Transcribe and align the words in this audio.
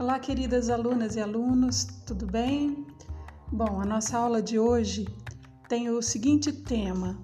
Olá, 0.00 0.18
queridas 0.18 0.70
alunas 0.70 1.14
e 1.14 1.20
alunos, 1.20 1.84
tudo 2.06 2.26
bem? 2.26 2.86
Bom, 3.52 3.82
a 3.82 3.84
nossa 3.84 4.16
aula 4.16 4.40
de 4.40 4.58
hoje 4.58 5.06
tem 5.68 5.90
o 5.90 6.00
seguinte 6.00 6.50
tema: 6.50 7.18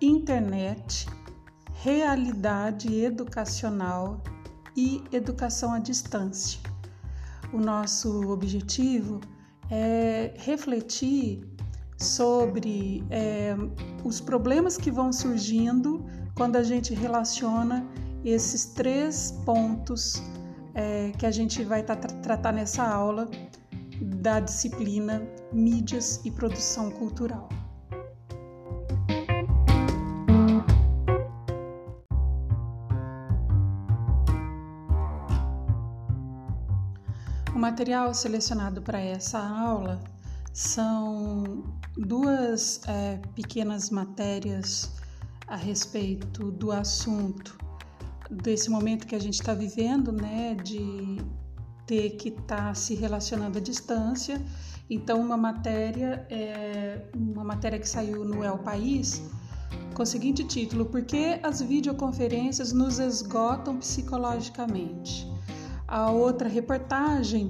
internet, 0.00 1.06
realidade 1.82 2.98
educacional 2.98 4.22
e 4.74 5.04
educação 5.12 5.74
à 5.74 5.78
distância. 5.78 6.58
O 7.52 7.58
nosso 7.58 8.30
objetivo 8.30 9.20
é 9.70 10.32
refletir 10.38 11.46
sobre 11.98 13.04
é, 13.10 13.54
os 14.02 14.18
problemas 14.18 14.78
que 14.78 14.90
vão 14.90 15.12
surgindo 15.12 16.02
quando 16.34 16.56
a 16.56 16.62
gente 16.62 16.94
relaciona 16.94 17.86
esses 18.24 18.64
três 18.64 19.30
pontos 19.44 20.22
é, 20.74 21.12
que 21.12 21.24
a 21.24 21.30
gente 21.30 21.62
vai 21.62 21.82
tra 21.82 21.96
tratar 21.96 22.52
nessa 22.52 22.84
aula 22.84 23.28
da 24.00 24.40
disciplina 24.40 25.22
Mídias 25.52 26.20
e 26.24 26.30
Produção 26.30 26.90
Cultural. 26.90 27.48
O 37.54 37.58
material 37.58 38.12
selecionado 38.12 38.82
para 38.82 39.00
essa 39.00 39.38
aula 39.38 40.02
são 40.52 41.64
duas 41.96 42.80
é, 42.86 43.18
pequenas 43.34 43.90
matérias 43.90 44.92
a 45.46 45.56
respeito 45.56 46.50
do 46.50 46.72
assunto 46.72 47.63
desse 48.30 48.70
momento 48.70 49.06
que 49.06 49.14
a 49.14 49.18
gente 49.18 49.34
está 49.34 49.54
vivendo, 49.54 50.12
né, 50.12 50.54
de 50.54 51.18
ter 51.86 52.10
que 52.10 52.30
estar 52.30 52.68
tá 52.68 52.74
se 52.74 52.94
relacionando 52.94 53.58
à 53.58 53.60
distância. 53.60 54.40
Então, 54.88 55.20
uma 55.20 55.36
matéria, 55.36 56.26
é, 56.30 57.02
uma 57.14 57.44
matéria 57.44 57.78
que 57.78 57.88
saiu 57.88 58.24
no 58.24 58.44
El 58.44 58.58
País, 58.58 59.22
com 59.94 60.02
o 60.02 60.06
seguinte 60.06 60.44
título: 60.44 60.86
Por 60.86 61.02
que 61.02 61.38
as 61.42 61.62
videoconferências 61.62 62.72
nos 62.72 62.98
esgotam 62.98 63.78
psicologicamente? 63.78 65.30
A 65.86 66.10
outra 66.10 66.48
reportagem 66.48 67.48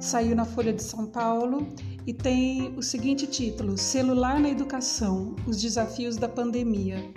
saiu 0.00 0.36
na 0.36 0.44
Folha 0.44 0.72
de 0.72 0.82
São 0.82 1.06
Paulo 1.06 1.66
e 2.06 2.12
tem 2.12 2.74
o 2.76 2.82
seguinte 2.82 3.26
título: 3.26 3.76
Celular 3.76 4.38
na 4.38 4.48
Educação: 4.48 5.34
Os 5.46 5.60
Desafios 5.60 6.16
da 6.16 6.28
Pandemia. 6.28 7.12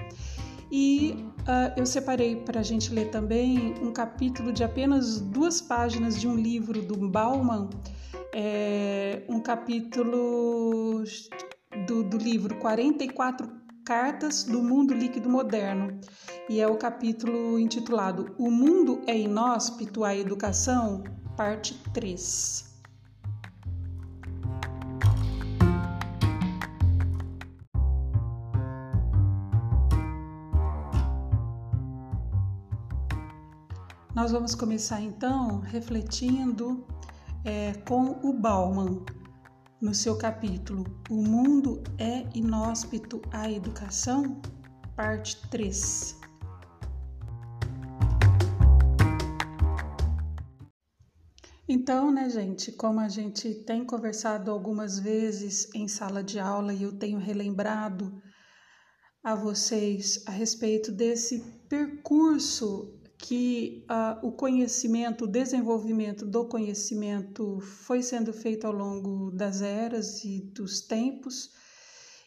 E 0.71 1.25
Uh, 1.41 1.73
eu 1.75 1.85
separei 1.87 2.35
para 2.35 2.59
a 2.59 2.63
gente 2.63 2.93
ler 2.93 3.09
também 3.09 3.73
um 3.81 3.91
capítulo 3.91 4.53
de 4.53 4.63
apenas 4.63 5.19
duas 5.19 5.59
páginas 5.59 6.19
de 6.19 6.27
um 6.27 6.35
livro 6.35 6.81
do 6.81 6.95
Bauman, 7.09 7.67
é, 8.33 9.23
um 9.27 9.39
capítulo 9.39 11.03
do, 11.87 12.03
do 12.03 12.17
livro 12.17 12.55
44 12.57 13.51
Cartas 13.83 14.43
do 14.43 14.61
Mundo 14.61 14.93
Líquido 14.93 15.27
Moderno, 15.27 15.99
e 16.47 16.59
é 16.59 16.67
o 16.67 16.77
capítulo 16.77 17.57
intitulado 17.59 18.35
O 18.37 18.51
Mundo 18.51 19.01
é 19.07 19.17
Inóspito 19.17 20.03
à 20.03 20.15
Educação, 20.15 21.03
parte 21.35 21.73
3. 21.91 22.70
Nós 34.21 34.31
vamos 34.31 34.53
começar 34.53 35.01
então 35.01 35.61
refletindo 35.61 36.85
é, 37.43 37.73
com 37.87 38.19
o 38.21 38.31
Bauman 38.31 39.03
no 39.81 39.95
seu 39.95 40.15
capítulo 40.15 40.85
O 41.09 41.23
Mundo 41.23 41.81
é 41.97 42.29
Inóspito 42.37 43.19
à 43.31 43.49
Educação, 43.49 44.39
parte 44.95 45.41
3. 45.49 46.19
Então, 51.67 52.11
né, 52.11 52.29
gente, 52.29 52.71
como 52.73 52.99
a 52.99 53.09
gente 53.09 53.55
tem 53.63 53.83
conversado 53.83 54.51
algumas 54.51 54.99
vezes 54.99 55.67
em 55.73 55.87
sala 55.87 56.23
de 56.23 56.39
aula 56.39 56.71
e 56.71 56.83
eu 56.83 56.95
tenho 56.95 57.17
relembrado 57.17 58.21
a 59.23 59.33
vocês 59.33 60.23
a 60.27 60.31
respeito 60.31 60.91
desse 60.91 61.39
percurso 61.67 63.00
que 63.21 63.85
uh, 63.89 64.27
o 64.27 64.31
conhecimento, 64.31 65.25
o 65.25 65.27
desenvolvimento 65.27 66.25
do 66.25 66.45
conhecimento 66.45 67.59
foi 67.59 68.01
sendo 68.01 68.33
feito 68.33 68.65
ao 68.65 68.73
longo 68.73 69.31
das 69.31 69.61
eras 69.61 70.23
e 70.23 70.41
dos 70.41 70.81
tempos, 70.81 71.51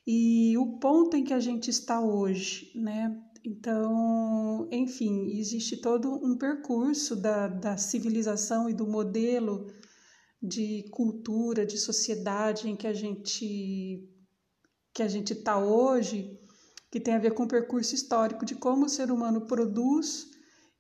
e 0.07 0.57
o 0.57 0.79
ponto 0.79 1.17
em 1.17 1.25
que 1.25 1.33
a 1.33 1.41
gente 1.41 1.69
está 1.69 2.01
hoje, 2.01 2.71
né? 2.75 3.21
Então, 3.45 4.69
enfim, 4.71 5.37
existe 5.39 5.77
todo 5.77 6.15
um 6.25 6.39
percurso 6.39 7.17
da, 7.17 7.49
da 7.49 7.77
civilização 7.77 8.71
e 8.71 8.73
do 8.73 8.87
modelo 8.87 9.67
de 10.41 10.85
cultura, 10.91 11.67
de 11.67 11.77
sociedade 11.77 12.69
em 12.69 12.77
que 12.77 12.87
a 12.87 12.93
gente 12.93 14.09
que 14.95 15.03
a 15.03 15.09
gente 15.09 15.33
está 15.33 15.59
hoje, 15.59 16.39
que 16.89 17.01
tem 17.01 17.15
a 17.15 17.19
ver 17.19 17.35
com 17.35 17.43
o 17.43 17.49
percurso 17.49 17.97
histórico 17.97 18.45
de 18.45 18.55
como 18.55 18.87
o 18.87 18.89
ser 18.89 19.11
humano 19.11 19.41
produz 19.41 20.34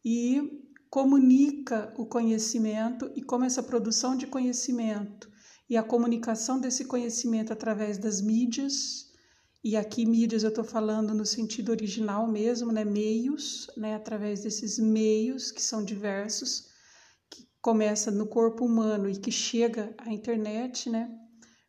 e 0.05 0.63
comunica 0.91 1.93
o 1.97 2.07
conhecimento 2.07 3.11
e 3.17 3.23
como 3.23 3.45
essa 3.45 3.63
produção 3.63 4.17
de 4.17 4.27
conhecimento 4.27 5.29
e 5.69 5.77
a 5.77 5.83
comunicação 5.83 6.61
desse 6.61 6.85
conhecimento 6.85 7.53
através 7.53 7.97
das 7.99 8.21
mídias, 8.21 9.11
e 9.63 9.77
aqui 9.77 10.05
mídias 10.05 10.43
eu 10.43 10.51
estou 10.51 10.63
falando 10.63 11.15
no 11.15 11.25
sentido 11.25 11.71
original 11.71 12.29
mesmo, 12.29 12.71
né, 12.71 12.85
meios, 12.85 13.67
né, 13.77 13.95
através 13.95 14.43
desses 14.43 14.79
meios 14.79 15.51
que 15.51 15.63
são 15.63 15.83
diversos, 15.83 16.69
que 17.31 17.49
começa 17.63 18.11
no 18.11 18.27
corpo 18.27 18.67
humano 18.67 19.09
e 19.09 19.17
que 19.17 19.33
chega 19.33 19.95
à 19.99 20.13
internet, 20.13 20.91
né, 20.91 21.11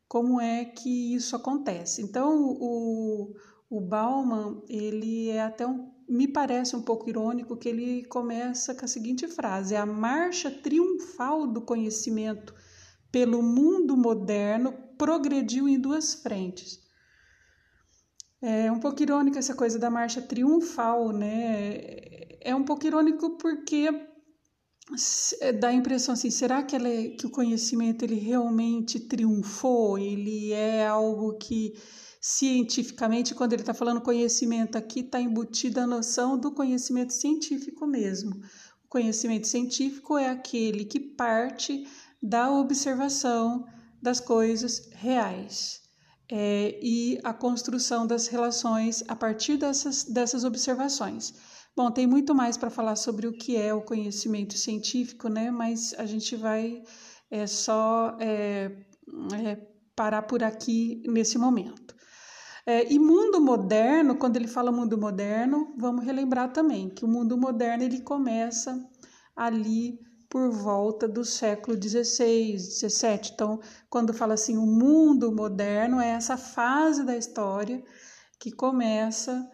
como 0.10 0.42
é 0.42 0.66
que 0.66 1.16
isso 1.16 1.36
acontece. 1.38 2.02
Então, 2.02 2.58
o, 2.60 3.34
o 3.70 3.82
Bauman, 3.82 4.62
ele 4.68 5.30
é 5.30 5.42
até 5.42 5.66
um 5.66 5.95
me 6.08 6.28
parece 6.28 6.76
um 6.76 6.82
pouco 6.82 7.10
irônico 7.10 7.58
que 7.58 7.70
ele 7.70 8.06
começa 8.06 8.74
com 8.76 8.86
a 8.86 8.88
seguinte 8.88 9.28
frase: 9.28 9.76
a 9.76 9.86
marcha 9.86 10.52
triunfal 10.52 11.48
do 11.48 11.62
conhecimento 11.62 12.54
pelo 13.12 13.42
mundo 13.42 13.96
moderno 13.96 14.74
progrediu 14.98 15.68
em 15.68 15.80
duas 15.80 16.14
frentes. 16.14 16.80
É 18.42 18.72
um 18.72 18.80
pouco 18.80 19.02
irônica 19.02 19.40
essa 19.40 19.56
coisa 19.56 19.80
da 19.80 19.90
marcha 19.90 20.22
triunfal, 20.22 21.12
né? 21.12 21.78
É 22.42 22.54
um 22.54 22.64
pouco 22.64 22.86
irônico 22.86 23.38
porque 23.38 23.90
dá 25.60 25.70
a 25.70 25.74
impressão 25.74 26.14
assim, 26.14 26.30
será 26.30 26.62
que, 26.62 26.76
é, 26.76 27.10
que 27.10 27.26
o 27.26 27.32
conhecimento 27.32 28.04
ele 28.04 28.16
realmente 28.16 29.00
triunfou? 29.00 29.98
Ele 29.98 30.52
é 30.52 30.86
algo 30.86 31.38
que 31.38 31.74
cientificamente, 32.28 33.36
quando 33.36 33.54
ele 33.54 33.62
está 33.62 33.72
falando 33.72 34.02
conhecimento 34.02 34.80
aqui, 34.80 35.02
está 35.02 35.22
embutida 35.22 35.84
a 35.84 35.88
noção 35.88 36.36
do 36.36 36.52
conhecimento 36.52 37.14
científico 37.14 37.86
mesmo. 37.86 38.42
O 38.84 38.88
conhecimento 38.90 39.46
científico 39.46 40.18
é 40.18 40.28
aquele 40.28 40.86
que 40.86 41.00
parte 41.00 41.88
da 42.20 42.52
observação 42.52 43.64
das 44.02 44.20
coisas 44.20 44.90
reais 44.94 45.84
é, 46.28 46.80
e 46.82 47.20
a 47.24 47.32
construção 47.32 48.08
das 48.08 48.26
relações 48.26 49.04
a 49.08 49.16
partir 49.16 49.58
dessas, 49.58 50.04
dessas 50.06 50.44
observações. 50.44 51.32
Bom, 51.78 51.92
tem 51.92 52.08
muito 52.08 52.34
mais 52.34 52.58
para 52.58 52.72
falar 52.72 52.96
sobre 52.96 53.28
o 53.28 53.38
que 53.38 53.56
é 53.56 53.72
o 53.72 53.84
conhecimento 53.84 54.58
científico, 54.58 55.30
né? 55.30 55.52
Mas 55.52 55.94
a 55.96 56.08
gente 56.08 56.36
vai 56.36 56.82
é, 57.30 57.46
só 57.46 58.18
é, 58.20 58.72
é, 59.46 59.56
parar 59.96 60.24
por 60.24 60.44
aqui 60.44 61.04
nesse 61.06 61.38
momento. 61.38 61.85
É, 62.66 62.92
e 62.92 62.98
mundo 62.98 63.40
moderno, 63.40 64.16
quando 64.16 64.38
ele 64.38 64.48
fala 64.48 64.72
mundo 64.72 64.98
moderno, 64.98 65.74
vamos 65.78 66.04
relembrar 66.04 66.52
também 66.52 66.90
que 66.90 67.06
o 67.06 67.08
mundo 67.08 67.38
moderno 67.38 67.84
ele 67.84 68.02
começa 68.02 68.84
ali 69.36 70.00
por 70.28 70.50
volta 70.50 71.08
do 71.08 71.24
século 71.24 71.78
XVI, 71.82 72.58
XVII. 72.58 73.32
Então, 73.34 73.60
quando 73.90 74.14
fala 74.14 74.34
assim, 74.34 74.58
o 74.58 74.66
mundo 74.66 75.32
moderno 75.32 76.02
é 76.02 76.10
essa 76.10 76.36
fase 76.38 77.04
da 77.04 77.16
história 77.16 77.84
que 78.40 78.52
começa 78.52 79.48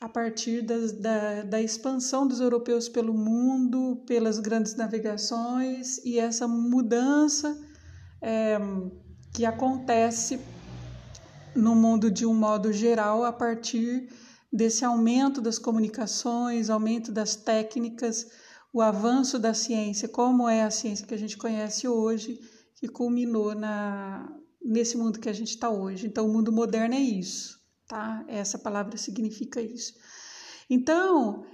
a 0.00 0.08
partir 0.08 0.62
das, 0.62 0.92
da, 0.92 1.42
da 1.42 1.60
expansão 1.60 2.26
dos 2.26 2.40
europeus 2.40 2.88
pelo 2.88 3.14
mundo, 3.14 4.04
pelas 4.06 4.38
grandes 4.38 4.76
navegações 4.76 5.98
e 6.04 6.18
essa 6.18 6.46
mudança 6.46 7.58
é, 8.22 8.58
que 9.34 9.44
acontece 9.44 10.38
no 11.58 11.74
mundo 11.74 12.10
de 12.10 12.24
um 12.24 12.34
modo 12.34 12.72
geral 12.72 13.24
a 13.24 13.32
partir 13.32 14.08
desse 14.52 14.84
aumento 14.84 15.40
das 15.40 15.58
comunicações, 15.58 16.70
aumento 16.70 17.12
das 17.12 17.36
técnicas, 17.36 18.26
o 18.72 18.80
avanço 18.80 19.38
da 19.38 19.52
ciência, 19.52 20.08
como 20.08 20.48
é 20.48 20.62
a 20.62 20.70
ciência 20.70 21.06
que 21.06 21.14
a 21.14 21.18
gente 21.18 21.36
conhece 21.36 21.86
hoje, 21.86 22.40
que 22.76 22.88
culminou 22.88 23.54
na, 23.54 24.32
nesse 24.62 24.96
mundo 24.96 25.18
que 25.18 25.28
a 25.28 25.32
gente 25.32 25.50
está 25.50 25.68
hoje. 25.68 26.06
Então, 26.06 26.26
o 26.26 26.32
mundo 26.32 26.52
moderno 26.52 26.94
é 26.94 27.00
isso, 27.00 27.58
tá? 27.86 28.24
Essa 28.28 28.58
palavra 28.58 28.96
significa 28.96 29.60
isso. 29.60 29.94
Então, 30.70 31.44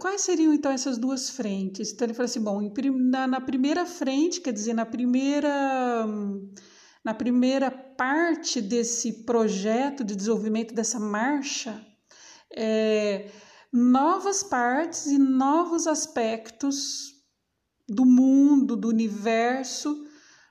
quais 0.00 0.22
seriam 0.22 0.52
então 0.52 0.72
essas 0.72 0.98
duas 0.98 1.30
frentes? 1.30 1.92
Então 1.92 2.04
ele 2.04 2.14
falou 2.14 2.26
assim, 2.26 2.40
bom, 2.40 2.60
na, 2.96 3.26
na 3.26 3.40
primeira 3.40 3.86
frente, 3.86 4.40
quer 4.40 4.52
dizer, 4.52 4.74
na 4.74 4.84
primeira 4.84 6.04
na 7.06 7.14
primeira 7.14 7.70
parte 7.70 8.60
desse 8.60 9.22
projeto 9.22 10.02
de 10.02 10.16
desenvolvimento 10.16 10.74
dessa 10.74 10.98
marcha, 10.98 11.80
é, 12.52 13.30
novas 13.72 14.42
partes 14.42 15.06
e 15.06 15.16
novos 15.16 15.86
aspectos 15.86 17.12
do 17.88 18.04
mundo, 18.04 18.74
do 18.74 18.88
universo, 18.88 20.04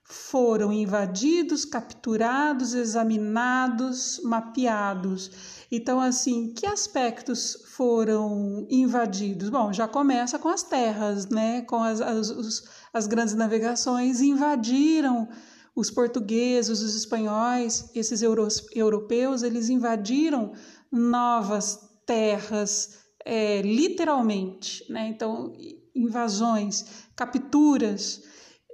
foram 0.05 0.71
invadidos, 0.71 1.65
capturados, 1.65 2.73
examinados, 2.73 4.21
mapeados. 4.23 5.65
Então, 5.69 5.99
assim, 5.99 6.53
que 6.53 6.65
aspectos 6.65 7.65
foram 7.75 8.65
invadidos? 8.69 9.49
Bom, 9.49 9.73
já 9.73 9.89
começa 9.89 10.39
com 10.39 10.47
as 10.47 10.63
terras, 10.63 11.27
né? 11.27 11.63
Com 11.63 11.83
as, 11.83 11.99
as, 11.99 12.63
as 12.93 13.07
grandes 13.07 13.33
navegações 13.33 14.21
invadiram 14.21 15.27
os 15.75 15.92
portugueses, 15.92 16.81
os 16.81 16.95
espanhóis, 16.95 17.92
esses 17.94 18.22
euro, 18.22 18.48
europeus, 18.74 19.44
eles 19.44 19.69
invadiram 19.69 20.54
novas 20.92 21.80
terras, 22.06 23.00
é, 23.25 23.62
literalmente, 23.62 24.89
né? 24.89 25.07
Então, 25.07 25.54
invasões, 25.94 26.86
capturas, 27.16 28.24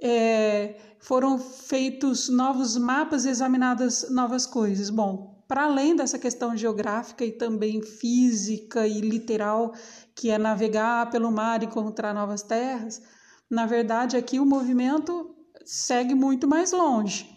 é, 0.00 0.76
foram 1.00 1.38
feitos 1.38 2.28
novos 2.28 2.76
mapas 2.76 3.26
examinadas 3.26 4.08
novas 4.10 4.46
coisas. 4.46 4.88
Bom, 4.88 5.42
para 5.48 5.64
além 5.64 5.96
dessa 5.96 6.18
questão 6.18 6.56
geográfica 6.56 7.24
e 7.24 7.32
também 7.32 7.82
física 7.82 8.86
e 8.86 9.00
literal, 9.00 9.74
que 10.14 10.30
é 10.30 10.38
navegar 10.38 11.10
pelo 11.10 11.30
mar 11.32 11.62
e 11.62 11.66
encontrar 11.66 12.14
novas 12.14 12.42
terras, 12.42 13.02
na 13.50 13.66
verdade 13.66 14.16
aqui 14.16 14.38
o 14.38 14.46
movimento 14.46 15.31
segue 15.64 16.14
muito 16.14 16.46
mais 16.46 16.72
longe. 16.72 17.28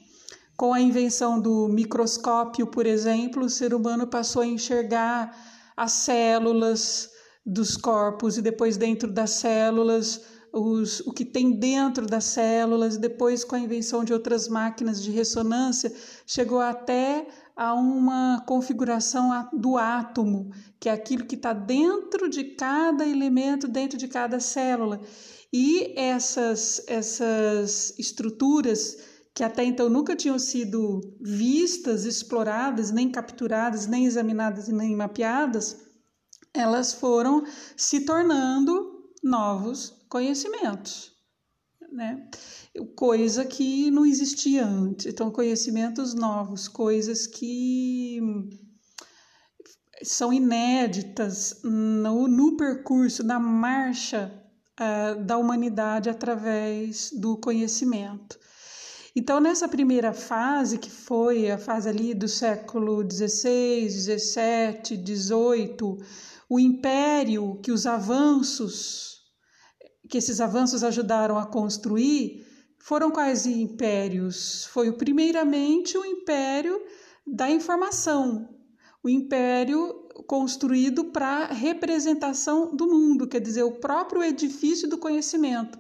Com 0.58 0.74
a 0.74 0.80
invenção 0.80 1.40
do 1.40 1.68
microscópio, 1.68 2.68
por 2.68 2.86
exemplo, 2.86 3.46
o 3.46 3.50
ser 3.50 3.74
humano 3.74 4.08
passou 4.08 4.42
a 4.42 4.48
enxergar 4.48 5.36
as 5.76 5.92
células 5.92 7.10
dos 7.46 7.76
corpos 7.76 8.38
e 8.38 8.42
depois 8.42 8.78
dentro 8.78 9.12
das 9.12 9.32
células 9.32 10.22
os, 10.56 11.02
o 11.02 11.12
que 11.12 11.26
tem 11.26 11.52
dentro 11.52 12.06
das 12.06 12.24
células, 12.24 12.96
depois 12.96 13.44
com 13.44 13.56
a 13.56 13.60
invenção 13.60 14.06
de 14.06 14.14
outras 14.14 14.48
máquinas 14.48 15.04
de 15.04 15.12
ressonância, 15.12 15.94
chegou 16.26 16.62
até 16.62 17.28
a 17.56 17.74
uma 17.74 18.44
configuração 18.46 19.50
do 19.54 19.78
átomo, 19.78 20.52
que 20.80 20.90
é 20.90 20.92
aquilo 20.92 21.26
que 21.26 21.36
está 21.36 21.54
dentro 21.54 22.30
de 22.30 22.44
cada 22.44 23.06
elemento, 23.06 23.68
dentro 23.68 23.98
de 23.98 24.08
cada 24.08 24.40
célula. 24.40 25.00
E 25.54 25.94
essas, 25.98 26.84
essas 26.88 27.98
estruturas 27.98 28.98
que 29.34 29.44
até 29.44 29.66
então 29.66 29.90
nunca 29.90 30.16
tinham 30.16 30.40
sido 30.40 31.02
vistas, 31.20 32.06
exploradas, 32.06 32.90
nem 32.90 33.12
capturadas, 33.12 33.86
nem 33.86 34.06
examinadas 34.06 34.70
nem 34.70 34.96
mapeadas, 34.96 35.78
elas 36.54 36.94
foram 36.94 37.44
se 37.76 38.06
tornando 38.06 39.12
novos 39.22 39.94
conhecimentos, 40.08 41.12
né? 41.96 42.28
Coisa 42.96 43.46
que 43.46 43.90
não 43.90 44.06
existia 44.06 44.66
antes. 44.66 45.06
Então, 45.06 45.32
conhecimentos 45.32 46.14
novos, 46.14 46.68
coisas 46.68 47.26
que 47.26 48.20
são 50.04 50.34
inéditas 50.34 51.62
no, 51.64 52.28
no 52.28 52.58
percurso, 52.58 53.24
na 53.24 53.40
marcha 53.40 54.32
uh, 54.80 55.24
da 55.24 55.38
humanidade 55.38 56.10
através 56.10 57.12
do 57.12 57.38
conhecimento. 57.38 58.38
Então, 59.16 59.40
nessa 59.40 59.70
primeira 59.70 60.12
fase, 60.12 60.78
que 60.78 60.92
foi 60.92 61.50
a 61.50 61.58
fase 61.58 61.88
ali 61.88 62.14
do 62.14 62.28
século 62.28 63.02
XVI, 63.10 63.90
XVII, 63.90 64.98
XVIII, 64.98 66.06
o 66.50 66.60
império 66.60 67.58
que 67.64 67.72
os 67.72 67.86
avanços, 67.86 69.15
que 70.10 70.18
esses 70.18 70.40
avanços 70.40 70.84
ajudaram 70.84 71.38
a 71.38 71.46
construir, 71.46 72.46
foram 72.80 73.10
quais 73.12 73.46
impérios? 73.46 74.66
Foi 74.66 74.92
primeiramente 74.92 75.98
o 75.98 76.06
império 76.06 76.80
da 77.26 77.50
informação, 77.50 78.48
o 79.04 79.10
império 79.10 80.06
construído 80.28 81.06
para 81.06 81.48
representação 81.48 82.76
do 82.76 82.88
mundo, 82.88 83.28
quer 83.28 83.40
dizer, 83.40 83.64
o 83.64 83.80
próprio 83.80 84.24
edifício 84.24 84.88
do 84.88 84.98
conhecimento. 84.98 85.78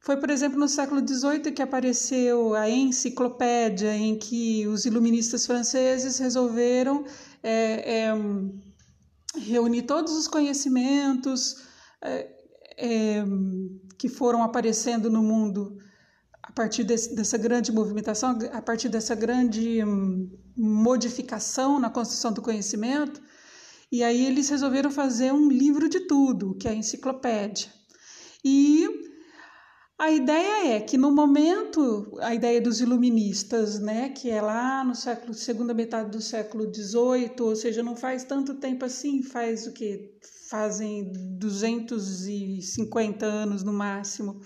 Foi, 0.00 0.16
por 0.16 0.30
exemplo, 0.30 0.58
no 0.58 0.68
século 0.68 1.00
XVIII 1.06 1.52
que 1.52 1.62
apareceu 1.62 2.54
a 2.54 2.68
enciclopédia, 2.68 3.94
em 3.94 4.18
que 4.18 4.66
os 4.66 4.84
iluministas 4.84 5.46
franceses 5.46 6.18
resolveram 6.18 7.04
é, 7.40 8.08
é, 8.08 8.12
reunir 9.38 9.82
todos 9.82 10.12
os 10.16 10.26
conhecimentos 10.26 11.62
é, 12.02 12.31
é 12.82 13.24
que 13.96 14.08
foram 14.08 14.42
aparecendo 14.42 15.08
no 15.08 15.22
mundo 15.22 15.78
a 16.42 16.50
partir 16.50 16.82
desse, 16.82 17.14
dessa 17.14 17.38
grande 17.38 17.70
movimentação, 17.70 18.36
a 18.52 18.60
partir 18.60 18.88
dessa 18.88 19.14
grande 19.14 19.82
hum, 19.84 20.28
modificação 20.56 21.78
na 21.78 21.88
construção 21.88 22.32
do 22.32 22.42
conhecimento, 22.42 23.22
e 23.92 24.02
aí 24.02 24.26
eles 24.26 24.48
resolveram 24.48 24.90
fazer 24.90 25.32
um 25.32 25.48
livro 25.48 25.88
de 25.88 26.00
tudo, 26.00 26.56
que 26.56 26.66
é 26.66 26.72
a 26.72 26.74
enciclopédia. 26.74 27.70
E 28.44 28.88
a 29.96 30.10
ideia 30.10 30.74
é 30.74 30.80
que 30.80 30.98
no 30.98 31.12
momento, 31.12 32.18
a 32.20 32.34
ideia 32.34 32.60
dos 32.60 32.80
iluministas, 32.80 33.78
né, 33.78 34.08
que 34.08 34.28
é 34.28 34.42
lá 34.42 34.82
no 34.82 34.96
século, 34.96 35.32
segunda 35.32 35.72
metade 35.72 36.10
do 36.10 36.20
século 36.20 36.64
XVIII, 36.74 37.36
ou 37.40 37.54
seja, 37.54 37.84
não 37.84 37.94
faz 37.94 38.24
tanto 38.24 38.54
tempo 38.54 38.84
assim, 38.84 39.22
faz 39.22 39.64
o 39.68 39.72
que? 39.72 40.18
Fazem 40.52 41.10
250 41.38 43.24
anos 43.24 43.62
no 43.62 43.72
máximo. 43.72 44.38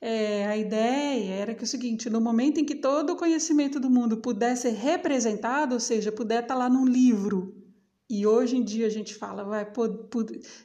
É, 0.00 0.46
a 0.46 0.56
ideia 0.56 1.34
era 1.34 1.54
que 1.54 1.60
é 1.60 1.64
o 1.64 1.66
seguinte, 1.66 2.08
no 2.08 2.18
momento 2.18 2.60
em 2.60 2.64
que 2.64 2.74
todo 2.74 3.10
o 3.10 3.16
conhecimento 3.16 3.78
do 3.78 3.90
mundo 3.90 4.16
pudesse 4.22 4.62
ser 4.62 4.70
representado, 4.70 5.74
ou 5.74 5.80
seja, 5.80 6.10
puder 6.10 6.44
estar 6.44 6.54
lá 6.54 6.70
num 6.70 6.86
livro, 6.86 7.62
e 8.08 8.26
hoje 8.26 8.56
em 8.56 8.64
dia 8.64 8.86
a 8.86 8.90
gente 8.90 9.14
fala, 9.14 9.44
vai, 9.44 9.70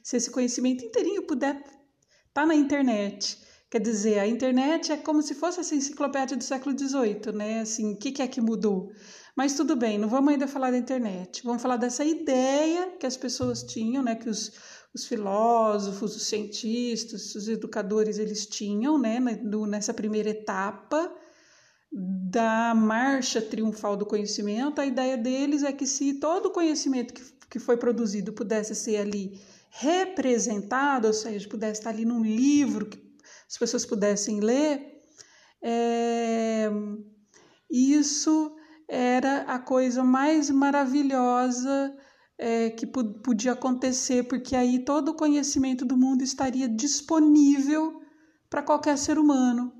se 0.01 0.15
esse 0.15 0.31
conhecimento 0.31 0.85
inteirinho 0.85 1.23
puder 1.23 1.57
estar 1.57 1.73
tá 2.33 2.45
na 2.45 2.55
internet. 2.55 3.37
Quer 3.69 3.81
dizer, 3.81 4.19
a 4.19 4.27
internet 4.27 4.93
é 4.93 4.97
como 4.97 5.21
se 5.21 5.35
fosse 5.35 5.59
essa 5.59 5.75
enciclopédia 5.75 6.37
do 6.37 6.43
século 6.43 6.73
XVIII, 6.79 7.33
né? 7.35 7.59
Assim, 7.59 7.95
o 7.95 7.97
que, 7.97 8.13
que 8.13 8.21
é 8.21 8.27
que 8.29 8.39
mudou? 8.39 8.93
Mas 9.35 9.53
tudo 9.53 9.75
bem, 9.75 9.97
não 9.97 10.09
vamos 10.09 10.33
ainda 10.33 10.47
falar 10.47 10.71
da 10.71 10.77
internet. 10.77 11.43
Vamos 11.43 11.61
falar 11.61 11.77
dessa 11.77 12.03
ideia 12.03 12.97
que 12.99 13.05
as 13.05 13.15
pessoas 13.15 13.63
tinham, 13.63 14.03
né? 14.03 14.15
Que 14.15 14.29
os, 14.29 14.51
os 14.93 15.05
filósofos, 15.05 16.15
os 16.15 16.23
cientistas, 16.23 17.35
os 17.35 17.47
educadores, 17.47 18.17
eles 18.17 18.45
tinham, 18.45 18.97
né? 18.97 19.19
Nessa 19.19 19.93
primeira 19.93 20.29
etapa 20.29 21.13
da 21.91 22.73
marcha 22.75 23.41
triunfal 23.41 23.97
do 23.97 24.05
conhecimento, 24.05 24.79
a 24.79 24.85
ideia 24.85 25.17
deles 25.17 25.63
é 25.63 25.71
que 25.73 25.87
se 25.87 26.15
todo 26.15 26.47
o 26.47 26.51
conhecimento 26.51 27.13
que, 27.13 27.23
que 27.49 27.59
foi 27.59 27.77
produzido 27.77 28.31
pudesse 28.31 28.75
ser 28.75 28.97
ali 28.97 29.41
representado, 29.71 31.07
ou 31.07 31.13
seja, 31.13 31.47
pudesse 31.47 31.79
estar 31.79 31.89
ali 31.89 32.05
num 32.05 32.23
livro 32.23 32.85
que 32.85 32.99
as 33.47 33.57
pessoas 33.57 33.85
pudessem 33.85 34.39
ler, 34.39 35.01
é, 35.61 36.69
isso 37.69 38.55
era 38.89 39.43
a 39.43 39.59
coisa 39.59 40.03
mais 40.03 40.49
maravilhosa 40.49 41.95
é, 42.37 42.71
que 42.71 42.87
podia 42.87 43.51
acontecer, 43.51 44.23
porque 44.23 44.55
aí 44.55 44.79
todo 44.83 45.09
o 45.09 45.15
conhecimento 45.15 45.85
do 45.85 45.95
mundo 45.95 46.23
estaria 46.23 46.67
disponível 46.67 48.01
para 48.49 48.63
qualquer 48.63 48.97
ser 48.97 49.19
humano. 49.19 49.71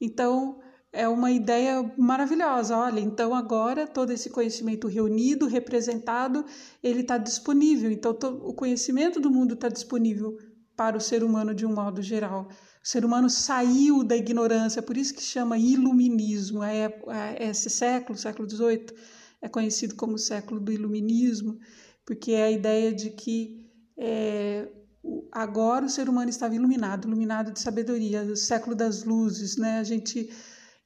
Então, 0.00 0.58
é 0.94 1.08
uma 1.08 1.30
ideia 1.30 1.92
maravilhosa. 1.98 2.76
Olha, 2.76 3.00
então 3.00 3.34
agora 3.34 3.86
todo 3.86 4.12
esse 4.12 4.30
conhecimento 4.30 4.86
reunido, 4.86 5.46
representado, 5.46 6.44
ele 6.82 7.00
está 7.00 7.18
disponível. 7.18 7.90
Então 7.90 8.12
o 8.42 8.54
conhecimento 8.54 9.20
do 9.20 9.30
mundo 9.30 9.54
está 9.54 9.68
disponível 9.68 10.38
para 10.76 10.96
o 10.96 11.00
ser 11.00 11.24
humano 11.24 11.52
de 11.52 11.66
um 11.66 11.74
modo 11.74 12.00
geral. 12.00 12.48
O 12.84 12.88
ser 12.88 13.02
humano 13.02 13.30
saiu 13.30 14.04
da 14.04 14.14
ignorância, 14.14 14.82
por 14.82 14.98
isso 14.98 15.14
que 15.14 15.22
chama 15.22 15.56
iluminismo. 15.56 16.62
É, 16.62 16.94
é, 17.08 17.48
esse 17.48 17.70
século, 17.70 18.18
século 18.18 18.48
XVIII, 18.48 18.88
é 19.40 19.48
conhecido 19.48 19.94
como 19.94 20.18
século 20.18 20.60
do 20.60 20.70
iluminismo, 20.70 21.58
porque 22.04 22.32
é 22.32 22.44
a 22.44 22.50
ideia 22.50 22.92
de 22.92 23.08
que 23.08 23.66
é, 23.96 24.68
agora 25.32 25.86
o 25.86 25.88
ser 25.88 26.10
humano 26.10 26.28
estava 26.28 26.54
iluminado, 26.54 27.08
iluminado 27.08 27.52
de 27.52 27.60
sabedoria, 27.60 28.22
o 28.22 28.36
século 28.36 28.76
das 28.76 29.02
luzes, 29.02 29.56
né? 29.56 29.78
A 29.78 29.84
gente 29.84 30.28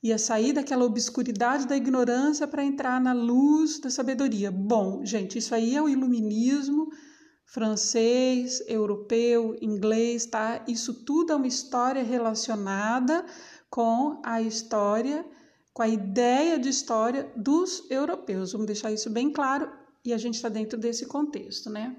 ia 0.01 0.19
sair 0.19 0.53
daquela 0.53 0.85
obscuridade 0.85 1.67
da 1.67 1.77
ignorância 1.77 2.47
para 2.47 2.65
entrar 2.65 3.01
na 3.01 3.13
luz 3.13 3.81
da 3.81 3.91
sabedoria. 3.91 4.53
Bom, 4.53 5.05
gente, 5.05 5.39
isso 5.39 5.53
aí 5.53 5.75
é 5.75 5.83
o 5.83 5.89
iluminismo 5.89 6.93
francês, 7.49 8.63
europeu, 8.69 9.57
inglês, 9.63 10.27
tá? 10.27 10.63
Isso 10.69 10.93
tudo 11.03 11.33
é 11.33 11.37
uma 11.37 11.47
história 11.47 12.03
relacionada 12.03 13.25
com 13.71 14.21
a 14.23 14.43
história, 14.43 15.25
com 15.73 15.81
a 15.81 15.89
ideia 15.89 16.59
de 16.59 16.69
história 16.69 17.33
dos 17.35 17.91
europeus. 17.91 18.53
Vamos 18.53 18.67
deixar 18.67 18.93
isso 18.93 19.09
bem 19.09 19.33
claro 19.33 19.73
e 20.05 20.13
a 20.13 20.19
gente 20.19 20.35
está 20.35 20.51
dentro 20.51 20.79
desse 20.79 21.07
contexto, 21.07 21.71
né? 21.71 21.97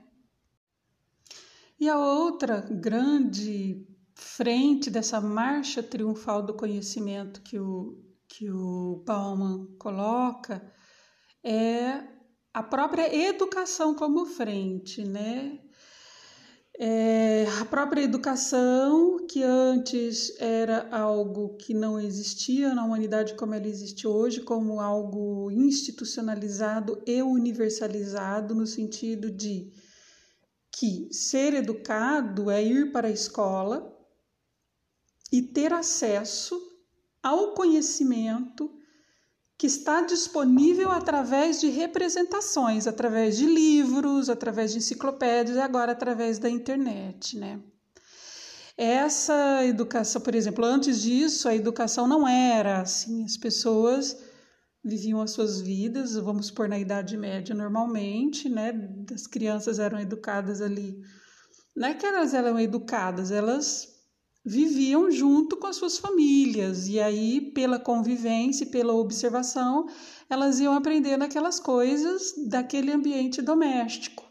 E 1.79 1.89
a 1.89 1.98
outra 1.98 2.62
grande 2.62 3.88
frente 4.13 4.91
dessa 4.91 5.20
marcha 5.20 5.82
triunfal 5.82 6.44
do 6.44 6.53
conhecimento 6.53 7.41
que 7.41 7.58
o, 7.58 7.98
que 8.27 8.51
o 8.51 9.01
Bauman 9.03 9.65
coloca 9.79 10.62
é 11.44 12.19
a 12.60 12.63
própria 12.63 13.16
educação 13.16 13.96
como 13.96 14.25
frente, 14.25 15.06
né? 15.06 15.60
É, 16.78 17.46
a 17.62 17.63
própria 17.63 18.01
educação, 18.01 19.25
que 19.28 19.42
antes 19.42 20.38
era 20.42 20.89
algo 20.92 21.56
que 21.56 21.74
não 21.74 21.98
existia 21.98 22.75
na 22.75 22.84
humanidade 22.84 23.34
como 23.36 23.54
ela 23.54 23.66
existe 23.66 24.06
hoje, 24.06 24.42
como 24.42 24.82
algo 24.82 25.50
institucionalizado 25.51 27.01
e 27.08 27.22
universalizado, 27.22 28.54
no 28.54 28.68
sentido 28.68 29.32
de 29.32 29.72
que 30.70 31.08
ser 31.13 31.54
educado 31.54 32.51
é 32.51 32.62
ir 32.62 32.92
para 32.92 33.08
a 33.08 33.12
escola 33.12 33.98
e 35.32 35.42
ter 35.42 35.72
acesso 35.72 36.60
ao 37.24 37.54
conhecimento 37.54 38.79
que 39.60 39.68
está 39.68 40.00
disponível 40.00 40.89
através 40.89 41.60
de 41.60 41.68
representações, 41.68 42.88
através 42.88 43.36
de 43.36 43.46
livros, 43.46 44.30
através 44.30 44.72
de 44.72 44.78
enciclopédias 44.78 45.58
e 45.58 45.60
agora 45.60 45.92
através 45.92 46.39
da 46.39 46.50
internet, 46.50 47.38
né? 47.38 47.60
Essa 48.78 49.66
educação, 49.66 50.22
por 50.22 50.34
exemplo, 50.34 50.63
antes 50.63 51.01
disso, 51.01 51.50
a 51.50 51.54
educação 51.54 52.08
não 52.08 52.25
era 52.25 52.80
assim, 52.80 53.25
as 53.25 53.36
pessoas 53.36 54.18
viviam 54.82 55.22
as 55.22 55.32
suas 55.32 55.60
vidas, 55.60 56.16
vamos 56.16 56.50
por 56.50 56.70
na 56.70 56.80
Idade 56.80 57.18
Média 57.18 57.54
normalmente, 57.54 58.48
né? 58.48 58.72
As 59.13 59.28
crianças 59.28 59.78
eram 59.78 60.00
educadas 60.00 60.62
ali. 60.62 61.01
Não 61.75 61.89
é 61.89 61.94
que 61.94 62.06
elas 62.06 62.34
eram 62.34 62.58
educadas, 62.58 63.30
elas 63.30 63.99
viviam 64.50 65.12
junto 65.12 65.56
com 65.58 65.68
as 65.68 65.75
suas 65.75 66.00
famílias. 66.00 66.88
E 66.88 67.00
aí 67.00 67.39
pela 67.53 67.79
convivência 67.79 68.63
e 68.63 68.70
pela 68.70 68.94
observação 68.94 69.88
elas 70.27 70.60
iam 70.60 70.74
aprendendo 70.74 71.24
aquelas 71.24 71.60
coisas 71.60 72.34
daquele 72.50 72.91
ambiente 72.91 73.44
doméstico. 73.44 74.27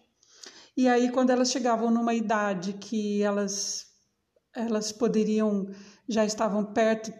E 0.76 0.88
aí 0.88 1.12
quando 1.12 1.30
elas 1.30 1.52
chegavam 1.52 1.90
numa 1.90 2.14
idade 2.14 2.72
que 2.72 3.22
elas 3.22 3.86
elas 4.54 4.90
poderiam 4.90 5.68
já 6.08 6.24
estavam 6.24 6.64
perto 6.64 7.12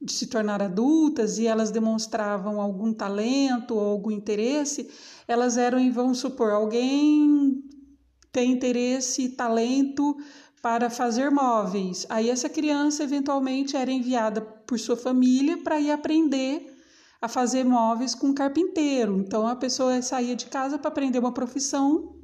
de 0.00 0.12
se 0.12 0.28
tornar 0.28 0.62
adultas 0.62 1.38
e 1.38 1.46
elas 1.48 1.72
demonstravam 1.72 2.60
algum 2.60 2.92
talento 2.92 3.74
ou 3.74 3.80
algum 3.80 4.10
interesse 4.10 4.88
elas 5.26 5.56
eram 5.56 5.90
vamos 5.90 6.18
supor 6.18 6.52
alguém 6.52 7.64
tem 8.30 8.52
interesse 8.52 9.22
e 9.22 9.28
talento 9.30 10.14
para 10.62 10.90
fazer 10.90 11.30
móveis. 11.30 12.06
Aí 12.08 12.30
essa 12.30 12.48
criança 12.48 13.02
eventualmente 13.02 13.76
era 13.76 13.90
enviada 13.90 14.40
por 14.40 14.78
sua 14.78 14.96
família 14.96 15.58
para 15.58 15.80
ir 15.80 15.90
aprender 15.90 16.74
a 17.20 17.28
fazer 17.28 17.64
móveis 17.64 18.14
com 18.14 18.28
um 18.28 18.34
carpinteiro. 18.34 19.18
Então 19.18 19.46
a 19.46 19.56
pessoa 19.56 20.00
saía 20.02 20.36
de 20.36 20.46
casa 20.46 20.78
para 20.78 20.88
aprender 20.88 21.18
uma 21.18 21.32
profissão 21.32 22.16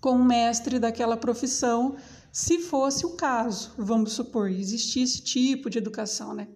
com 0.00 0.16
um 0.16 0.24
mestre 0.24 0.78
daquela 0.78 1.16
profissão, 1.16 1.96
se 2.30 2.58
fosse 2.58 3.06
o 3.06 3.16
caso, 3.16 3.72
vamos 3.78 4.12
supor, 4.12 4.50
existia 4.50 5.02
esse 5.02 5.22
tipo 5.22 5.70
de 5.70 5.78
educação, 5.78 6.34
né? 6.34 6.48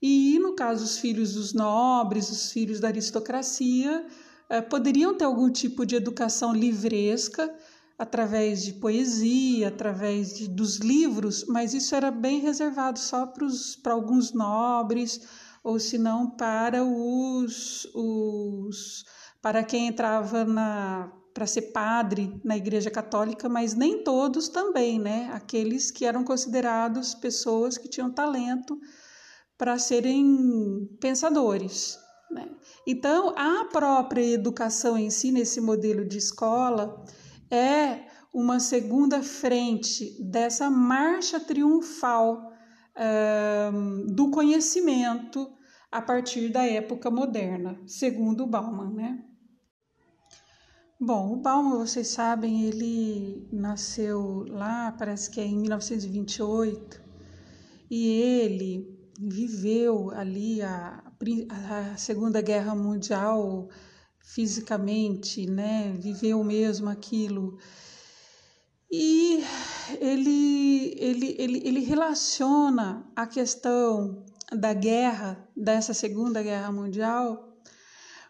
E 0.00 0.38
no 0.38 0.54
caso, 0.54 0.84
os 0.84 0.98
filhos 0.98 1.34
dos 1.34 1.52
nobres, 1.52 2.30
os 2.30 2.52
filhos 2.52 2.78
da 2.78 2.86
aristocracia, 2.86 4.06
eh, 4.48 4.60
poderiam 4.60 5.16
ter 5.16 5.24
algum 5.24 5.50
tipo 5.50 5.84
de 5.84 5.96
educação 5.96 6.54
livresca, 6.54 7.52
através 8.00 8.62
de 8.62 8.72
poesia, 8.72 9.68
através 9.68 10.34
de, 10.34 10.48
dos 10.48 10.78
livros, 10.78 11.44
mas 11.46 11.74
isso 11.74 11.94
era 11.94 12.10
bem 12.10 12.40
reservado 12.40 12.98
só 12.98 13.30
para 13.82 13.92
alguns 13.92 14.32
nobres, 14.32 15.20
ou 15.62 15.78
se 15.78 15.98
não 15.98 16.30
para 16.30 16.82
os, 16.82 17.86
os 17.94 19.04
para 19.42 19.62
quem 19.62 19.88
entrava 19.88 20.46
na 20.46 21.12
para 21.34 21.46
ser 21.46 21.72
padre 21.72 22.40
na 22.42 22.56
Igreja 22.56 22.90
Católica, 22.90 23.48
mas 23.50 23.74
nem 23.74 24.02
todos 24.02 24.48
também, 24.48 24.98
né? 24.98 25.30
Aqueles 25.32 25.90
que 25.90 26.06
eram 26.06 26.24
considerados 26.24 27.14
pessoas 27.14 27.76
que 27.78 27.88
tinham 27.88 28.10
talento 28.10 28.80
para 29.58 29.78
serem 29.78 30.88
pensadores. 31.00 31.98
Né? 32.30 32.48
Então, 32.86 33.32
a 33.36 33.66
própria 33.66 34.22
educação 34.22 34.98
em 34.98 35.08
si, 35.10 35.30
nesse 35.30 35.60
modelo 35.60 36.04
de 36.04 36.18
escola, 36.18 37.04
é 37.50 38.06
uma 38.32 38.60
segunda 38.60 39.22
frente 39.22 40.16
dessa 40.22 40.70
marcha 40.70 41.40
triunfal 41.40 42.52
do 44.14 44.30
conhecimento 44.30 45.50
a 45.90 46.00
partir 46.00 46.48
da 46.50 46.64
época 46.64 47.10
moderna, 47.10 47.80
segundo 47.86 48.46
Bauman, 48.46 48.92
né? 48.92 49.24
Bom, 51.00 51.32
o 51.32 51.36
Bauman, 51.36 51.78
vocês 51.78 52.08
sabem, 52.08 52.64
ele 52.64 53.48
nasceu 53.50 54.44
lá, 54.48 54.92
parece 54.92 55.30
que 55.30 55.40
é 55.40 55.46
em 55.46 55.56
1928, 55.56 57.02
e 57.90 58.06
ele 58.06 59.00
viveu 59.18 60.10
ali 60.10 60.60
a, 60.60 61.02
a 61.48 61.96
Segunda 61.96 62.42
Guerra 62.42 62.74
Mundial 62.74 63.68
fisicamente, 64.34 65.46
né? 65.46 65.92
Viveu 65.98 66.42
mesmo 66.44 66.88
aquilo. 66.88 67.58
E 68.90 69.42
ele, 70.00 70.94
ele, 70.98 71.36
ele, 71.38 71.62
ele 71.64 71.80
relaciona 71.80 73.10
a 73.14 73.26
questão 73.26 74.24
da 74.52 74.72
guerra, 74.72 75.48
dessa 75.56 75.92
Segunda 75.92 76.42
Guerra 76.42 76.70
Mundial, 76.70 77.56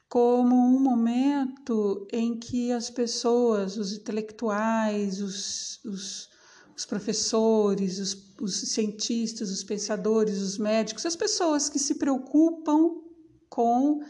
como 0.09 0.55
um 0.55 0.81
momento 0.81 2.07
em 2.13 2.39
que 2.39 2.73
as 2.73 2.91
pessoas, 2.91 3.77
os 3.77 3.93
intelectuais, 3.93 5.21
os, 5.21 5.85
os, 5.85 6.29
os 6.77 6.87
professores, 6.87 7.99
os, 7.99 8.35
os 8.41 8.61
cientistas, 8.73 9.51
os 9.51 9.63
pensadores, 9.63 10.39
os 10.39 10.59
médicos, 10.59 11.07
as 11.07 11.17
pessoas 11.17 11.69
que 11.69 11.79
se 11.79 11.97
preocupam 11.97 13.03
com 13.49 14.03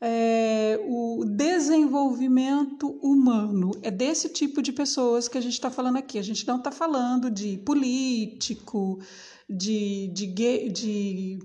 é, 0.00 0.80
o 0.88 1.24
desenvolvimento 1.26 2.98
humano. 3.02 3.70
É 3.82 3.90
desse 3.90 4.28
tipo 4.30 4.62
de 4.62 4.72
pessoas 4.72 5.28
que 5.28 5.36
a 5.36 5.40
gente 5.40 5.52
está 5.52 5.70
falando 5.70 5.98
aqui. 5.98 6.18
A 6.18 6.22
gente 6.22 6.46
não 6.46 6.56
está 6.56 6.70
falando 6.70 7.30
de 7.30 7.58
político, 7.58 8.98
de, 9.48 10.08
de, 10.08 10.68
de 10.70 11.38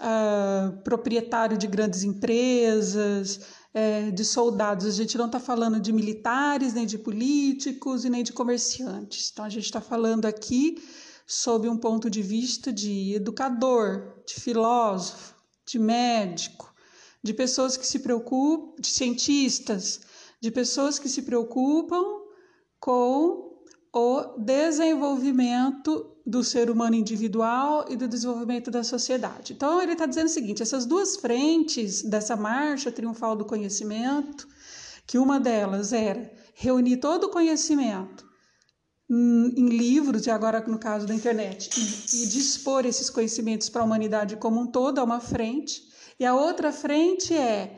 uh, 0.00 0.82
proprietário 0.82 1.56
de 1.56 1.66
grandes 1.68 2.02
empresas, 2.02 3.40
é, 3.72 4.10
de 4.10 4.24
soldados. 4.24 4.86
A 4.86 4.90
gente 4.90 5.16
não 5.16 5.26
está 5.26 5.38
falando 5.38 5.78
de 5.78 5.92
militares, 5.92 6.74
nem 6.74 6.86
de 6.86 6.98
políticos 6.98 8.04
e 8.04 8.10
nem 8.10 8.24
de 8.24 8.32
comerciantes. 8.32 9.30
Então 9.32 9.44
a 9.44 9.48
gente 9.48 9.66
está 9.66 9.80
falando 9.80 10.26
aqui 10.26 10.82
sob 11.24 11.68
um 11.68 11.76
ponto 11.76 12.10
de 12.10 12.20
vista 12.20 12.72
de 12.72 13.14
educador, 13.14 14.22
de 14.26 14.34
filósofo, 14.34 15.36
de 15.64 15.78
médico 15.78 16.71
de 17.22 17.32
pessoas 17.32 17.76
que 17.76 17.86
se 17.86 18.00
preocupam, 18.00 18.74
de 18.80 18.88
cientistas, 18.88 20.00
de 20.40 20.50
pessoas 20.50 20.98
que 20.98 21.08
se 21.08 21.22
preocupam 21.22 22.02
com 22.80 23.62
o 23.92 24.38
desenvolvimento 24.38 26.16
do 26.24 26.42
ser 26.42 26.70
humano 26.70 26.94
individual 26.94 27.84
e 27.88 27.96
do 27.96 28.08
desenvolvimento 28.08 28.70
da 28.70 28.82
sociedade. 28.82 29.52
Então, 29.52 29.82
ele 29.82 29.92
está 29.92 30.06
dizendo 30.06 30.26
o 30.26 30.30
seguinte: 30.30 30.62
essas 30.62 30.86
duas 30.86 31.16
frentes 31.16 32.02
dessa 32.02 32.36
marcha 32.36 32.90
triunfal 32.90 33.36
do 33.36 33.44
conhecimento, 33.44 34.48
que 35.06 35.18
uma 35.18 35.38
delas 35.38 35.92
era 35.92 36.32
reunir 36.54 36.98
todo 36.98 37.24
o 37.24 37.30
conhecimento 37.30 38.24
em 39.10 39.68
livros, 39.68 40.26
e 40.26 40.30
agora 40.30 40.60
no 40.66 40.78
caso 40.78 41.06
da 41.06 41.14
internet, 41.14 41.68
e, 41.78 42.22
e 42.22 42.26
dispor 42.28 42.86
esses 42.86 43.10
conhecimentos 43.10 43.68
para 43.68 43.82
a 43.82 43.84
humanidade 43.84 44.36
como 44.36 44.60
um 44.60 44.66
todo, 44.66 44.98
é 44.98 45.02
uma 45.02 45.20
frente. 45.20 45.91
E 46.22 46.24
a 46.24 46.36
outra 46.36 46.70
frente 46.70 47.34
é 47.34 47.76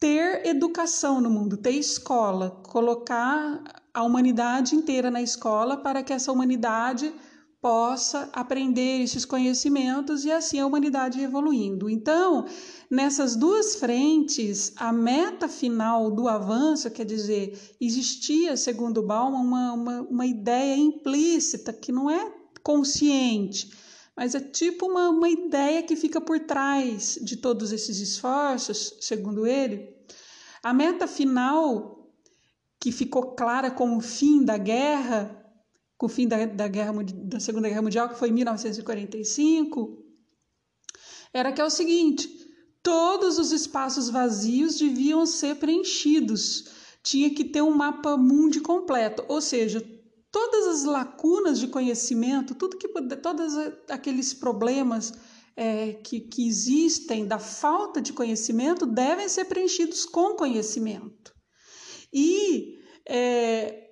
ter 0.00 0.46
educação 0.46 1.20
no 1.20 1.28
mundo, 1.28 1.58
ter 1.58 1.72
escola, 1.72 2.62
colocar 2.66 3.62
a 3.92 4.02
humanidade 4.02 4.74
inteira 4.74 5.10
na 5.10 5.20
escola 5.20 5.76
para 5.76 6.02
que 6.02 6.14
essa 6.14 6.32
humanidade 6.32 7.12
possa 7.60 8.30
aprender 8.32 9.02
esses 9.02 9.26
conhecimentos 9.26 10.24
e 10.24 10.32
assim 10.32 10.58
a 10.58 10.66
humanidade 10.66 11.20
evoluindo. 11.20 11.90
Então, 11.90 12.46
nessas 12.90 13.36
duas 13.36 13.74
frentes, 13.74 14.72
a 14.74 14.90
meta 14.90 15.46
final 15.46 16.10
do 16.10 16.26
avanço, 16.26 16.90
quer 16.90 17.04
dizer, 17.04 17.76
existia, 17.78 18.56
segundo 18.56 19.02
Bauman, 19.02 19.42
uma, 19.42 19.72
uma, 19.74 20.00
uma 20.08 20.26
ideia 20.26 20.74
implícita 20.74 21.70
que 21.70 21.92
não 21.92 22.08
é 22.08 22.32
consciente, 22.62 23.70
mas 24.18 24.34
é 24.34 24.40
tipo 24.40 24.86
uma, 24.86 25.10
uma 25.10 25.28
ideia 25.28 25.80
que 25.80 25.94
fica 25.94 26.20
por 26.20 26.40
trás 26.40 27.16
de 27.22 27.36
todos 27.36 27.70
esses 27.70 28.00
esforços, 28.00 28.96
segundo 29.00 29.46
ele. 29.46 29.94
A 30.60 30.74
meta 30.74 31.06
final, 31.06 32.10
que 32.80 32.90
ficou 32.90 33.36
clara 33.36 33.70
com 33.70 33.96
o 33.96 34.00
fim 34.00 34.44
da 34.44 34.58
guerra, 34.58 35.40
com 35.96 36.06
o 36.06 36.08
fim 36.08 36.26
da, 36.26 36.46
da, 36.46 36.66
guerra, 36.66 36.92
da 37.04 37.38
Segunda 37.38 37.68
Guerra 37.68 37.82
Mundial, 37.82 38.08
que 38.08 38.18
foi 38.18 38.30
em 38.30 38.32
1945, 38.32 40.04
era 41.32 41.52
que 41.52 41.60
é 41.60 41.64
o 41.64 41.70
seguinte: 41.70 42.28
todos 42.82 43.38
os 43.38 43.52
espaços 43.52 44.10
vazios 44.10 44.80
deviam 44.80 45.24
ser 45.26 45.54
preenchidos. 45.54 46.72
Tinha 47.04 47.30
que 47.30 47.44
ter 47.44 47.62
um 47.62 47.70
mapa 47.70 48.16
mundi 48.16 48.60
completo, 48.60 49.24
ou 49.28 49.40
seja, 49.40 49.80
todas 50.30 50.66
as 50.66 50.84
lacunas 50.84 51.58
de 51.58 51.68
conhecimento, 51.68 52.54
tudo 52.54 52.76
que 52.76 52.88
todos 53.16 53.54
aqueles 53.88 54.34
problemas 54.34 55.12
é, 55.56 55.94
que, 55.94 56.20
que 56.20 56.46
existem 56.46 57.26
da 57.26 57.38
falta 57.38 58.00
de 58.00 58.12
conhecimento 58.12 58.86
devem 58.86 59.28
ser 59.28 59.46
preenchidos 59.46 60.04
com 60.04 60.36
conhecimento. 60.36 61.34
E 62.12 62.78
é, 63.08 63.88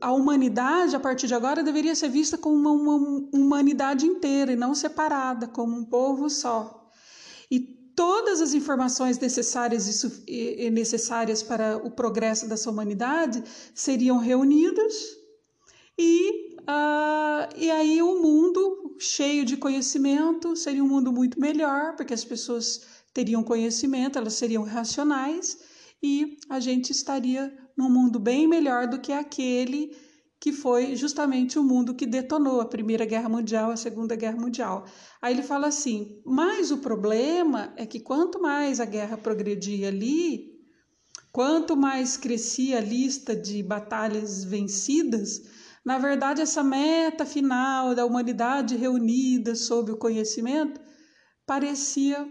a 0.00 0.12
humanidade, 0.12 0.96
a 0.96 1.00
partir 1.00 1.26
de 1.26 1.34
agora, 1.34 1.62
deveria 1.62 1.94
ser 1.94 2.08
vista 2.08 2.38
como 2.38 2.56
uma, 2.56 2.72
uma 2.72 3.28
humanidade 3.32 4.06
inteira 4.06 4.52
e 4.52 4.56
não 4.56 4.74
separada, 4.74 5.46
como 5.46 5.76
um 5.76 5.84
povo 5.84 6.30
só. 6.30 6.88
E 7.50 7.60
todas 7.94 8.40
as 8.40 8.54
informações 8.54 9.18
necessárias 9.18 10.04
e, 10.26 10.70
necessárias 10.70 11.42
para 11.42 11.76
o 11.76 11.90
progresso 11.90 12.48
dessa 12.48 12.70
humanidade 12.70 13.42
seriam 13.74 14.18
reunidas 14.18 15.19
e, 16.02 16.56
uh, 16.60 17.54
e 17.58 17.70
aí 17.70 18.00
o 18.00 18.22
mundo 18.22 18.96
cheio 18.98 19.44
de 19.44 19.58
conhecimento 19.58 20.56
seria 20.56 20.82
um 20.82 20.88
mundo 20.88 21.12
muito 21.12 21.38
melhor, 21.38 21.94
porque 21.94 22.14
as 22.14 22.24
pessoas 22.24 22.86
teriam 23.12 23.42
conhecimento, 23.42 24.16
elas 24.16 24.32
seriam 24.32 24.62
racionais 24.62 25.58
e 26.02 26.38
a 26.48 26.58
gente 26.58 26.90
estaria 26.90 27.54
num 27.76 27.90
mundo 27.90 28.18
bem 28.18 28.46
melhor 28.48 28.86
do 28.86 28.98
que 28.98 29.12
aquele 29.12 29.94
que 30.40 30.52
foi 30.52 30.96
justamente 30.96 31.58
o 31.58 31.62
mundo 31.62 31.94
que 31.94 32.06
detonou 32.06 32.62
a 32.62 32.64
Primeira 32.64 33.04
Guerra 33.04 33.28
Mundial, 33.28 33.70
a 33.70 33.76
Segunda 33.76 34.16
Guerra 34.16 34.38
Mundial. 34.40 34.86
Aí 35.20 35.34
ele 35.34 35.42
fala 35.42 35.66
assim: 35.66 36.22
mas 36.24 36.70
o 36.70 36.78
problema 36.78 37.74
é 37.76 37.84
que 37.84 38.00
quanto 38.00 38.40
mais 38.40 38.80
a 38.80 38.86
guerra 38.86 39.18
progredia 39.18 39.88
ali, 39.88 40.58
quanto 41.30 41.76
mais 41.76 42.16
crescia 42.16 42.78
a 42.78 42.80
lista 42.80 43.36
de 43.36 43.62
batalhas 43.62 44.42
vencidas, 44.44 45.59
na 45.84 45.98
verdade, 45.98 46.42
essa 46.42 46.62
meta 46.62 47.24
final 47.24 47.94
da 47.94 48.04
humanidade 48.04 48.76
reunida 48.76 49.54
sob 49.54 49.92
o 49.92 49.96
conhecimento 49.96 50.80
parecia 51.46 52.28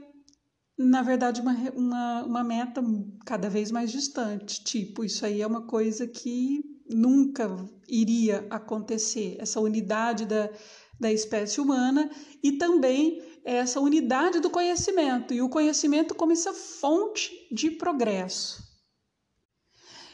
na 0.80 1.02
verdade, 1.02 1.42
uma, 1.42 1.54
uma, 1.76 2.24
uma 2.24 2.44
meta 2.44 2.82
cada 3.26 3.50
vez 3.50 3.70
mais 3.70 3.92
distante. 3.92 4.64
Tipo, 4.64 5.04
isso 5.04 5.26
aí 5.26 5.42
é 5.42 5.48
uma 5.48 5.68
coisa 5.68 6.08
que 6.08 6.62
nunca 6.90 7.54
iria 7.86 8.48
acontecer, 8.50 9.36
essa 9.40 9.60
unidade 9.60 10.26
da, 10.26 10.50
da 10.98 11.12
espécie 11.12 11.60
humana 11.60 12.10
e 12.42 12.54
também 12.54 13.22
essa 13.44 13.82
unidade 13.82 14.40
do 14.40 14.50
conhecimento, 14.50 15.34
e 15.34 15.42
o 15.42 15.50
conhecimento 15.50 16.16
como 16.16 16.32
essa 16.32 16.54
fonte 16.54 17.30
de 17.52 17.72
progresso. 17.72 18.69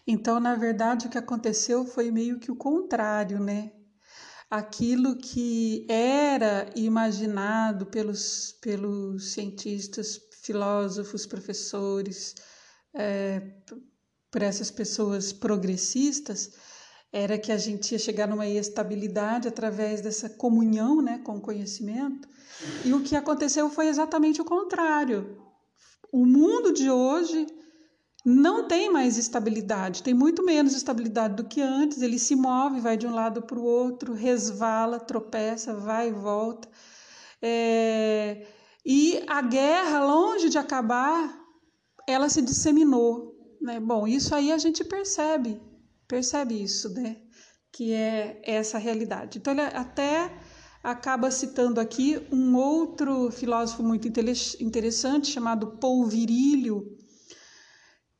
Então, 0.07 0.39
na 0.39 0.55
verdade, 0.55 1.07
o 1.07 1.09
que 1.09 1.17
aconteceu 1.17 1.85
foi 1.85 2.11
meio 2.11 2.39
que 2.39 2.51
o 2.51 2.55
contrário, 2.55 3.39
né? 3.39 3.71
Aquilo 4.49 5.17
que 5.17 5.85
era 5.89 6.69
imaginado 6.75 7.87
pelos, 7.87 8.51
pelos 8.61 9.33
cientistas 9.33 10.19
filósofos, 10.43 11.25
professores, 11.25 12.35
é, 12.93 13.41
por 14.29 14.43
essas 14.43 14.69
pessoas 14.69 15.33
progressistas, 15.33 16.51
era 17.11 17.37
que 17.37 17.51
a 17.51 17.57
gente 17.57 17.93
ia 17.93 17.99
chegar 17.99 18.27
numa 18.27 18.47
estabilidade 18.47 19.47
através 19.47 20.01
dessa 20.01 20.29
comunhão 20.29 21.01
né, 21.01 21.19
com 21.23 21.37
o 21.37 21.41
conhecimento. 21.41 22.27
E 22.83 22.93
o 22.93 23.01
que 23.01 23.15
aconteceu 23.15 23.69
foi 23.69 23.87
exatamente 23.87 24.41
o 24.41 24.45
contrário. 24.45 25.41
O 26.11 26.25
mundo 26.25 26.73
de 26.73 26.89
hoje 26.89 27.47
não 28.25 28.67
tem 28.67 28.91
mais 28.91 29.17
estabilidade, 29.17 30.01
tem 30.01 30.13
muito 30.13 30.43
menos 30.43 30.73
estabilidade 30.73 31.35
do 31.35 31.43
que 31.43 31.61
antes. 31.61 32.01
Ele 32.01 32.17
se 32.17 32.35
move, 32.35 32.79
vai 32.79 32.97
de 32.97 33.05
um 33.05 33.13
lado 33.13 33.43
para 33.43 33.59
o 33.59 33.63
outro, 33.63 34.13
resvala, 34.13 34.99
tropeça, 34.99 35.75
vai 35.75 36.09
e 36.09 36.11
volta. 36.11 36.67
É, 37.39 38.47
e 38.83 39.23
a 39.27 39.43
guerra, 39.43 40.03
longe 40.03 40.49
de 40.49 40.57
acabar, 40.57 41.39
ela 42.07 42.27
se 42.27 42.41
disseminou. 42.41 43.35
Né? 43.61 43.79
Bom, 43.79 44.07
isso 44.07 44.33
aí 44.33 44.51
a 44.51 44.57
gente 44.57 44.83
percebe, 44.83 45.61
percebe 46.07 46.63
isso, 46.63 46.89
né? 46.95 47.17
Que 47.71 47.93
é 47.93 48.41
essa 48.43 48.79
realidade. 48.79 49.37
Então, 49.37 49.53
ele 49.53 49.61
até 49.61 50.35
acaba 50.83 51.29
citando 51.29 51.79
aqui 51.79 52.25
um 52.31 52.55
outro 52.55 53.29
filósofo 53.29 53.83
muito 53.83 54.07
interessante 54.07 55.31
chamado 55.31 55.77
Paul 55.77 56.05
Virilio, 56.05 56.95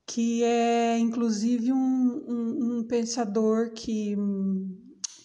que 0.05 0.43
é 0.43 0.97
inclusive 0.99 1.71
um, 1.71 1.77
um, 1.77 2.77
um 2.77 2.83
pensador 2.83 3.71
que, 3.71 4.15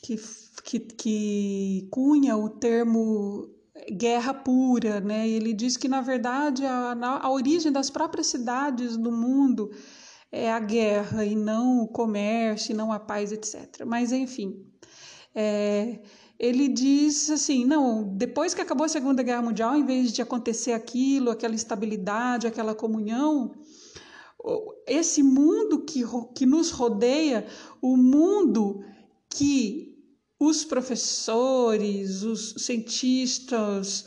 que, 0.02 0.16
que, 0.64 0.80
que 0.80 1.88
cunha 1.90 2.36
o 2.36 2.48
termo 2.48 3.48
guerra 3.92 4.34
pura, 4.34 5.00
né? 5.00 5.28
Ele 5.28 5.52
diz 5.52 5.76
que 5.76 5.88
na 5.88 6.00
verdade 6.00 6.64
a, 6.64 6.96
a 7.22 7.30
origem 7.30 7.72
das 7.72 7.90
próprias 7.90 8.26
cidades 8.26 8.96
do 8.96 9.12
mundo 9.12 9.70
é 10.32 10.50
a 10.50 10.60
guerra 10.60 11.24
e 11.24 11.34
não 11.34 11.82
o 11.82 11.88
comércio, 11.88 12.72
e 12.72 12.76
não 12.76 12.92
a 12.92 13.00
paz, 13.00 13.32
etc. 13.32 13.84
Mas 13.86 14.12
enfim, 14.12 14.64
é, 15.34 16.00
ele 16.38 16.68
diz 16.68 17.30
assim, 17.30 17.64
não, 17.64 18.16
depois 18.16 18.54
que 18.54 18.62
acabou 18.62 18.86
a 18.86 18.88
Segunda 18.88 19.22
Guerra 19.22 19.42
Mundial, 19.42 19.76
em 19.76 19.84
vez 19.84 20.12
de 20.12 20.22
acontecer 20.22 20.72
aquilo, 20.72 21.30
aquela 21.30 21.54
estabilidade, 21.54 22.46
aquela 22.46 22.74
comunhão, 22.74 23.52
esse 24.86 25.22
mundo 25.22 25.82
que, 25.82 26.02
que 26.34 26.46
nos 26.46 26.70
rodeia, 26.70 27.46
o 27.80 27.96
mundo 27.96 28.84
que 29.28 29.90
os 30.38 30.64
professores, 30.64 32.22
os 32.22 32.54
cientistas 32.58 34.06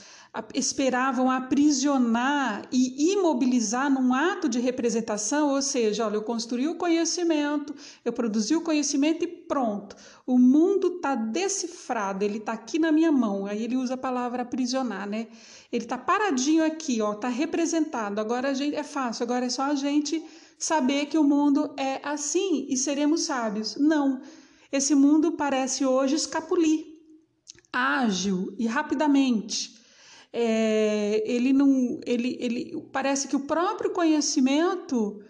esperavam 0.56 1.30
aprisionar 1.30 2.68
e 2.72 3.14
imobilizar 3.14 3.92
num 3.92 4.14
ato 4.16 4.50
de 4.50 4.60
representação, 4.60 5.50
ou 5.52 5.62
seja, 5.62 6.08
olha, 6.08 6.16
eu 6.16 6.24
construí 6.24 6.68
o 6.68 6.76
conhecimento, 6.76 7.76
eu 8.04 8.12
produzi 8.12 8.56
o 8.56 8.62
conhecimento 8.62 9.24
e 9.24 9.28
pronto. 9.28 9.96
O 10.26 10.40
mundo 10.40 10.96
está 10.96 11.14
decifrado, 11.14 12.26
ele 12.26 12.40
está 12.40 12.54
aqui 12.54 12.80
na 12.80 12.92
minha 12.92 13.12
mão. 13.12 13.46
Aí 13.46 13.64
ele 13.64 13.78
usa 13.78 13.94
a 13.94 13.98
palavra 13.98 14.42
aprisionar, 14.42 15.08
né? 15.08 15.28
Ele 15.72 15.84
está 15.84 16.00
paradinho 16.00 16.66
aqui, 16.66 17.00
ó, 17.00 17.14
está 17.14 17.28
representado. 17.28 18.20
Agora 18.20 18.50
a 18.50 18.54
gente 18.56 18.76
é 18.76 18.84
fácil, 18.84 19.24
agora 19.24 19.46
é 19.46 19.50
só 19.50 19.64
a 19.64 19.76
gente 19.76 20.24
saber 20.58 21.06
que 21.06 21.18
o 21.18 21.24
mundo 21.24 21.76
é 21.78 22.00
assim 22.04 22.66
e 22.70 22.76
seremos 22.76 23.22
sábios. 23.22 23.76
Não. 23.76 24.20
Esse 24.72 24.96
mundo 24.96 25.34
parece 25.34 25.86
hoje 25.86 26.16
escapulir, 26.16 26.88
ágil 27.72 28.56
e 28.58 28.66
rapidamente. 28.66 29.83
É, 30.36 31.22
ele 31.26 31.54
não, 31.54 32.00
ele, 32.06 32.38
ele 32.40 32.90
parece 32.92 33.28
que 33.28 33.36
o 33.36 33.46
próprio 33.46 33.92
conhecimento 33.92 35.22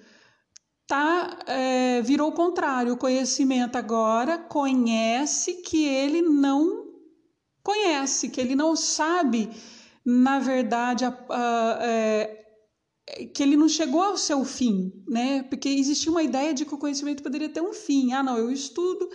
tá, 0.88 1.40
é, 1.46 2.02
virou 2.02 2.30
o 2.30 2.34
contrário. 2.34 2.94
O 2.94 2.98
conhecimento 2.98 3.76
agora 3.76 4.38
conhece 4.38 5.62
que 5.62 5.86
ele 5.86 6.22
não 6.22 6.84
conhece, 7.62 8.30
que 8.30 8.40
ele 8.40 8.56
não 8.56 8.76
sabe, 8.76 9.50
na 10.06 10.40
verdade, 10.40 11.06
a, 11.06 11.18
a, 11.30 11.78
é, 11.82 12.44
que 13.34 13.44
ele 13.44 13.58
não 13.58 13.68
chegou 13.68 14.02
ao 14.02 14.18
seu 14.18 14.44
fim, 14.46 14.92
né? 15.08 15.44
Porque 15.44 15.70
existia 15.70 16.12
uma 16.12 16.24
ideia 16.24 16.54
de 16.54 16.66
que 16.66 16.74
o 16.74 16.78
conhecimento 16.78 17.24
poderia 17.24 17.50
ter 17.50 17.62
um 17.62 17.74
fim. 17.74 18.14
Ah, 18.14 18.24
não, 18.24 18.38
eu 18.38 18.52
estudo, 18.52 19.10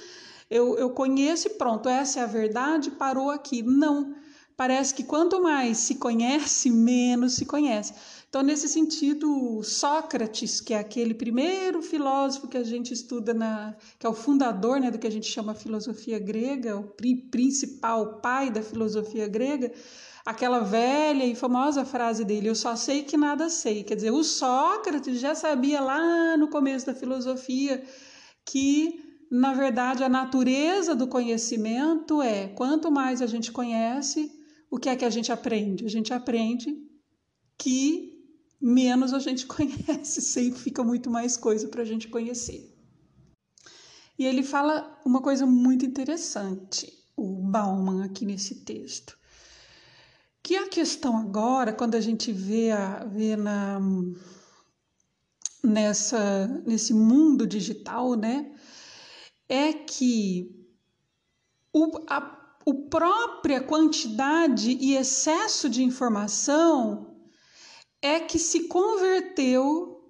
eu, 0.51 0.77
eu 0.79 0.91
conheço 0.91 1.49
e 1.49 1.55
pronto, 1.55 1.89
essa 1.89 2.21
é 2.21 2.23
a 2.23 2.27
verdade, 2.27 2.91
parou 2.91 3.31
aqui. 3.31 3.63
Não, 3.63 4.15
parece 4.59 4.93
que 4.93 5.05
quanto 5.05 5.41
mais 5.41 5.79
se 5.79 5.95
conhece, 5.95 6.69
menos 6.69 7.35
se 7.35 7.47
conhece. 7.47 7.95
Então, 8.29 8.43
nesse 8.43 8.69
sentido, 8.69 9.63
Sócrates, 9.63 10.61
que 10.61 10.75
é 10.75 10.79
aquele 10.79 11.15
primeiro 11.15 11.81
filósofo 11.81 12.49
que 12.49 12.57
a 12.57 12.65
gente 12.65 12.93
estuda, 12.93 13.33
na, 13.33 13.77
que 14.01 14.05
é 14.05 14.09
o 14.11 14.13
fundador 14.13 14.81
né, 14.81 14.91
do 14.91 14.99
que 14.99 15.07
a 15.07 15.13
gente 15.13 15.29
chama 15.29 15.55
filosofia 15.55 16.19
grega, 16.19 16.77
o 16.77 16.93
principal 17.31 18.21
pai 18.21 18.51
da 18.51 18.61
filosofia 18.61 19.29
grega, 19.29 19.73
aquela 20.27 20.59
velha 20.59 21.25
e 21.25 21.37
famosa 21.37 21.85
frase 21.85 22.25
dele: 22.25 22.49
Eu 22.49 22.57
só 22.57 22.75
sei 22.75 23.05
que 23.05 23.17
nada 23.17 23.49
sei. 23.49 23.85
Quer 23.85 23.95
dizer, 23.95 24.11
o 24.11 24.25
Sócrates 24.25 25.21
já 25.21 25.37
sabia 25.37 25.81
lá 25.81 26.37
no 26.37 26.49
começo 26.49 26.85
da 26.85 26.95
filosofia 26.97 27.81
que, 28.45 29.01
na 29.31 29.55
verdade, 29.55 30.03
a 30.03 30.09
natureza 30.09 30.97
do 30.97 31.07
conhecimento 31.07 32.21
é 32.21 32.49
quanto 32.49 32.91
mais 32.91 33.23
a 33.23 33.27
gente 33.27 33.53
conhece, 33.53 34.38
o 34.71 34.79
que 34.79 34.89
é 34.89 34.97
que 34.97 35.05
a 35.05 35.11
gente 35.11 35.33
aprende? 35.33 35.85
A 35.85 35.89
gente 35.89 36.13
aprende 36.13 36.77
que 37.57 38.19
menos 38.61 39.13
a 39.13 39.19
gente 39.19 39.47
conhece, 39.49 40.21
sempre 40.21 40.61
fica 40.61 40.83
muito 40.83 41.11
mais 41.11 41.37
coisa 41.37 41.69
para 41.69 41.83
a 41.83 41.85
gente 41.85 42.09
conhecer. 42.09 42.75
E 44.19 44.27
ele 44.27 44.43
fala 44.43 45.01
uma 45.05 45.23
coisa 45.23 45.47
muito 45.47 45.87
interessante, 45.87 46.93
o 47.17 47.41
Bauman, 47.41 48.05
aqui 48.05 48.27
nesse 48.27 48.65
texto. 48.65 49.17
Que 50.43 50.57
a 50.57 50.69
questão 50.69 51.17
agora, 51.17 51.73
quando 51.73 51.95
a 51.95 52.01
gente 52.01 52.33
vê, 52.33 52.73
a, 52.73 53.05
vê 53.05 53.37
na, 53.37 53.79
nessa, 55.63 56.49
nesse 56.67 56.93
mundo 56.93 57.47
digital, 57.47 58.15
né, 58.15 58.53
é 59.49 59.73
que 59.73 60.67
o, 61.73 62.05
a 62.09 62.38
o 62.69 62.75
própria 62.91 63.63
quantidade 63.63 64.73
e 64.73 64.95
excesso 64.95 65.71
de 65.71 65.83
informação 65.83 67.17
é 68.03 68.21
que 68.21 68.39
se 68.39 68.69
converteu 68.69 70.05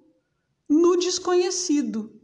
no 0.67 0.97
desconhecido. 0.97 2.19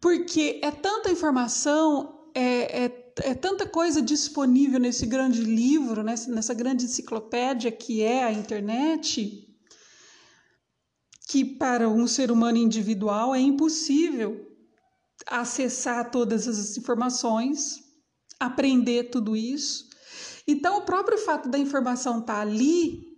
Porque 0.00 0.60
é 0.62 0.70
tanta 0.70 1.10
informação, 1.10 2.30
é, 2.36 2.84
é, 2.84 3.14
é 3.24 3.34
tanta 3.34 3.66
coisa 3.66 4.00
disponível 4.00 4.78
nesse 4.78 5.06
grande 5.06 5.42
livro, 5.42 6.04
nessa, 6.04 6.30
nessa 6.30 6.54
grande 6.54 6.84
enciclopédia 6.84 7.72
que 7.72 8.00
é 8.00 8.22
a 8.22 8.32
internet, 8.32 9.52
que 11.28 11.44
para 11.44 11.88
um 11.88 12.06
ser 12.06 12.30
humano 12.30 12.58
individual 12.58 13.34
é 13.34 13.40
impossível 13.40 14.48
acessar 15.26 16.12
todas 16.12 16.46
as 16.46 16.76
informações, 16.76 17.81
aprender 18.46 19.10
tudo 19.10 19.36
isso. 19.36 19.88
Então, 20.46 20.78
o 20.78 20.82
próprio 20.82 21.18
fato 21.18 21.48
da 21.48 21.58
informação 21.58 22.20
estar 22.20 22.34
tá 22.34 22.40
ali 22.40 23.12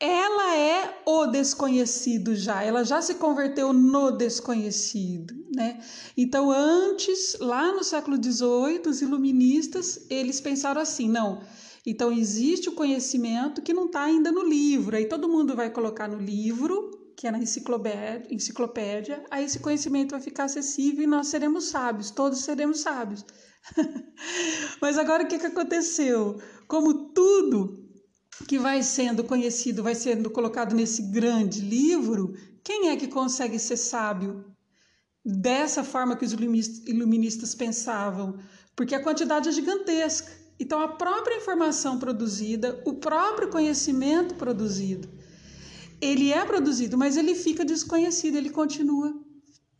ela 0.00 0.56
é 0.56 1.02
o 1.04 1.26
desconhecido 1.26 2.34
já, 2.34 2.62
ela 2.62 2.82
já 2.82 3.02
se 3.02 3.16
converteu 3.16 3.70
no 3.70 4.10
desconhecido, 4.10 5.34
né? 5.54 5.78
Então, 6.16 6.50
antes, 6.50 7.36
lá 7.38 7.70
no 7.70 7.84
século 7.84 8.16
XVIII, 8.16 8.88
os 8.88 9.02
iluministas, 9.02 10.06
eles 10.08 10.40
pensaram 10.40 10.80
assim, 10.80 11.06
não, 11.06 11.42
então 11.84 12.10
existe 12.10 12.70
o 12.70 12.74
conhecimento 12.74 13.60
que 13.60 13.74
não 13.74 13.86
está 13.86 14.04
ainda 14.04 14.32
no 14.32 14.42
livro, 14.42 14.96
aí 14.96 15.04
todo 15.04 15.28
mundo 15.28 15.54
vai 15.54 15.68
colocar 15.68 16.08
no 16.08 16.18
livro, 16.18 17.12
que 17.14 17.26
é 17.26 17.30
na 17.30 17.38
enciclopédia, 17.38 18.26
enciclopédia, 18.34 19.22
aí 19.30 19.44
esse 19.44 19.58
conhecimento 19.58 20.12
vai 20.12 20.20
ficar 20.22 20.44
acessível 20.44 21.04
e 21.04 21.06
nós 21.06 21.26
seremos 21.26 21.64
sábios, 21.66 22.10
todos 22.10 22.40
seremos 22.40 22.80
sábios. 22.80 23.22
Mas 24.80 24.98
agora 24.98 25.24
o 25.24 25.28
que, 25.28 25.38
que 25.38 25.46
aconteceu? 25.46 26.40
Como 26.66 27.10
tudo 27.12 27.88
que 28.46 28.58
vai 28.58 28.82
sendo 28.82 29.24
conhecido, 29.24 29.82
vai 29.82 29.94
sendo 29.94 30.30
colocado 30.30 30.74
nesse 30.74 31.02
grande 31.02 31.60
livro, 31.60 32.34
quem 32.64 32.88
é 32.88 32.96
que 32.96 33.08
consegue 33.08 33.58
ser 33.58 33.76
sábio 33.76 34.44
dessa 35.24 35.84
forma 35.84 36.16
que 36.16 36.24
os 36.24 36.32
iluministas 36.32 37.54
pensavam? 37.54 38.38
Porque 38.74 38.94
a 38.94 39.02
quantidade 39.02 39.48
é 39.48 39.52
gigantesca. 39.52 40.32
Então, 40.58 40.80
a 40.80 40.88
própria 40.88 41.36
informação 41.36 41.98
produzida, 41.98 42.82
o 42.84 42.94
próprio 42.94 43.48
conhecimento 43.48 44.34
produzido, 44.34 45.08
ele 46.00 46.32
é 46.32 46.44
produzido, 46.44 46.96
mas 46.96 47.16
ele 47.16 47.34
fica 47.34 47.64
desconhecido, 47.64 48.36
ele 48.36 48.50
continua 48.50 49.14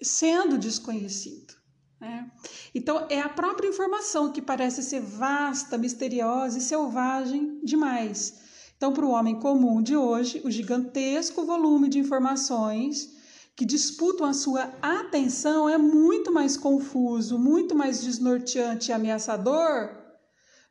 sendo 0.03 0.57
desconhecido. 0.57 1.60
Né? 2.01 2.31
Então, 2.75 3.07
é 3.11 3.21
a 3.21 3.29
própria 3.29 3.69
informação 3.69 4.33
que 4.33 4.41
parece 4.41 4.83
ser 4.83 5.01
vasta, 5.01 5.77
misteriosa 5.77 6.59
e 6.59 6.63
selvagem 6.63 7.61
demais. 7.63 8.41
Então, 8.77 8.93
para 8.93 9.05
o 9.05 9.11
homem 9.11 9.39
comum 9.39 9.83
de 9.83 9.95
hoje, 9.95 10.41
o 10.43 10.51
gigantesco 10.51 11.45
volume 11.45 11.89
de 11.89 11.99
informações 11.99 13.21
que 13.55 13.67
disputam 13.67 14.27
a 14.27 14.33
sua 14.33 14.73
atenção 14.81 15.69
é 15.69 15.77
muito 15.77 16.33
mais 16.33 16.57
confuso, 16.57 17.39
muito 17.39 17.75
mais 17.75 18.03
desnorteante 18.03 18.91
e 18.91 18.93
ameaçador 18.95 19.91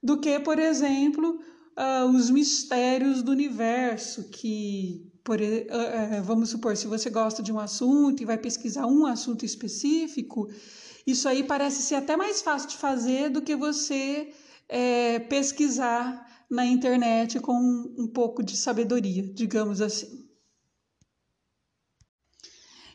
do 0.01 0.17
que, 0.17 0.39
por 0.39 0.57
exemplo, 0.57 1.39
uh, 1.77 2.09
os 2.09 2.31
mistérios 2.31 3.21
do 3.21 3.31
universo, 3.31 4.23
que, 4.29 5.11
por, 5.23 5.39
uh, 5.39 5.43
uh, 5.43 6.23
vamos 6.23 6.49
supor, 6.49 6.75
se 6.75 6.87
você 6.87 7.11
gosta 7.11 7.43
de 7.43 7.53
um 7.53 7.59
assunto 7.59 8.23
e 8.23 8.25
vai 8.25 8.39
pesquisar 8.39 8.87
um 8.87 9.05
assunto 9.05 9.45
específico, 9.45 10.49
isso 11.05 11.27
aí 11.27 11.43
parece 11.43 11.81
ser 11.81 11.95
até 11.95 12.15
mais 12.15 12.41
fácil 12.41 12.69
de 12.69 12.77
fazer 12.77 13.29
do 13.29 13.41
que 13.41 13.55
você 13.55 14.33
é, 14.67 15.19
pesquisar 15.19 16.27
na 16.49 16.65
internet 16.65 17.39
com 17.39 17.53
um 17.97 18.07
pouco 18.07 18.43
de 18.43 18.57
sabedoria, 18.57 19.23
digamos 19.33 19.81
assim. 19.81 20.27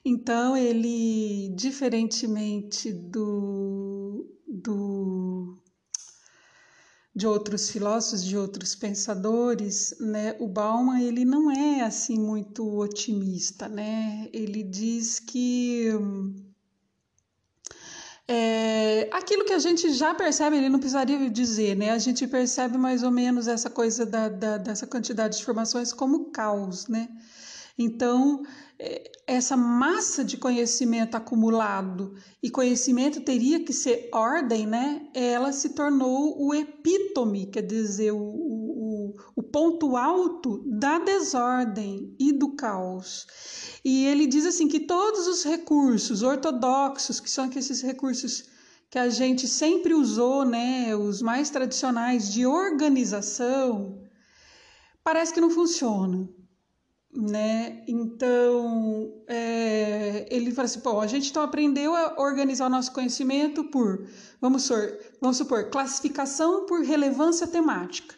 Então, 0.04 0.54
ele, 0.54 1.54
diferentemente 1.56 2.92
do, 2.92 4.28
do, 4.46 5.62
de 7.14 7.26
outros 7.26 7.70
filósofos, 7.70 8.22
de 8.22 8.36
outros 8.36 8.74
pensadores, 8.74 9.94
né, 9.98 10.36
o 10.40 10.46
Bauman 10.46 11.00
ele 11.00 11.24
não 11.24 11.50
é 11.50 11.80
assim 11.80 12.18
muito 12.18 12.76
otimista, 12.76 13.66
né? 13.66 14.28
Ele 14.30 14.62
diz 14.62 15.18
que 15.18 15.88
é, 18.26 19.08
aquilo 19.12 19.44
que 19.44 19.52
a 19.52 19.58
gente 19.58 19.92
já 19.92 20.14
percebe, 20.14 20.56
ele 20.56 20.70
não 20.70 20.78
precisaria 20.78 21.28
dizer, 21.28 21.76
né? 21.76 21.90
A 21.90 21.98
gente 21.98 22.26
percebe 22.26 22.78
mais 22.78 23.02
ou 23.02 23.10
menos 23.10 23.46
essa 23.46 23.68
coisa 23.68 24.06
da, 24.06 24.28
da 24.28 24.56
dessa 24.56 24.86
quantidade 24.86 25.36
de 25.36 25.42
informações 25.42 25.92
como 25.92 26.30
caos, 26.30 26.88
né? 26.88 27.08
Então, 27.78 28.42
é, 28.78 29.10
essa 29.26 29.56
massa 29.56 30.24
de 30.24 30.36
conhecimento 30.36 31.16
acumulado 31.16 32.14
e 32.42 32.50
conhecimento 32.50 33.20
teria 33.20 33.62
que 33.62 33.72
ser 33.72 34.08
ordem, 34.12 34.66
né? 34.66 35.06
Ela 35.12 35.52
se 35.52 35.70
tornou 35.70 36.34
o 36.42 36.54
epítome, 36.54 37.46
quer 37.46 37.62
dizer, 37.62 38.12
o, 38.12 38.18
o, 39.34 39.42
ponto 39.42 39.96
alto 39.96 40.62
da 40.66 40.98
desordem 40.98 42.14
e 42.18 42.32
do 42.32 42.54
caos. 42.54 43.26
E 43.84 44.06
ele 44.06 44.26
diz 44.26 44.46
assim 44.46 44.68
que 44.68 44.80
todos 44.80 45.26
os 45.26 45.44
recursos 45.44 46.22
ortodoxos, 46.22 47.20
que 47.20 47.30
são 47.30 47.50
esses 47.50 47.82
recursos 47.82 48.44
que 48.90 48.98
a 48.98 49.08
gente 49.08 49.48
sempre 49.48 49.92
usou, 49.92 50.44
né, 50.44 50.94
os 50.94 51.20
mais 51.20 51.50
tradicionais 51.50 52.32
de 52.32 52.46
organização, 52.46 54.00
parece 55.02 55.34
que 55.34 55.40
não 55.40 55.50
funcionam. 55.50 56.28
Né? 57.16 57.84
Então, 57.86 59.22
é, 59.28 60.26
ele 60.28 60.50
fala 60.50 60.66
assim: 60.66 60.80
Pô, 60.80 61.00
a 61.00 61.06
gente 61.06 61.30
então 61.30 61.44
aprendeu 61.44 61.94
a 61.94 62.20
organizar 62.20 62.66
o 62.66 62.70
nosso 62.70 62.92
conhecimento 62.92 63.62
por, 63.64 64.08
vamos 64.40 64.64
supor, 64.64 64.98
vamos 65.20 65.36
supor 65.36 65.70
classificação 65.70 66.66
por 66.66 66.82
relevância 66.82 67.46
temática. 67.46 68.16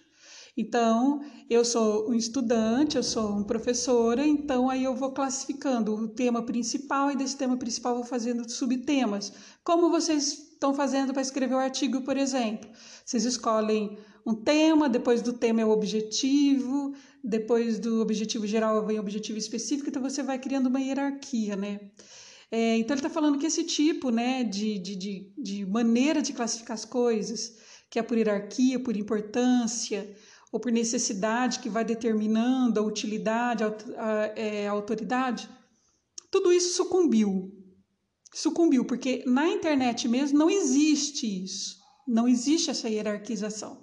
Então, 0.57 1.21
eu 1.51 1.65
sou 1.65 2.09
um 2.09 2.15
estudante, 2.15 2.97
eu 2.97 3.03
sou 3.03 3.29
uma 3.29 3.45
professora, 3.45 4.27
então 4.27 4.71
aí 4.71 4.85
eu 4.85 4.95
vou 4.95 5.13
classificando 5.13 5.95
o 5.95 6.09
tema 6.09 6.43
principal 6.43 7.11
e 7.11 7.17
desse 7.17 7.37
tema 7.37 7.59
principal 7.59 7.95
vou 7.95 8.05
fazendo 8.05 8.49
subtemas. 8.49 9.33
Como 9.63 9.91
vocês 9.91 10.33
estão 10.55 10.73
fazendo 10.73 11.13
para 11.13 11.21
escrever 11.21 11.55
o 11.55 11.59
artigo, 11.59 12.01
por 12.01 12.17
exemplo? 12.17 12.71
Vocês 13.05 13.27
escolhem 13.27 13.99
um 14.27 14.35
tema, 14.35 14.89
depois 14.89 15.21
do 15.21 15.35
tema 15.35 15.61
é 15.61 15.65
o 15.65 15.71
objetivo, 15.71 16.95
depois 17.23 17.79
do 17.79 18.01
objetivo 18.01 18.47
geral 18.47 18.85
vem 18.87 18.97
o 18.97 19.03
objetivo 19.03 19.39
específico, 19.39 19.91
então 19.91 20.01
você 20.01 20.23
vai 20.23 20.39
criando 20.39 20.69
uma 20.69 20.81
hierarquia, 20.81 21.55
né? 21.55 21.81
É, 22.51 22.79
então 22.79 22.95
ele 22.95 23.01
está 23.01 23.11
falando 23.11 23.39
que 23.39 23.47
esse 23.47 23.65
tipo 23.65 24.11
né, 24.11 24.43
de, 24.43 24.79
de, 24.79 24.97
de, 24.97 25.33
de 25.37 25.67
maneira 25.67 26.23
de 26.23 26.33
classificar 26.33 26.75
as 26.75 26.85
coisas, 26.85 27.57
que 27.91 27.99
é 27.99 28.03
por 28.03 28.17
hierarquia, 28.17 28.81
por 28.81 28.97
importância, 28.97 30.17
ou 30.53 30.61
por 30.61 30.73
necessidade 30.73 31.59
que 31.59 31.69
vai 31.69 31.85
determinando 31.85 32.81
a 32.81 32.83
utilidade, 32.83 33.65
a, 33.65 33.69
a, 33.69 34.27
é, 34.37 34.69
a 34.69 34.73
autoridade, 34.73 35.49
tudo 36.31 36.53
isso 36.53 36.77
sucumbiu. 36.77 37.53
Sucumbiu, 38.33 38.85
porque 38.85 39.25
na 39.27 39.49
internet 39.49 40.07
mesmo 40.09 40.39
não 40.39 40.51
existe 40.51 41.45
isso, 41.45 41.77
não 42.07 42.29
existe 42.29 42.71
essa 42.71 42.89
hierarquização. 42.89 43.83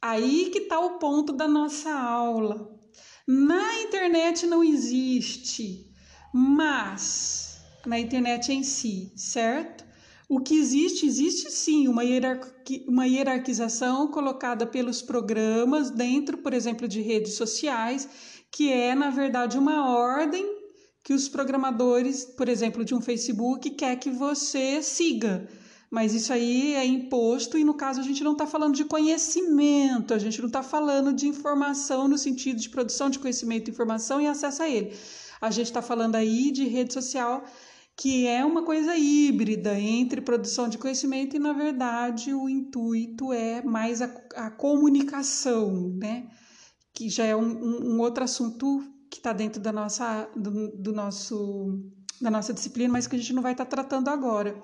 Aí 0.00 0.50
que 0.50 0.58
está 0.58 0.78
o 0.78 0.98
ponto 0.98 1.32
da 1.32 1.48
nossa 1.48 1.90
aula. 1.90 2.70
Na 3.26 3.80
internet 3.80 4.46
não 4.46 4.62
existe, 4.62 5.90
mas 6.32 7.58
na 7.86 7.98
internet 7.98 8.52
em 8.52 8.62
si, 8.62 9.12
certo? 9.16 9.83
O 10.28 10.40
que 10.40 10.54
existe, 10.56 11.06
existe 11.06 11.50
sim 11.50 11.86
uma, 11.86 12.02
hierarqui 12.02 12.84
uma 12.88 13.06
hierarquização 13.06 14.08
colocada 14.08 14.66
pelos 14.66 15.02
programas 15.02 15.90
dentro, 15.90 16.38
por 16.38 16.54
exemplo, 16.54 16.88
de 16.88 17.02
redes 17.02 17.34
sociais, 17.34 18.08
que 18.50 18.72
é, 18.72 18.94
na 18.94 19.10
verdade, 19.10 19.58
uma 19.58 19.88
ordem 19.88 20.44
que 21.02 21.12
os 21.12 21.28
programadores, 21.28 22.24
por 22.24 22.48
exemplo, 22.48 22.82
de 22.82 22.94
um 22.94 23.00
Facebook, 23.00 23.68
quer 23.70 23.96
que 23.96 24.10
você 24.10 24.82
siga. 24.82 25.46
Mas 25.90 26.14
isso 26.14 26.32
aí 26.32 26.74
é 26.74 26.84
imposto, 26.84 27.58
e 27.58 27.62
no 27.62 27.74
caso 27.74 28.00
a 28.00 28.02
gente 28.02 28.24
não 28.24 28.32
está 28.32 28.46
falando 28.46 28.74
de 28.74 28.84
conhecimento, 28.84 30.14
a 30.14 30.18
gente 30.18 30.40
não 30.40 30.46
está 30.46 30.62
falando 30.62 31.12
de 31.12 31.28
informação 31.28 32.08
no 32.08 32.16
sentido 32.16 32.58
de 32.58 32.70
produção 32.70 33.10
de 33.10 33.18
conhecimento, 33.18 33.70
informação 33.70 34.20
e 34.20 34.26
acesso 34.26 34.62
a 34.62 34.68
ele. 34.68 34.96
A 35.40 35.50
gente 35.50 35.66
está 35.66 35.82
falando 35.82 36.16
aí 36.16 36.50
de 36.50 36.66
rede 36.66 36.94
social 36.94 37.44
que 37.96 38.26
é 38.26 38.44
uma 38.44 38.64
coisa 38.64 38.96
híbrida 38.96 39.78
entre 39.78 40.20
produção 40.20 40.68
de 40.68 40.78
conhecimento 40.78 41.36
e, 41.36 41.38
na 41.38 41.52
verdade, 41.52 42.34
o 42.34 42.48
intuito 42.48 43.32
é 43.32 43.62
mais 43.62 44.02
a, 44.02 44.10
a 44.34 44.50
comunicação, 44.50 45.94
né? 45.96 46.28
Que 46.92 47.08
já 47.08 47.24
é 47.24 47.36
um, 47.36 47.94
um, 47.94 48.00
outro 48.00 48.24
assunto 48.24 48.82
que 49.10 49.18
está 49.18 49.32
dentro 49.32 49.60
da 49.60 49.72
nossa, 49.72 50.28
do, 50.34 50.76
do, 50.76 50.92
nosso, 50.92 51.80
da 52.20 52.30
nossa 52.30 52.52
disciplina, 52.52 52.92
mas 52.92 53.06
que 53.06 53.14
a 53.14 53.18
gente 53.18 53.32
não 53.32 53.42
vai 53.42 53.52
estar 53.52 53.64
tá 53.64 53.70
tratando 53.70 54.08
agora. 54.08 54.60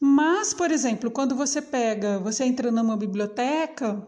Mas, 0.00 0.52
por 0.52 0.70
exemplo, 0.70 1.10
quando 1.10 1.34
você 1.34 1.62
pega, 1.62 2.18
você 2.18 2.44
entra 2.44 2.70
numa 2.72 2.96
biblioteca, 2.96 4.04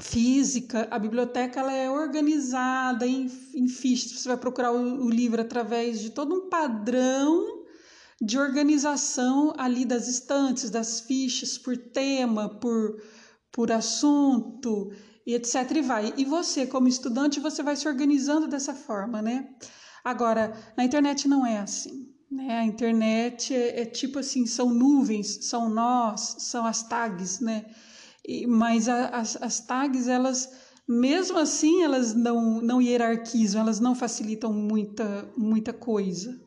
física, 0.00 0.86
a 0.90 0.98
biblioteca 0.98 1.60
ela 1.60 1.72
é 1.72 1.90
organizada 1.90 3.06
em, 3.06 3.30
em 3.54 3.68
fichas. 3.68 4.12
Você 4.12 4.28
vai 4.28 4.36
procurar 4.36 4.72
o, 4.72 5.04
o, 5.04 5.10
livro 5.10 5.40
através 5.42 6.00
de 6.00 6.10
todo 6.10 6.34
um 6.34 6.48
padrão 6.48 7.64
de 8.20 8.38
organização 8.38 9.52
ali 9.56 9.84
das 9.84 10.08
estantes, 10.08 10.70
das 10.70 11.00
fichas, 11.00 11.58
por 11.58 11.76
tema, 11.76 12.48
por, 12.48 13.02
por 13.50 13.72
assunto, 13.72 14.92
e 15.26 15.34
etc. 15.34 15.54
E 15.76 15.82
vai. 15.82 16.14
E 16.16 16.24
você, 16.24 16.66
como 16.66 16.88
estudante, 16.88 17.40
você 17.40 17.62
vai 17.62 17.76
se 17.76 17.88
organizando 17.88 18.46
dessa 18.46 18.74
forma, 18.74 19.20
né? 19.20 19.48
Agora, 20.04 20.52
na 20.76 20.84
internet 20.84 21.28
não 21.28 21.44
é 21.44 21.58
assim. 21.58 22.08
Né? 22.30 22.58
A 22.58 22.64
internet 22.64 23.54
é, 23.54 23.82
é 23.82 23.84
tipo 23.84 24.18
assim, 24.18 24.46
são 24.46 24.70
nuvens, 24.70 25.46
são 25.46 25.68
nós, 25.68 26.36
são 26.38 26.64
as 26.66 26.82
tags, 26.82 27.40
né? 27.40 27.66
Mas 28.46 28.88
a, 28.88 29.08
as, 29.08 29.40
as 29.40 29.60
tags, 29.60 30.06
elas, 30.06 30.52
mesmo 30.86 31.38
assim, 31.38 31.82
elas 31.82 32.14
não, 32.14 32.60
não 32.60 32.82
hierarquizam, 32.82 33.62
elas 33.62 33.80
não 33.80 33.94
facilitam 33.94 34.52
muita, 34.52 35.32
muita 35.36 35.72
coisa. 35.72 36.38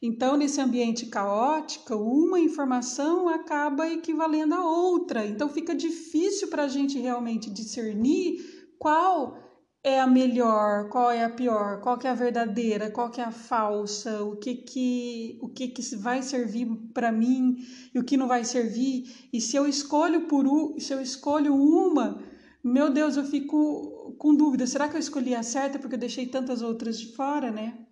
Então, 0.00 0.36
nesse 0.36 0.60
ambiente 0.60 1.06
caótico, 1.06 1.94
uma 1.94 2.38
informação 2.38 3.28
acaba 3.28 3.88
equivalendo 3.88 4.54
a 4.54 4.64
outra. 4.64 5.26
Então, 5.26 5.48
fica 5.48 5.74
difícil 5.74 6.48
para 6.48 6.64
a 6.64 6.68
gente 6.68 6.98
realmente 6.98 7.50
discernir 7.50 8.74
qual 8.78 9.47
é 9.88 10.00
a 10.00 10.06
melhor, 10.06 10.88
qual 10.90 11.10
é 11.10 11.24
a 11.24 11.30
pior, 11.30 11.80
qual 11.80 11.98
que 11.98 12.06
é 12.06 12.10
a 12.10 12.14
verdadeira, 12.14 12.90
qual 12.90 13.10
que 13.10 13.20
é 13.20 13.24
a 13.24 13.30
falsa, 13.30 14.22
o 14.22 14.36
que 14.36 14.54
que 14.54 15.38
o 15.40 15.48
que 15.48 15.68
que 15.68 15.96
vai 15.96 16.22
servir 16.22 16.66
para 16.92 17.10
mim 17.10 17.56
e 17.94 17.98
o 17.98 18.04
que 18.04 18.16
não 18.16 18.28
vai 18.28 18.44
servir. 18.44 19.28
E 19.32 19.40
se 19.40 19.56
eu 19.56 19.66
escolho 19.66 20.22
por 20.28 20.44
se 20.78 20.92
eu 20.92 21.00
escolho 21.00 21.54
uma, 21.54 22.22
meu 22.62 22.90
Deus, 22.90 23.16
eu 23.16 23.24
fico 23.24 24.14
com 24.18 24.34
dúvida. 24.34 24.66
Será 24.66 24.88
que 24.88 24.96
eu 24.96 25.00
escolhi 25.00 25.34
a 25.34 25.42
certa 25.42 25.78
porque 25.78 25.94
eu 25.94 26.00
deixei 26.06 26.26
tantas 26.26 26.60
outras 26.62 26.98
de 27.00 27.06
fora, 27.14 27.50
né? 27.50 27.87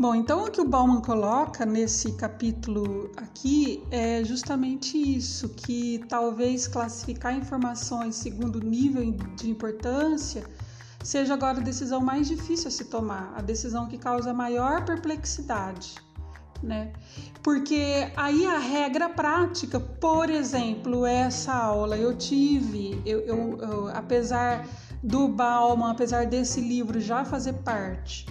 Bom, 0.00 0.14
então 0.14 0.46
o 0.46 0.50
que 0.50 0.62
o 0.62 0.64
Bauman 0.64 1.02
coloca 1.02 1.66
nesse 1.66 2.12
capítulo 2.12 3.10
aqui 3.18 3.84
é 3.90 4.24
justamente 4.24 4.96
isso, 4.96 5.50
que 5.50 6.02
talvez 6.08 6.66
classificar 6.66 7.36
informações 7.36 8.14
segundo 8.14 8.60
nível 8.60 9.12
de 9.36 9.50
importância 9.50 10.42
seja 11.04 11.34
agora 11.34 11.60
a 11.60 11.62
decisão 11.62 12.00
mais 12.00 12.26
difícil 12.26 12.68
a 12.68 12.70
se 12.70 12.86
tomar, 12.86 13.34
a 13.36 13.42
decisão 13.42 13.86
que 13.88 13.98
causa 13.98 14.32
maior 14.32 14.86
perplexidade. 14.86 15.96
Né? 16.62 16.94
Porque 17.42 18.10
aí 18.16 18.46
a 18.46 18.56
regra 18.56 19.06
prática, 19.10 19.78
por 19.78 20.30
exemplo, 20.30 21.04
essa 21.04 21.52
aula 21.52 21.98
eu 21.98 22.16
tive, 22.16 23.02
eu, 23.04 23.20
eu, 23.20 23.58
eu 23.58 23.88
apesar 23.88 24.66
do 25.02 25.28
Bauman, 25.28 25.90
apesar 25.90 26.24
desse 26.24 26.58
livro 26.58 26.98
já 26.98 27.22
fazer 27.22 27.52
parte 27.52 28.24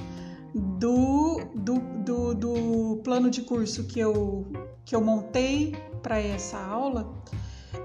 do, 0.53 1.41
do, 1.55 1.79
do, 1.79 2.33
do 2.33 3.01
plano 3.03 3.29
de 3.29 3.41
curso 3.41 3.85
que 3.85 3.99
eu, 3.99 4.51
que 4.85 4.95
eu 4.95 5.01
montei 5.01 5.75
para 6.01 6.19
essa 6.19 6.57
aula. 6.57 7.13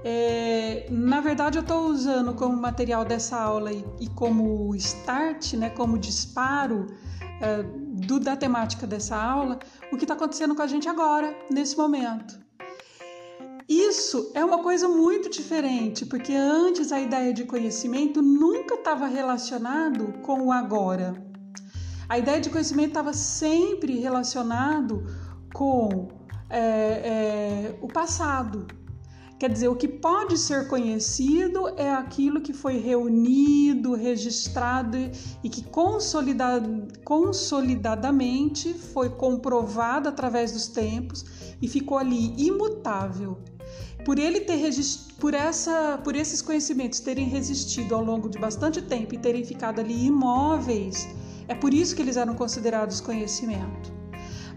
É, 0.03 0.87
na 0.89 1.21
verdade, 1.21 1.57
eu 1.57 1.61
estou 1.61 1.87
usando 1.87 2.33
como 2.33 2.55
material 2.55 3.05
dessa 3.05 3.37
aula 3.37 3.71
e, 3.71 3.83
e, 3.99 4.07
como 4.09 4.75
start, 4.75 5.53
né, 5.53 5.69
como 5.69 5.97
disparo 5.97 6.87
é, 7.41 7.63
do, 7.63 8.19
da 8.19 8.35
temática 8.35 8.85
dessa 8.85 9.15
aula, 9.15 9.59
o 9.91 9.97
que 9.97 10.03
está 10.03 10.13
acontecendo 10.13 10.55
com 10.55 10.61
a 10.61 10.67
gente 10.67 10.87
agora, 10.87 11.35
nesse 11.49 11.77
momento. 11.77 12.45
Isso 13.67 14.31
é 14.35 14.45
uma 14.45 14.59
coisa 14.59 14.87
muito 14.87 15.27
diferente, 15.27 16.05
porque 16.05 16.33
antes 16.33 16.91
a 16.91 16.99
ideia 16.99 17.33
de 17.33 17.45
conhecimento 17.45 18.21
nunca 18.21 18.75
estava 18.75 19.07
relacionado 19.07 20.13
com 20.21 20.47
o 20.47 20.51
agora. 20.51 21.24
A 22.07 22.19
ideia 22.19 22.39
de 22.39 22.49
conhecimento 22.49 22.89
estava 22.89 23.13
sempre 23.13 23.99
relacionado 23.99 25.05
com 25.53 26.07
é, 26.49 26.59
é, 26.59 27.75
o 27.81 27.87
passado. 27.87 28.67
Quer 29.37 29.51
dizer, 29.51 29.67
o 29.67 29.75
que 29.75 29.87
pode 29.87 30.37
ser 30.37 30.67
conhecido 30.67 31.67
é 31.75 31.91
aquilo 31.91 32.39
que 32.39 32.53
foi 32.53 32.77
reunido, 32.77 33.93
registrado 33.93 34.97
e 35.43 35.49
que 35.49 35.61
consolidadamente 37.03 38.73
foi 38.73 39.09
comprovado 39.09 40.07
através 40.07 40.53
dos 40.53 40.67
tempos 40.67 41.25
e 41.61 41.67
ficou 41.67 41.97
ali 41.97 42.33
imutável. 42.37 43.37
Por 44.05 44.19
ele 44.19 44.41
ter 44.41 44.71
por, 45.19 45.33
essa, 45.33 45.99
por 46.03 46.15
esses 46.15 46.41
conhecimentos 46.41 46.99
terem 46.99 47.27
resistido 47.27 47.93
ao 47.95 48.03
longo 48.03 48.29
de 48.29 48.37
bastante 48.37 48.81
tempo 48.81 49.15
e 49.15 49.17
terem 49.17 49.43
ficado 49.43 49.81
ali 49.81 50.05
imóveis, 50.05 51.07
é 51.47 51.55
por 51.55 51.73
isso 51.73 51.95
que 51.95 52.01
eles 52.01 52.17
eram 52.17 52.33
considerados 52.33 53.01
conhecimento. 53.01 53.93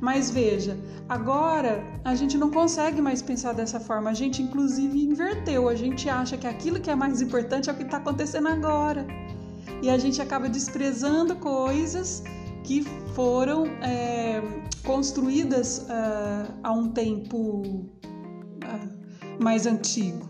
Mas 0.01 0.31
veja, 0.31 0.79
agora 1.09 1.83
a 2.05 2.14
gente 2.14 2.38
não 2.38 2.51
consegue 2.51 3.01
mais 3.01 3.20
pensar 3.20 3.53
dessa 3.53 3.81
forma. 3.81 4.11
A 4.11 4.14
gente, 4.14 4.40
inclusive, 4.40 5.05
inverteu. 5.05 5.68
A 5.68 5.74
gente 5.74 6.09
acha 6.09 6.37
que 6.37 6.46
aquilo 6.46 6.81
que 6.81 6.90
é 6.90 6.94
mais 6.94 7.20
importante 7.20 7.68
é 7.68 7.72
o 7.72 7.77
que 7.77 7.83
está 7.83 7.96
acontecendo 7.96 8.48
agora. 8.48 9.07
E 9.83 9.90
a 9.90 9.98
gente 9.98 10.22
acaba 10.22 10.48
desprezando 10.48 11.37
coisas 11.37 12.22
que 12.62 12.83
foram 13.14 13.66
é, 13.83 14.40
construídas 14.85 15.87
uh, 15.88 16.53
há 16.62 16.72
um 16.72 16.90
tempo 16.90 17.62
uh, 17.62 19.42
mais 19.42 19.66
antigo. 19.66 20.29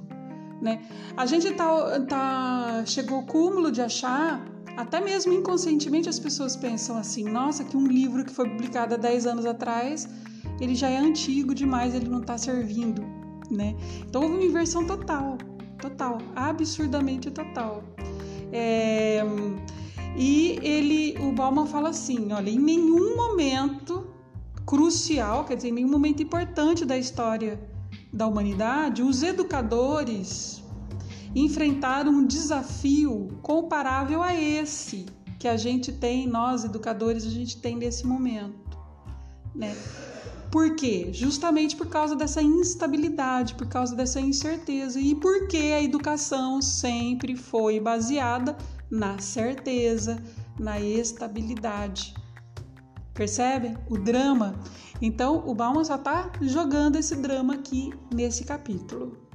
Né? 0.61 0.83
A 1.17 1.27
gente 1.27 1.53
tá, 1.53 2.01
tá, 2.01 2.83
chegou 2.87 3.19
ao 3.19 3.27
cúmulo 3.27 3.71
de 3.71 3.81
achar 3.81 4.45
até 4.79 5.01
mesmo 5.01 5.33
inconscientemente 5.33 6.09
as 6.09 6.21
pessoas 6.21 6.55
pensam 6.55 6.97
assim: 6.97 7.25
nossa, 7.25 7.65
que 7.65 7.77
um 7.77 7.85
livro 7.85 8.25
que 8.25 8.33
foi 8.33 8.49
publicado 8.49 8.95
há 8.95 8.97
10 8.97 9.27
anos 9.27 9.45
atrás, 9.45 10.09
ele 10.61 10.77
já 10.77 10.89
é 10.89 10.97
antigo 10.97 11.53
demais, 11.53 11.97
ele 11.97 12.09
não 12.09 12.21
está 12.21 12.39
servindo, 12.39 13.03
né? 13.51 13.75
Então 14.07 14.23
houve 14.23 14.37
uma 14.37 14.45
inversão 14.45 14.87
total, 14.87 15.37
total, 15.81 16.19
absurdamente 16.37 17.29
total. 17.29 17.83
É, 18.53 19.21
e 20.17 20.61
ele, 20.63 21.19
o 21.27 21.33
Bauman 21.33 21.67
fala 21.67 21.89
assim: 21.89 22.33
olha, 22.33 22.49
em 22.49 22.61
nenhum 22.61 23.17
momento 23.17 24.07
crucial, 24.65 25.45
quer 25.45 25.57
dizer, 25.57 25.71
em 25.71 25.73
nenhum 25.73 25.91
momento 25.91 26.23
importante 26.23 26.85
da 26.85 26.97
história 26.97 27.59
da 28.13 28.29
humanidade, 28.29 29.03
os 29.03 29.25
educadores 29.25 30.63
enfrentar 31.41 32.07
um 32.07 32.27
desafio 32.27 33.29
comparável 33.43 34.23
a 34.23 34.35
esse 34.35 35.07
que 35.39 35.47
a 35.47 35.57
gente 35.57 35.93
tem, 35.93 36.27
nós 36.27 36.65
educadores, 36.65 37.25
a 37.25 37.31
gente 37.31 37.61
tem 37.61 37.77
nesse 37.77 38.07
momento, 38.07 38.79
né? 39.55 39.77
Por 40.51 40.75
quê? 40.75 41.11
Justamente 41.13 41.77
por 41.77 41.89
causa 41.89 42.17
dessa 42.17 42.41
instabilidade, 42.41 43.55
por 43.55 43.69
causa 43.69 43.95
dessa 43.95 44.19
incerteza 44.19 44.99
e 44.99 45.15
porque 45.15 45.59
a 45.59 45.83
educação 45.83 46.63
sempre 46.63 47.37
foi 47.37 47.79
baseada 47.79 48.57
na 48.91 49.19
certeza, 49.19 50.23
na 50.59 50.81
estabilidade. 50.81 52.15
Percebem? 53.13 53.77
O 53.91 53.99
drama. 53.99 54.59
Então, 55.03 55.45
o 55.47 55.55
Bauman 55.55 55.85
só 55.85 55.97
está 55.97 56.33
jogando 56.41 56.97
esse 56.97 57.17
drama 57.17 57.55
aqui 57.55 57.93
nesse 58.15 58.45
capítulo. 58.45 59.28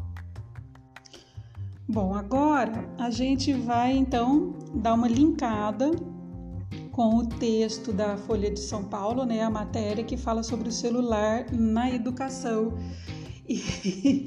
Bom, 1.87 2.15
agora 2.15 2.89
a 2.97 3.09
gente 3.09 3.51
vai 3.51 3.91
então 3.91 4.55
dar 4.73 4.93
uma 4.93 5.07
linkada 5.07 5.91
com 6.91 7.17
o 7.17 7.27
texto 7.27 7.91
da 7.91 8.15
Folha 8.15 8.49
de 8.49 8.59
São 8.59 8.85
Paulo, 8.85 9.25
né, 9.25 9.43
a 9.43 9.49
matéria 9.49 10.03
que 10.03 10.15
fala 10.15 10.43
sobre 10.43 10.69
o 10.69 10.71
celular 10.71 11.45
na 11.51 11.91
educação. 11.91 12.77
E 13.47 14.25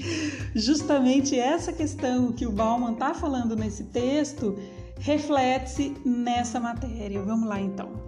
justamente 0.54 1.38
essa 1.38 1.72
questão 1.72 2.30
que 2.30 2.44
o 2.44 2.52
Bauman 2.52 2.92
está 2.92 3.14
falando 3.14 3.56
nesse 3.56 3.84
texto 3.84 4.54
reflete-se 4.98 5.94
nessa 6.04 6.60
matéria. 6.60 7.22
Vamos 7.22 7.48
lá 7.48 7.58
então. 7.58 8.05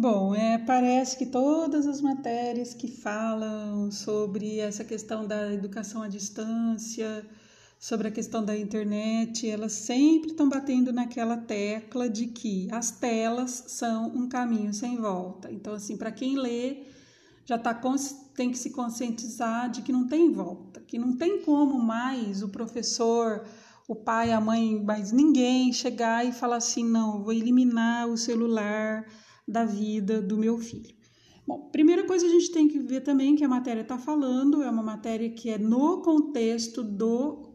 Bom, 0.00 0.32
é, 0.32 0.58
parece 0.58 1.18
que 1.18 1.26
todas 1.26 1.84
as 1.84 2.00
matérias 2.00 2.72
que 2.72 2.86
falam 2.86 3.90
sobre 3.90 4.60
essa 4.60 4.84
questão 4.84 5.26
da 5.26 5.52
educação 5.52 6.02
à 6.02 6.06
distância, 6.06 7.28
sobre 7.80 8.06
a 8.06 8.10
questão 8.12 8.44
da 8.44 8.56
internet, 8.56 9.50
elas 9.50 9.72
sempre 9.72 10.30
estão 10.30 10.48
batendo 10.48 10.92
naquela 10.92 11.36
tecla 11.36 12.08
de 12.08 12.28
que 12.28 12.68
as 12.70 12.92
telas 12.92 13.64
são 13.66 14.06
um 14.14 14.28
caminho 14.28 14.72
sem 14.72 14.96
volta. 14.98 15.50
Então, 15.50 15.74
assim, 15.74 15.96
para 15.96 16.12
quem 16.12 16.38
lê, 16.38 16.84
já 17.44 17.58
tá, 17.58 17.74
tem 18.36 18.52
que 18.52 18.58
se 18.58 18.70
conscientizar 18.70 19.68
de 19.68 19.82
que 19.82 19.90
não 19.90 20.06
tem 20.06 20.30
volta, 20.30 20.80
que 20.80 20.96
não 20.96 21.16
tem 21.16 21.42
como 21.42 21.76
mais 21.76 22.40
o 22.40 22.50
professor, 22.50 23.44
o 23.88 23.96
pai, 23.96 24.30
a 24.30 24.40
mãe, 24.40 24.80
mais 24.80 25.10
ninguém 25.10 25.72
chegar 25.72 26.24
e 26.24 26.30
falar 26.30 26.58
assim: 26.58 26.84
não, 26.84 27.24
vou 27.24 27.32
eliminar 27.32 28.06
o 28.06 28.16
celular 28.16 29.04
da 29.48 29.64
vida 29.64 30.20
do 30.20 30.36
meu 30.36 30.58
filho. 30.58 30.94
Bom, 31.46 31.70
primeira 31.70 32.04
coisa 32.06 32.26
a 32.26 32.28
gente 32.28 32.52
tem 32.52 32.68
que 32.68 32.78
ver 32.78 33.00
também 33.00 33.34
que 33.34 33.42
a 33.42 33.48
matéria 33.48 33.80
está 33.80 33.96
falando, 33.96 34.62
é 34.62 34.68
uma 34.68 34.82
matéria 34.82 35.30
que 35.30 35.48
é 35.48 35.56
no 35.56 36.02
contexto 36.02 36.82
do 36.82 37.46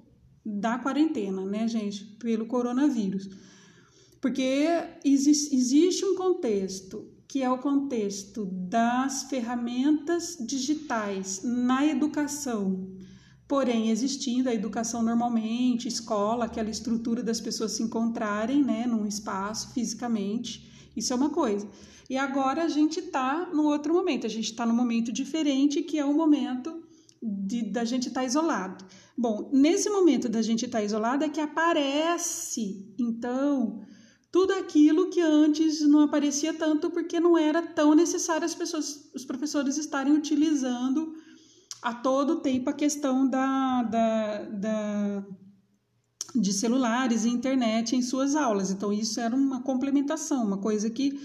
da 0.45 0.77
quarentena, 0.77 1.45
né, 1.45 1.67
gente, 1.67 2.03
pelo 2.19 2.47
coronavírus. 2.47 3.29
Porque 4.19 4.67
existe, 5.05 5.55
existe 5.55 6.03
um 6.03 6.15
contexto 6.15 7.07
que 7.27 7.41
é 7.41 7.49
o 7.49 7.59
contexto 7.59 8.45
das 8.45 9.23
ferramentas 9.23 10.37
digitais 10.39 11.41
na 11.43 11.85
educação, 11.85 12.89
porém 13.47 13.89
existindo 13.89 14.49
a 14.49 14.53
educação 14.53 15.01
normalmente, 15.01 15.87
escola, 15.87 16.45
aquela 16.45 16.69
estrutura 16.69 17.23
das 17.23 17.39
pessoas 17.39 17.73
se 17.73 17.83
encontrarem, 17.83 18.63
né, 18.63 18.85
num 18.85 19.05
espaço 19.05 19.71
fisicamente 19.73 20.72
isso 20.95 21.13
é 21.13 21.15
uma 21.15 21.29
coisa. 21.29 21.67
E 22.09 22.17
agora 22.17 22.63
a 22.63 22.67
gente 22.67 22.99
está 22.99 23.49
no 23.53 23.63
outro 23.63 23.93
momento, 23.93 24.25
a 24.25 24.29
gente 24.29 24.51
está 24.51 24.65
num 24.65 24.75
momento 24.75 25.11
diferente, 25.11 25.81
que 25.81 25.97
é 25.97 26.05
o 26.05 26.13
momento 26.13 26.83
de, 27.21 27.63
da 27.71 27.85
gente 27.85 28.09
estar 28.09 28.21
tá 28.21 28.25
isolado. 28.25 28.83
Bom, 29.17 29.49
nesse 29.53 29.89
momento 29.89 30.27
da 30.27 30.41
gente 30.41 30.65
estar 30.65 30.79
tá 30.79 30.83
isolado 30.83 31.23
é 31.23 31.29
que 31.29 31.39
aparece, 31.39 32.93
então, 32.99 33.81
tudo 34.31 34.53
aquilo 34.53 35.09
que 35.09 35.21
antes 35.21 35.81
não 35.81 36.01
aparecia 36.01 36.53
tanto 36.53 36.89
porque 36.89 37.19
não 37.19 37.37
era 37.37 37.61
tão 37.61 37.93
necessário 37.93 38.45
as 38.45 38.55
pessoas, 38.55 39.09
os 39.13 39.23
professores 39.23 39.77
estarem 39.77 40.13
utilizando 40.13 41.13
a 41.81 41.93
todo 41.93 42.41
tempo 42.41 42.69
a 42.69 42.73
questão 42.73 43.29
da, 43.29 43.83
da, 43.83 44.43
da 44.45 45.25
de 46.35 46.53
celulares 46.53 47.25
e 47.25 47.29
internet 47.29 47.95
em 47.95 48.01
suas 48.01 48.35
aulas. 48.35 48.71
Então, 48.71 48.91
isso 48.91 49.19
era 49.19 49.35
uma 49.35 49.61
complementação, 49.61 50.45
uma 50.45 50.57
coisa 50.57 50.89
que, 50.89 51.19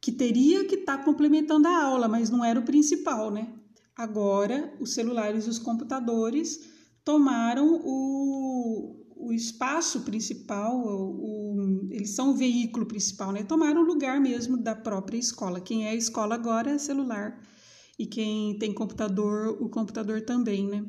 que 0.00 0.12
teria 0.12 0.64
que 0.64 0.76
estar 0.76 0.98
tá 0.98 1.04
complementando 1.04 1.68
a 1.68 1.84
aula, 1.84 2.08
mas 2.08 2.30
não 2.30 2.44
era 2.44 2.60
o 2.60 2.64
principal, 2.64 3.30
né? 3.30 3.52
Agora, 3.96 4.74
os 4.80 4.94
celulares 4.94 5.46
e 5.46 5.50
os 5.50 5.58
computadores 5.58 6.60
tomaram 7.04 7.80
o, 7.84 9.04
o 9.16 9.32
espaço 9.32 10.00
principal, 10.00 10.76
o, 10.76 11.54
o, 11.56 11.88
eles 11.90 12.14
são 12.14 12.30
o 12.30 12.34
veículo 12.34 12.86
principal, 12.86 13.32
né? 13.32 13.42
Tomaram 13.42 13.82
o 13.82 13.86
lugar 13.86 14.20
mesmo 14.20 14.56
da 14.56 14.74
própria 14.74 15.18
escola. 15.18 15.60
Quem 15.60 15.86
é 15.86 15.94
escola 15.94 16.34
agora 16.34 16.72
é 16.72 16.78
celular, 16.78 17.40
e 17.98 18.06
quem 18.06 18.58
tem 18.58 18.74
computador, 18.74 19.56
o 19.60 19.68
computador 19.68 20.22
também, 20.22 20.66
né? 20.66 20.84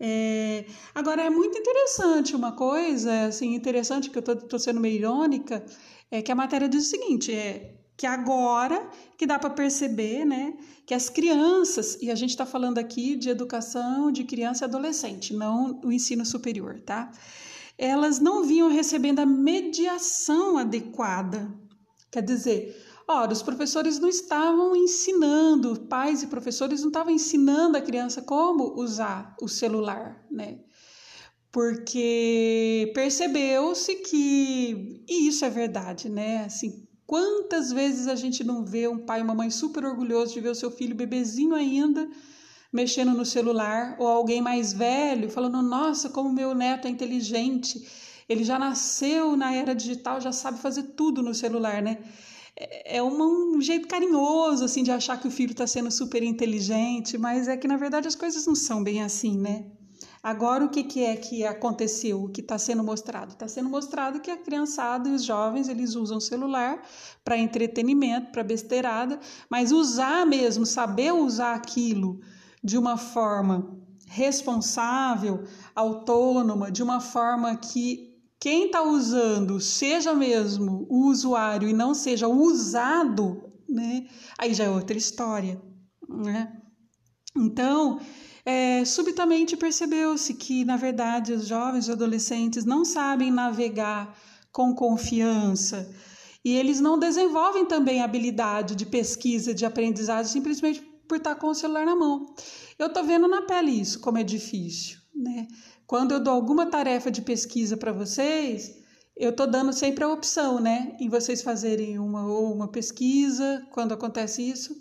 É, 0.00 0.64
agora 0.94 1.22
é 1.22 1.30
muito 1.30 1.58
interessante 1.58 2.36
uma 2.36 2.52
coisa, 2.52 3.26
assim, 3.26 3.54
interessante 3.54 4.10
que 4.10 4.18
eu 4.18 4.22
estou 4.22 4.58
sendo 4.58 4.80
meio 4.80 4.96
irônica, 4.96 5.64
é 6.10 6.22
que 6.22 6.30
a 6.30 6.34
matéria 6.34 6.68
diz 6.68 6.86
o 6.86 6.90
seguinte, 6.90 7.32
é 7.32 7.74
que 7.96 8.06
agora 8.06 8.88
que 9.16 9.26
dá 9.26 9.38
para 9.40 9.50
perceber, 9.50 10.24
né, 10.24 10.56
que 10.86 10.94
as 10.94 11.08
crianças, 11.08 11.98
e 12.00 12.12
a 12.12 12.14
gente 12.14 12.30
está 12.30 12.46
falando 12.46 12.78
aqui 12.78 13.16
de 13.16 13.28
educação 13.28 14.12
de 14.12 14.22
criança 14.22 14.64
e 14.64 14.66
adolescente, 14.66 15.34
não 15.34 15.80
o 15.84 15.90
ensino 15.90 16.24
superior, 16.24 16.80
tá? 16.80 17.10
Elas 17.76 18.20
não 18.20 18.44
vinham 18.44 18.68
recebendo 18.68 19.18
a 19.18 19.26
mediação 19.26 20.56
adequada. 20.58 21.52
Quer 22.10 22.22
dizer, 22.22 22.87
Ora, 23.10 23.32
os 23.32 23.42
professores 23.42 23.98
não 23.98 24.08
estavam 24.08 24.76
ensinando, 24.76 25.80
pais 25.88 26.22
e 26.22 26.26
professores 26.26 26.82
não 26.82 26.88
estavam 26.88 27.10
ensinando 27.10 27.78
a 27.78 27.80
criança 27.80 28.20
como 28.20 28.78
usar 28.78 29.34
o 29.40 29.48
celular, 29.48 30.22
né? 30.30 30.58
Porque 31.50 32.92
percebeu-se 32.94 33.94
que, 33.96 35.02
e 35.08 35.26
isso 35.26 35.42
é 35.42 35.48
verdade, 35.48 36.10
né? 36.10 36.44
Assim, 36.44 36.86
quantas 37.06 37.72
vezes 37.72 38.08
a 38.08 38.14
gente 38.14 38.44
não 38.44 38.62
vê 38.62 38.86
um 38.86 38.98
pai 38.98 39.20
e 39.20 39.22
uma 39.22 39.34
mãe 39.34 39.48
super 39.48 39.86
orgulhoso 39.86 40.34
de 40.34 40.42
ver 40.42 40.50
o 40.50 40.54
seu 40.54 40.70
filho 40.70 40.94
bebezinho 40.94 41.54
ainda 41.54 42.06
mexendo 42.70 43.12
no 43.12 43.24
celular, 43.24 43.96
ou 43.98 44.06
alguém 44.06 44.42
mais 44.42 44.74
velho 44.74 45.30
falando: 45.30 45.62
Nossa, 45.62 46.10
como 46.10 46.30
meu 46.30 46.54
neto 46.54 46.86
é 46.86 46.90
inteligente, 46.90 47.88
ele 48.28 48.44
já 48.44 48.58
nasceu 48.58 49.34
na 49.34 49.54
era 49.54 49.74
digital, 49.74 50.20
já 50.20 50.30
sabe 50.30 50.60
fazer 50.60 50.82
tudo 50.94 51.22
no 51.22 51.34
celular, 51.34 51.80
né? 51.80 51.96
É, 52.60 52.96
é 52.96 53.02
um 53.02 53.60
jeito 53.60 53.86
carinhoso 53.86 54.64
assim 54.64 54.82
de 54.82 54.90
achar 54.90 55.20
que 55.20 55.28
o 55.28 55.30
filho 55.30 55.52
está 55.52 55.66
sendo 55.66 55.90
super 55.90 56.22
inteligente, 56.22 57.16
mas 57.16 57.46
é 57.46 57.56
que 57.56 57.68
na 57.68 57.76
verdade 57.76 58.08
as 58.08 58.16
coisas 58.16 58.44
não 58.46 58.54
são 58.56 58.82
bem 58.82 59.02
assim, 59.02 59.38
né? 59.38 59.66
Agora 60.20 60.64
o 60.64 60.68
que, 60.68 60.82
que 60.82 61.04
é 61.04 61.14
que 61.14 61.44
aconteceu, 61.44 62.24
o 62.24 62.28
que 62.28 62.40
está 62.40 62.58
sendo 62.58 62.82
mostrado? 62.82 63.32
Está 63.32 63.46
sendo 63.46 63.68
mostrado 63.68 64.20
que 64.20 64.30
a 64.30 64.36
criançada 64.36 65.08
e 65.08 65.12
os 65.12 65.22
jovens 65.22 65.68
eles 65.68 65.94
usam 65.94 66.18
celular 66.18 66.82
para 67.24 67.38
entretenimento, 67.38 68.32
para 68.32 68.42
besteirada, 68.42 69.20
mas 69.48 69.70
usar 69.70 70.26
mesmo, 70.26 70.66
saber 70.66 71.12
usar 71.12 71.54
aquilo 71.54 72.20
de 72.62 72.76
uma 72.76 72.96
forma 72.96 73.78
responsável, 74.08 75.44
autônoma, 75.74 76.72
de 76.72 76.82
uma 76.82 76.98
forma 76.98 77.54
que 77.56 78.07
quem 78.40 78.66
está 78.66 78.82
usando 78.82 79.60
seja 79.60 80.14
mesmo 80.14 80.86
o 80.88 81.06
usuário 81.08 81.68
e 81.68 81.72
não 81.72 81.92
seja 81.94 82.28
usado, 82.28 83.52
né? 83.68 84.06
Aí 84.38 84.54
já 84.54 84.64
é 84.64 84.70
outra 84.70 84.96
história, 84.96 85.60
né? 86.08 86.52
Então, 87.36 88.00
é, 88.44 88.84
subitamente 88.84 89.56
percebeu-se 89.56 90.34
que, 90.34 90.64
na 90.64 90.76
verdade, 90.76 91.32
os 91.32 91.46
jovens 91.46 91.88
e 91.88 91.92
adolescentes 91.92 92.64
não 92.64 92.84
sabem 92.84 93.30
navegar 93.30 94.16
com 94.50 94.74
confiança 94.74 95.88
e 96.44 96.54
eles 96.54 96.80
não 96.80 96.98
desenvolvem 96.98 97.66
também 97.66 98.00
habilidade 98.00 98.74
de 98.74 98.86
pesquisa, 98.86 99.52
de 99.52 99.66
aprendizagem, 99.66 100.32
simplesmente 100.32 100.80
por 101.08 101.18
estar 101.18 101.34
com 101.34 101.48
o 101.48 101.54
celular 101.54 101.84
na 101.84 101.96
mão. 101.96 102.34
Eu 102.78 102.86
estou 102.86 103.04
vendo 103.04 103.26
na 103.26 103.42
pele 103.42 103.72
isso, 103.72 104.00
como 104.00 104.18
é 104.18 104.24
difícil, 104.24 104.98
né? 105.14 105.48
Quando 105.88 106.12
eu 106.12 106.20
dou 106.20 106.34
alguma 106.34 106.66
tarefa 106.66 107.10
de 107.10 107.22
pesquisa 107.22 107.74
para 107.74 107.92
vocês, 107.92 108.76
eu 109.16 109.30
estou 109.30 109.46
dando 109.46 109.72
sempre 109.72 110.04
a 110.04 110.12
opção, 110.12 110.60
né, 110.60 110.94
em 111.00 111.08
vocês 111.08 111.40
fazerem 111.40 111.98
uma 111.98 112.26
ou 112.26 112.52
uma 112.52 112.68
pesquisa 112.68 113.66
quando 113.70 113.94
acontece 113.94 114.42
isso, 114.42 114.76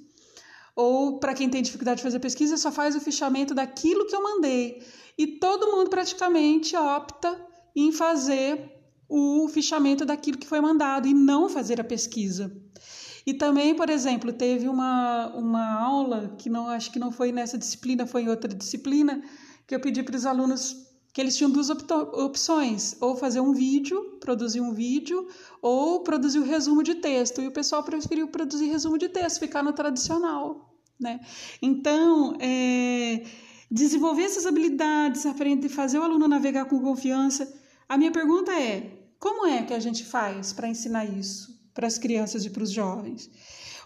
ou 0.76 1.17
para 1.17 1.34
quem 1.34 1.50
tem 1.50 1.62
dificuldade 1.62 2.00
de 2.00 2.04
fazer 2.04 2.20
pesquisa, 2.20 2.58
só 2.58 2.74
faz 2.74 2.93
o 2.93 3.00
fichamento 3.00 3.56
daquilo 3.56 4.06
que 4.06 4.13
eu 4.13 4.22
mandei. 4.22 4.86
E 5.17 5.26
todo 5.39 5.72
mundo 5.72 5.89
praticamente 5.89 6.76
opta 6.76 7.39
em 7.74 7.93
fazer 7.93 8.70
o 9.08 9.47
fichamento 9.47 10.03
daquilo 10.03 10.38
que 10.38 10.45
foi 10.45 10.60
mandado 10.60 11.08
e 11.08 11.14
não 11.14 11.47
fazer 11.47 11.80
a 11.80 11.86
pesquisa. 11.86 12.53
E 13.26 13.34
também, 13.34 13.74
por 13.74 13.89
exemplo, 13.89 14.34
teve 14.34 14.68
uma, 14.68 15.28
uma 15.28 15.80
aula 15.80 16.36
que 16.38 16.49
não 16.49 16.68
acho 16.68 16.91
que 16.91 16.99
não 16.99 17.14
foi 17.14 17.32
nessa 17.32 17.58
disciplina, 17.58 18.05
foi 18.05 18.24
em 18.24 18.30
outra 18.30 18.53
disciplina, 18.53 19.24
que 19.66 19.74
eu 19.74 19.80
pedi 19.80 20.03
para 20.03 20.18
os 20.18 20.26
alunos 20.26 20.86
que 21.18 21.22
eles 21.22 21.36
tinham 21.36 21.49
duas 21.49 21.68
opções, 21.72 22.95
ou 23.01 23.15
fazer 23.15 23.39
um 23.39 23.51
vídeo, 23.51 24.20
produzir 24.20 24.61
um 24.61 24.72
vídeo, 24.72 25.28
ou 25.63 26.01
produzir 26.01 26.38
o 26.38 26.43
um 26.43 26.45
resumo 26.45 26.84
de 26.84 26.93
texto. 26.93 27.41
E 27.41 27.47
o 27.47 27.51
pessoal 27.51 27.82
preferiu 27.82 28.28
produzir 28.28 28.68
resumo 28.68 28.99
de 28.99 29.09
texto, 29.09 29.39
ficar 29.39 29.63
no 29.63 29.74
tradicional, 29.74 30.78
né? 30.99 31.20
Então, 31.59 32.38
é, 32.39 33.24
desenvolver 33.72 34.26
essas 34.26 34.45
habilidades, 34.45 35.26
aprender, 35.26 35.70
fazer 35.70 35.97
o 35.97 36.03
aluno 36.03 36.28
navegar 36.28 36.65
com 36.65 36.80
confiança. 36.80 37.51
A 37.89 37.97
minha 37.97 38.11
pergunta 38.11 38.51
é: 38.51 39.09
Como 39.18 39.47
é 39.47 39.63
que 39.63 39.74
a 39.74 39.80
gente 39.80 40.05
faz 40.05 40.53
para 40.53 40.68
ensinar 40.68 41.05
isso 41.05 41.59
para 41.74 41.88
as 41.88 41.97
crianças 41.97 42.45
e 42.45 42.51
para 42.51 42.61
os 42.61 42.70
jovens? 42.72 43.28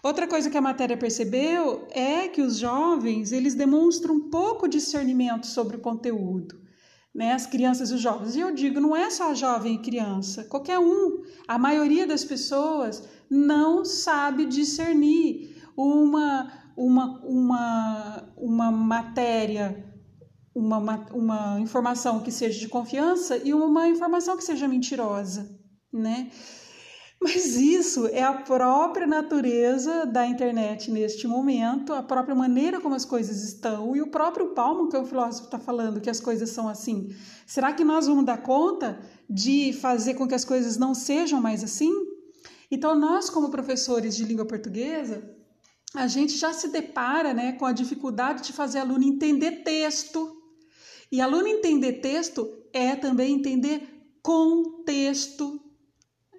Outra 0.02 0.26
coisa 0.26 0.50
que 0.50 0.58
a 0.58 0.60
matéria 0.60 0.98
percebeu 0.98 1.88
é 1.92 2.28
que 2.28 2.42
os 2.42 2.58
jovens 2.58 3.32
eles 3.32 3.54
demonstram 3.54 4.28
pouco 4.28 4.68
discernimento 4.68 5.46
sobre 5.46 5.78
o 5.78 5.80
conteúdo, 5.80 6.60
né? 7.14 7.32
As 7.32 7.46
crianças 7.46 7.90
e 7.90 7.94
os 7.94 8.00
jovens. 8.00 8.36
E 8.36 8.40
eu 8.40 8.54
digo, 8.54 8.80
não 8.80 8.96
é 8.96 9.10
só 9.10 9.34
jovem 9.34 9.74
e 9.74 9.82
criança, 9.82 10.44
qualquer 10.44 10.78
um. 10.78 11.22
A 11.46 11.58
maioria 11.58 12.06
das 12.06 12.24
pessoas 12.24 13.06
não 13.30 13.84
sabe 13.84 14.46
discernir 14.46 15.56
uma 15.76 16.52
uma 16.76 17.20
uma 17.24 18.32
uma 18.36 18.70
matéria 18.70 19.92
uma, 20.54 20.78
uma 21.12 21.60
informação 21.60 22.20
que 22.20 22.30
seja 22.30 22.58
de 22.58 22.68
confiança 22.68 23.38
e 23.38 23.54
uma 23.54 23.88
informação 23.88 24.36
que 24.36 24.44
seja 24.44 24.68
mentirosa, 24.68 25.58
né? 25.92 26.30
Mas 27.22 27.56
isso 27.56 28.08
é 28.08 28.22
a 28.22 28.34
própria 28.34 29.06
natureza 29.06 30.04
da 30.04 30.26
internet 30.26 30.90
neste 30.90 31.28
momento, 31.28 31.92
a 31.92 32.02
própria 32.02 32.34
maneira 32.34 32.80
como 32.80 32.96
as 32.96 33.04
coisas 33.04 33.44
estão, 33.44 33.94
e 33.94 34.02
o 34.02 34.08
próprio 34.08 34.48
Palmo, 34.48 34.88
que 34.88 34.96
é 34.96 34.98
o 34.98 35.06
filósofo, 35.06 35.44
está 35.44 35.58
falando 35.58 36.00
que 36.00 36.10
as 36.10 36.18
coisas 36.18 36.50
são 36.50 36.68
assim. 36.68 37.14
Será 37.46 37.72
que 37.72 37.84
nós 37.84 38.08
vamos 38.08 38.24
dar 38.24 38.42
conta 38.42 38.98
de 39.30 39.72
fazer 39.74 40.14
com 40.14 40.26
que 40.26 40.34
as 40.34 40.44
coisas 40.44 40.76
não 40.76 40.94
sejam 40.94 41.40
mais 41.40 41.62
assim? 41.62 41.92
Então, 42.68 42.98
nós, 42.98 43.30
como 43.30 43.50
professores 43.50 44.16
de 44.16 44.24
língua 44.24 44.44
portuguesa, 44.44 45.22
a 45.94 46.08
gente 46.08 46.36
já 46.36 46.52
se 46.52 46.68
depara 46.68 47.32
né, 47.32 47.52
com 47.52 47.66
a 47.66 47.72
dificuldade 47.72 48.42
de 48.42 48.52
fazer 48.52 48.80
aluno 48.80 49.04
entender 49.04 49.62
texto. 49.62 50.38
E 51.10 51.20
aluno 51.20 51.46
entender 51.46 52.00
texto 52.00 52.50
é 52.72 52.96
também 52.96 53.34
entender 53.34 54.08
contexto 54.22 55.60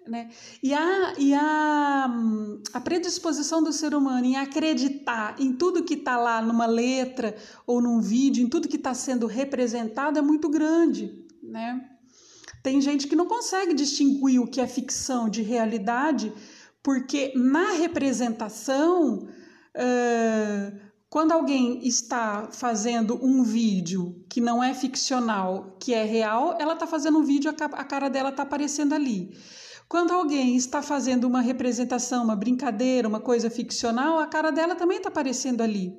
né? 0.07 0.29
E, 0.61 0.73
a, 0.73 1.13
e 1.17 1.33
a, 1.33 2.09
a 2.73 2.81
predisposição 2.81 3.63
do 3.63 3.71
ser 3.71 3.95
humano 3.95 4.25
em 4.25 4.35
acreditar 4.35 5.35
em 5.39 5.53
tudo 5.53 5.83
que 5.83 5.93
está 5.95 6.17
lá 6.17 6.41
numa 6.41 6.65
letra 6.65 7.35
ou 7.65 7.81
num 7.81 7.99
vídeo, 7.99 8.43
em 8.43 8.49
tudo 8.49 8.67
que 8.67 8.75
está 8.75 8.93
sendo 8.93 9.27
representado 9.27 10.19
é 10.19 10.21
muito 10.21 10.49
grande. 10.49 11.25
Né? 11.41 11.89
Tem 12.61 12.79
gente 12.79 13.07
que 13.07 13.15
não 13.15 13.25
consegue 13.25 13.73
distinguir 13.73 14.39
o 14.39 14.47
que 14.47 14.61
é 14.61 14.67
ficção 14.67 15.29
de 15.29 15.41
realidade, 15.41 16.31
porque 16.81 17.33
na 17.35 17.73
representação, 17.73 19.27
quando 21.09 21.33
alguém 21.33 21.85
está 21.85 22.49
fazendo 22.51 23.19
um 23.23 23.43
vídeo 23.43 24.23
que 24.29 24.39
não 24.39 24.63
é 24.63 24.73
ficcional, 24.73 25.75
que 25.79 25.93
é 25.93 26.03
real, 26.05 26.57
ela 26.59 26.73
está 26.73 26.87
fazendo 26.87 27.19
um 27.19 27.23
vídeo, 27.23 27.53
a 27.59 27.83
cara 27.83 28.09
dela 28.09 28.29
está 28.29 28.43
aparecendo 28.43 28.93
ali. 28.93 29.37
Quando 29.87 30.11
alguém 30.11 30.55
está 30.55 30.81
fazendo 30.81 31.25
uma 31.25 31.41
representação, 31.41 32.23
uma 32.23 32.35
brincadeira, 32.35 33.07
uma 33.07 33.19
coisa 33.19 33.49
ficcional, 33.49 34.19
a 34.19 34.27
cara 34.27 34.51
dela 34.51 34.75
também 34.75 34.97
está 34.97 35.09
aparecendo 35.09 35.61
ali. 35.61 35.97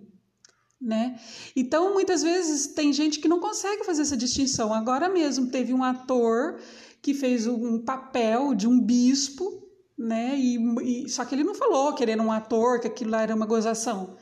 Né? 0.80 1.18
Então, 1.56 1.94
muitas 1.94 2.22
vezes 2.22 2.66
tem 2.68 2.92
gente 2.92 3.18
que 3.18 3.28
não 3.28 3.40
consegue 3.40 3.84
fazer 3.84 4.02
essa 4.02 4.16
distinção. 4.16 4.74
Agora 4.74 5.08
mesmo 5.08 5.50
teve 5.50 5.72
um 5.72 5.82
ator 5.82 6.58
que 7.00 7.14
fez 7.14 7.46
um 7.46 7.78
papel 7.78 8.54
de 8.54 8.66
um 8.66 8.80
bispo, 8.80 9.62
né? 9.96 10.34
E, 10.36 11.04
e, 11.04 11.08
só 11.08 11.24
que 11.24 11.34
ele 11.34 11.44
não 11.44 11.54
falou 11.54 11.94
que 11.94 12.02
ele 12.02 12.12
era 12.12 12.22
um 12.22 12.32
ator, 12.32 12.80
que 12.80 12.88
aquilo 12.88 13.10
lá 13.10 13.22
era 13.22 13.34
uma 13.34 13.46
gozação. 13.46 14.16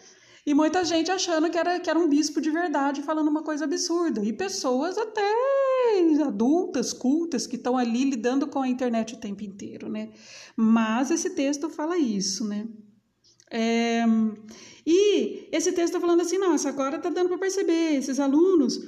E 0.45 0.53
muita 0.55 0.85
gente 0.85 1.11
achando 1.11 1.49
que 1.49 1.57
era, 1.57 1.79
que 1.79 1.89
era 1.89 1.99
um 1.99 2.09
bispo 2.09 2.41
de 2.41 2.51
verdade 2.51 3.03
falando 3.03 3.29
uma 3.29 3.43
coisa 3.43 3.65
absurda. 3.65 4.25
E 4.25 4.33
pessoas 4.33 4.99
até 4.99 5.23
adultas, 6.25 6.93
cultas, 6.93 7.47
que 7.47 7.57
estão 7.57 7.77
ali 7.77 8.05
lidando 8.05 8.47
com 8.47 8.61
a 8.61 8.69
internet 8.69 9.15
o 9.15 9.19
tempo 9.19 9.45
inteiro, 9.45 9.89
né? 9.89 10.11
Mas 10.57 11.11
esse 11.11 11.31
texto 11.31 11.69
fala 11.69 11.99
isso, 11.99 12.47
né? 12.47 12.69
É, 13.51 14.03
e 14.87 15.49
esse 15.53 15.73
texto 15.73 15.95
está 15.95 16.01
falando 16.01 16.23
assim, 16.23 16.39
nossa, 16.39 16.71
agora 16.71 16.97
está 16.97 17.11
dando 17.11 17.29
para 17.29 17.39
perceber, 17.39 17.95
esses 17.97 18.19
alunos, 18.19 18.81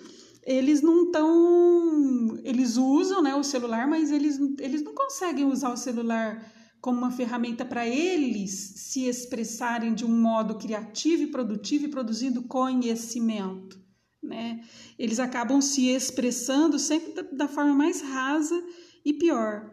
eles 0.42 0.80
não 0.80 1.05
estão, 1.05 2.38
eles 2.42 2.76
usam 2.76 3.22
né, 3.22 3.34
o 3.34 3.45
celular, 3.45 3.86
mas 3.86 4.11
eles, 4.11 4.38
eles 4.59 4.82
não 4.82 4.95
conseguem 4.95 5.45
usar 5.45 5.70
o 5.70 5.76
celular 5.76 6.51
como 6.80 6.99
uma 6.99 7.11
ferramenta 7.11 7.64
para 7.64 7.86
eles 7.86 8.74
se 8.76 9.07
expressarem 9.07 9.95
de 9.95 10.05
um 10.05 10.20
modo 10.20 10.57
criativo 10.57 11.22
e 11.22 11.30
produtivo 11.30 11.86
e 11.86 11.88
produzindo 11.88 12.42
conhecimento. 12.42 13.84
Né? 14.25 14.64
Eles 14.99 15.20
acabam 15.20 15.61
se 15.61 15.89
expressando 15.89 16.79
sempre 16.79 17.12
da, 17.12 17.22
da 17.22 17.49
forma 17.49 17.75
mais 17.75 18.01
rasa 18.01 18.61
e 19.05 19.12
pior, 19.12 19.70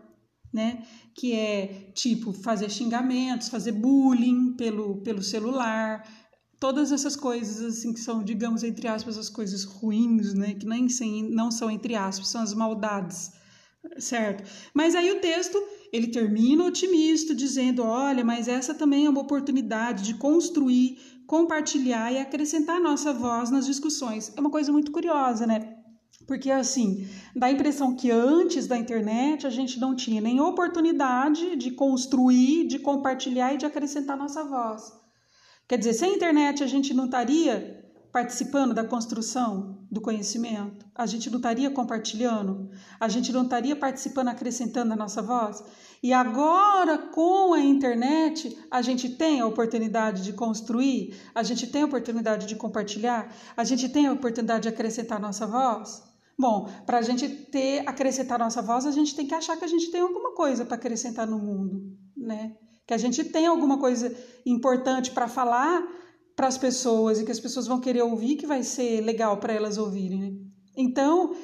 né? 0.54 0.86
Que 1.16 1.34
é 1.34 1.92
tipo 1.96 2.34
fazer 2.34 2.70
xingamentos, 2.70 3.48
fazer 3.48 3.72
bullying 3.72 4.54
pelo, 4.58 5.02
pelo 5.02 5.24
celular, 5.24 6.06
todas 6.60 6.92
essas 6.92 7.16
coisas 7.16 7.62
assim 7.64 7.94
que 7.94 8.00
são, 8.00 8.22
digamos, 8.22 8.62
entre 8.62 8.88
aspas, 8.88 9.18
as 9.18 9.30
coisas 9.30 9.64
ruins, 9.64 10.34
né? 10.34 10.54
Que 10.54 10.66
nem 10.66 10.90
sem, 10.90 11.30
não 11.30 11.50
são 11.50 11.72
entre 11.72 11.96
aspas, 11.96 12.28
são 12.28 12.42
as 12.42 12.54
maldades, 12.54 13.32
certo? 14.00 14.44
Mas 14.74 14.96
aí 14.96 15.12
o 15.12 15.22
texto 15.22 15.58
ele 15.92 16.08
termina 16.08 16.66
otimista, 16.66 17.36
dizendo: 17.36 17.84
olha, 17.84 18.24
mas 18.24 18.48
essa 18.48 18.74
também 18.74 19.06
é 19.06 19.10
uma 19.10 19.22
oportunidade 19.22 20.04
de 20.04 20.14
construir, 20.14 20.98
compartilhar 21.28 22.12
e 22.12 22.18
acrescentar 22.18 22.80
nossa 22.80 23.14
voz 23.14 23.50
nas 23.50 23.66
discussões. 23.66 24.32
É 24.36 24.40
uma 24.40 24.50
coisa 24.50 24.72
muito 24.72 24.92
curiosa, 24.92 25.46
né? 25.46 25.78
Porque 26.28 26.50
assim, 26.50 27.08
dá 27.36 27.48
a 27.48 27.52
impressão 27.52 27.96
que 27.96 28.10
antes 28.12 28.68
da 28.68 28.78
internet 28.78 29.46
a 29.46 29.50
gente 29.50 29.80
não 29.80 29.96
tinha 29.96 30.22
nem 30.22 30.40
oportunidade 30.40 31.56
de 31.56 31.72
construir, 31.72 32.68
de 32.68 32.80
compartilhar 32.80 33.54
e 33.54 33.58
de 33.58 33.66
acrescentar 33.66 34.18
nossa 34.18 34.44
voz. 34.44 34.94
Quer 35.68 35.78
dizer, 35.78 35.94
sem 35.94 36.16
internet 36.16 36.64
a 36.64 36.68
gente 36.68 36.94
não 36.94 37.06
estaria 37.06 37.81
participando 38.12 38.74
da 38.74 38.84
construção 38.84 39.80
do 39.90 40.02
conhecimento? 40.02 40.86
A 40.94 41.06
gente 41.06 41.30
não 41.30 41.38
estaria 41.38 41.70
compartilhando? 41.70 42.70
A 43.00 43.08
gente 43.08 43.32
não 43.32 43.44
estaria 43.44 43.76
participando, 43.76 44.28
acrescentando 44.28 44.94
a 44.94 44.96
nossa 44.96 45.22
voz? 45.22 45.64
E 46.04 46.12
agora, 46.14 46.98
com 46.98 47.54
a 47.54 47.60
internet, 47.60 48.58
a 48.70 48.82
gente 48.82 49.10
tem 49.10 49.40
a 49.40 49.48
oportunidade 49.48 50.24
de 50.24 50.34
construir, 50.34 51.16
a 51.34 51.44
gente 51.44 51.68
tem 51.68 51.84
a 51.84 51.86
oportunidade 51.86 52.48
de 52.48 52.56
compartilhar, 52.56 53.34
a 53.56 53.64
gente 53.64 53.88
tem 53.88 54.08
a 54.08 54.14
oportunidade 54.14 54.64
de 54.64 54.70
acrescentar 54.70 55.18
a 55.18 55.22
nossa 55.22 55.46
voz? 55.46 56.04
Bom, 56.38 56.68
para 56.88 56.98
a 56.98 57.02
gente 57.04 57.30
ter, 57.30 57.88
acrescentar 57.88 58.40
nossa 58.40 58.64
voz, 58.64 58.88
a 58.88 58.92
gente 58.92 59.16
tem 59.16 59.28
que 59.28 59.36
achar 59.36 59.56
que 59.58 59.64
a 59.64 59.68
gente 59.68 59.92
tem 59.92 60.02
alguma 60.02 60.34
coisa 60.34 60.66
para 60.66 60.76
acrescentar 60.76 61.28
no 61.28 61.38
mundo, 61.38 61.96
né? 62.18 62.56
Que 62.88 62.96
a 62.96 62.98
gente 62.98 63.24
tem 63.26 63.46
alguma 63.46 63.78
coisa 63.78 64.12
importante 64.44 65.12
para 65.12 65.28
falar 65.28 65.88
para 66.42 66.48
as 66.48 66.58
pessoas 66.58 67.20
e 67.20 67.24
que 67.24 67.32
as 67.32 67.40
pessoas 67.40 67.68
vão 67.68 67.80
querer 67.80 68.02
ouvir, 68.02 68.36
que 68.36 68.48
vai 68.48 68.64
ser 68.64 69.00
legal 69.02 69.38
para 69.38 69.54
elas 69.54 69.78
ouvirem. 69.78 70.20
Né? 70.20 70.34
Então, 70.76 71.36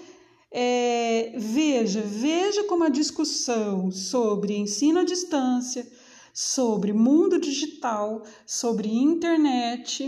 é, 0.52 1.34
veja, 1.38 2.02
veja 2.02 2.64
como 2.64 2.84
a 2.84 2.89
discussão 2.89 3.91
sobre 3.91 4.58
ensino 4.58 5.02
à 5.02 5.04
distância, 5.04 5.88
sobre 6.34 6.93
mundo 6.93 7.39
digital, 7.39 8.24
sobre 8.43 8.89
internet, 8.89 10.04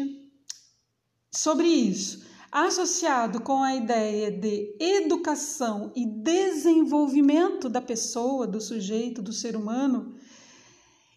sobre 1.32 1.68
isso, 1.68 2.26
associado 2.52 3.42
com 3.42 3.62
a 3.62 3.76
ideia 3.76 4.32
de 4.32 4.76
educação 4.80 5.94
e 5.96 6.04
desenvolvimento 6.04 7.70
da 7.70 7.80
pessoa, 7.80 8.48
do 8.48 8.60
sujeito, 8.60 9.22
do 9.22 9.34
ser 9.34 9.56
humano, 9.56 10.16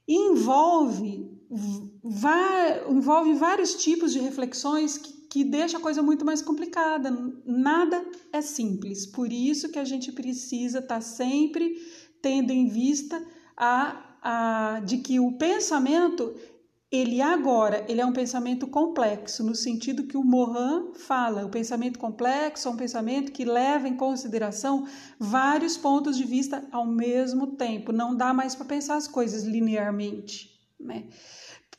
envolve 0.06 1.26
envolve 2.88 3.34
vários 3.34 3.74
tipos 3.76 4.12
de 4.12 4.18
reflexões 4.18 4.98
que, 4.98 5.12
que 5.12 5.44
deixa 5.44 5.78
a 5.78 5.80
coisa 5.80 6.02
muito 6.02 6.24
mais 6.24 6.42
complicada. 6.42 7.10
Nada 7.44 8.04
é 8.32 8.42
simples. 8.42 9.06
Por 9.06 9.32
isso 9.32 9.70
que 9.70 9.78
a 9.78 9.84
gente 9.84 10.10
precisa 10.12 10.80
estar 10.80 10.96
tá 10.96 11.00
sempre 11.00 11.76
tendo 12.20 12.50
em 12.50 12.68
vista 12.68 13.22
a, 13.56 14.16
a, 14.22 14.80
de 14.80 14.98
que 14.98 15.20
o 15.20 15.32
pensamento 15.32 16.34
ele 16.90 17.22
agora 17.22 17.86
ele 17.88 18.02
é 18.02 18.06
um 18.06 18.12
pensamento 18.12 18.66
complexo 18.66 19.42
no 19.42 19.54
sentido 19.54 20.06
que 20.06 20.16
o 20.16 20.22
Morin 20.22 20.92
fala 20.94 21.46
o 21.46 21.48
pensamento 21.48 21.98
complexo 21.98 22.68
é 22.68 22.70
um 22.70 22.76
pensamento 22.76 23.32
que 23.32 23.46
leva 23.46 23.88
em 23.88 23.96
consideração 23.96 24.86
vários 25.18 25.78
pontos 25.78 26.18
de 26.18 26.24
vista 26.24 26.62
ao 26.70 26.86
mesmo 26.86 27.56
tempo 27.56 27.92
não 27.92 28.14
dá 28.14 28.34
mais 28.34 28.54
para 28.54 28.66
pensar 28.66 28.96
as 28.96 29.08
coisas 29.08 29.42
linearmente 29.42 30.50
né 30.78 31.04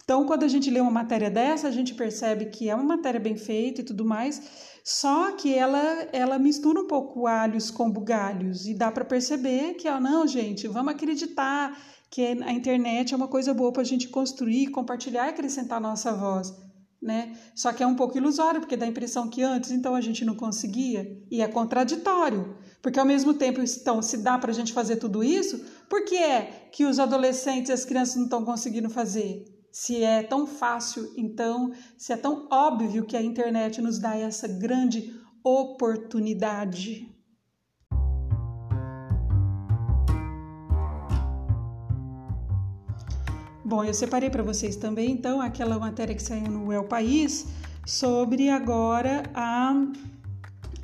então, 0.04 0.26
quando 0.26 0.44
a 0.44 0.48
gente 0.50 0.70
lê 0.70 0.82
uma 0.82 0.92
matéria 0.92 1.32
dessa, 1.32 1.68
a 1.68 1.72
gente 1.72 1.94
percebe 1.94 2.48
que 2.48 2.70
é 2.70 2.76
uma 2.76 2.84
matéria 2.84 3.22
bem 3.22 3.38
feita 3.38 3.80
e 3.80 3.86
tudo 3.86 4.04
mais, 4.04 4.42
só 4.84 5.32
que 5.32 5.54
ela, 5.54 5.80
ela 6.12 6.38
mistura 6.38 6.82
um 6.82 6.88
pouco 6.88 7.26
alhos 7.26 7.72
com 7.72 7.90
bugalhos 7.90 8.68
e 8.68 8.74
dá 8.74 8.92
para 8.92 9.06
perceber 9.06 9.76
que, 9.76 9.88
ó, 9.88 10.02
não, 10.02 10.28
gente, 10.28 10.68
vamos 10.68 10.94
acreditar 10.94 11.78
que 12.12 12.22
a 12.22 12.52
internet 12.52 13.14
é 13.14 13.18
uma 13.18 13.30
coisa 13.30 13.54
boa 13.54 13.72
para 13.72 13.82
a 13.82 13.86
gente 13.86 14.10
construir, 14.10 14.68
compartilhar 14.72 15.28
e 15.28 15.30
acrescentar 15.30 15.78
a 15.78 15.82
nossa 15.82 16.12
voz. 16.12 16.54
Né? 17.02 17.38
Só 17.56 17.72
que 17.72 17.82
é 17.82 17.88
um 17.88 17.96
pouco 17.96 18.18
ilusório, 18.18 18.60
porque 18.60 18.78
dá 18.78 18.86
a 18.86 18.90
impressão 18.90 19.30
que 19.30 19.42
antes 19.42 19.72
então 19.72 19.96
a 19.96 20.02
gente 20.02 20.26
não 20.26 20.36
conseguia, 20.36 21.18
e 21.32 21.42
é 21.42 21.48
contraditório, 21.48 22.58
Porque 22.82 23.00
ao 23.00 23.06
mesmo 23.06 23.34
tempo, 23.34 23.62
então, 23.62 24.02
se 24.02 24.18
dá 24.18 24.38
para 24.38 24.52
a 24.52 24.54
gente 24.54 24.74
fazer 24.74 24.98
tudo 24.98 25.24
isso, 25.24 25.64
por 25.90 26.04
que 26.04 26.18
é 26.18 26.70
que 26.74 26.86
os 26.86 27.00
adolescentes 27.00 27.70
e 27.70 27.74
as 27.74 27.86
crianças 27.86 28.18
não 28.18 28.26
estão 28.26 28.44
conseguindo 28.44 28.90
fazer? 28.90 29.53
Se 29.74 30.04
é 30.04 30.22
tão 30.22 30.46
fácil, 30.46 31.12
então, 31.18 31.74
se 31.98 32.14
é 32.14 32.16
tão 32.16 32.48
óbvio 32.52 33.06
que 33.06 33.18
a 33.18 33.24
internet 33.24 33.82
nos 33.82 33.98
dá 33.98 34.16
essa 34.16 34.48
grande 34.48 35.20
oportunidade. 35.44 37.12
Bom, 43.66 43.84
eu 43.84 43.96
separei 43.96 44.30
para 44.30 44.44
vocês 44.44 44.76
também, 44.76 45.10
então, 45.10 45.42
aquela 45.42 45.80
matéria 45.80 46.14
que 46.14 46.22
saiu 46.22 46.52
no 46.52 46.72
El 46.72 46.84
País 46.84 47.48
sobre 47.84 48.50
agora 48.50 49.24
a, 49.34 49.74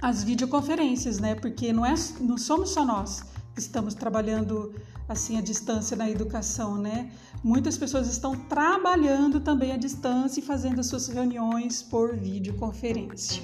as 0.01 0.23
videoconferências, 0.23 1.19
né? 1.19 1.35
Porque 1.35 1.71
não, 1.71 1.85
é, 1.85 1.93
não 2.19 2.39
somos 2.39 2.71
só 2.71 2.83
nós 2.83 3.23
que 3.53 3.59
estamos 3.59 3.93
trabalhando 3.93 4.73
assim 5.07 5.37
à 5.37 5.41
distância 5.41 5.97
na 5.97 6.09
educação, 6.09 6.77
né? 6.77 7.11
Muitas 7.41 7.77
pessoas 7.77 8.09
estão 8.09 8.35
trabalhando 8.35 9.39
também 9.39 9.71
à 9.71 9.77
distância 9.77 10.41
e 10.41 10.43
fazendo 10.43 10.81
as 10.81 10.87
suas 10.87 11.07
reuniões 11.07 11.81
por 11.81 12.13
videoconferência. 12.13 13.41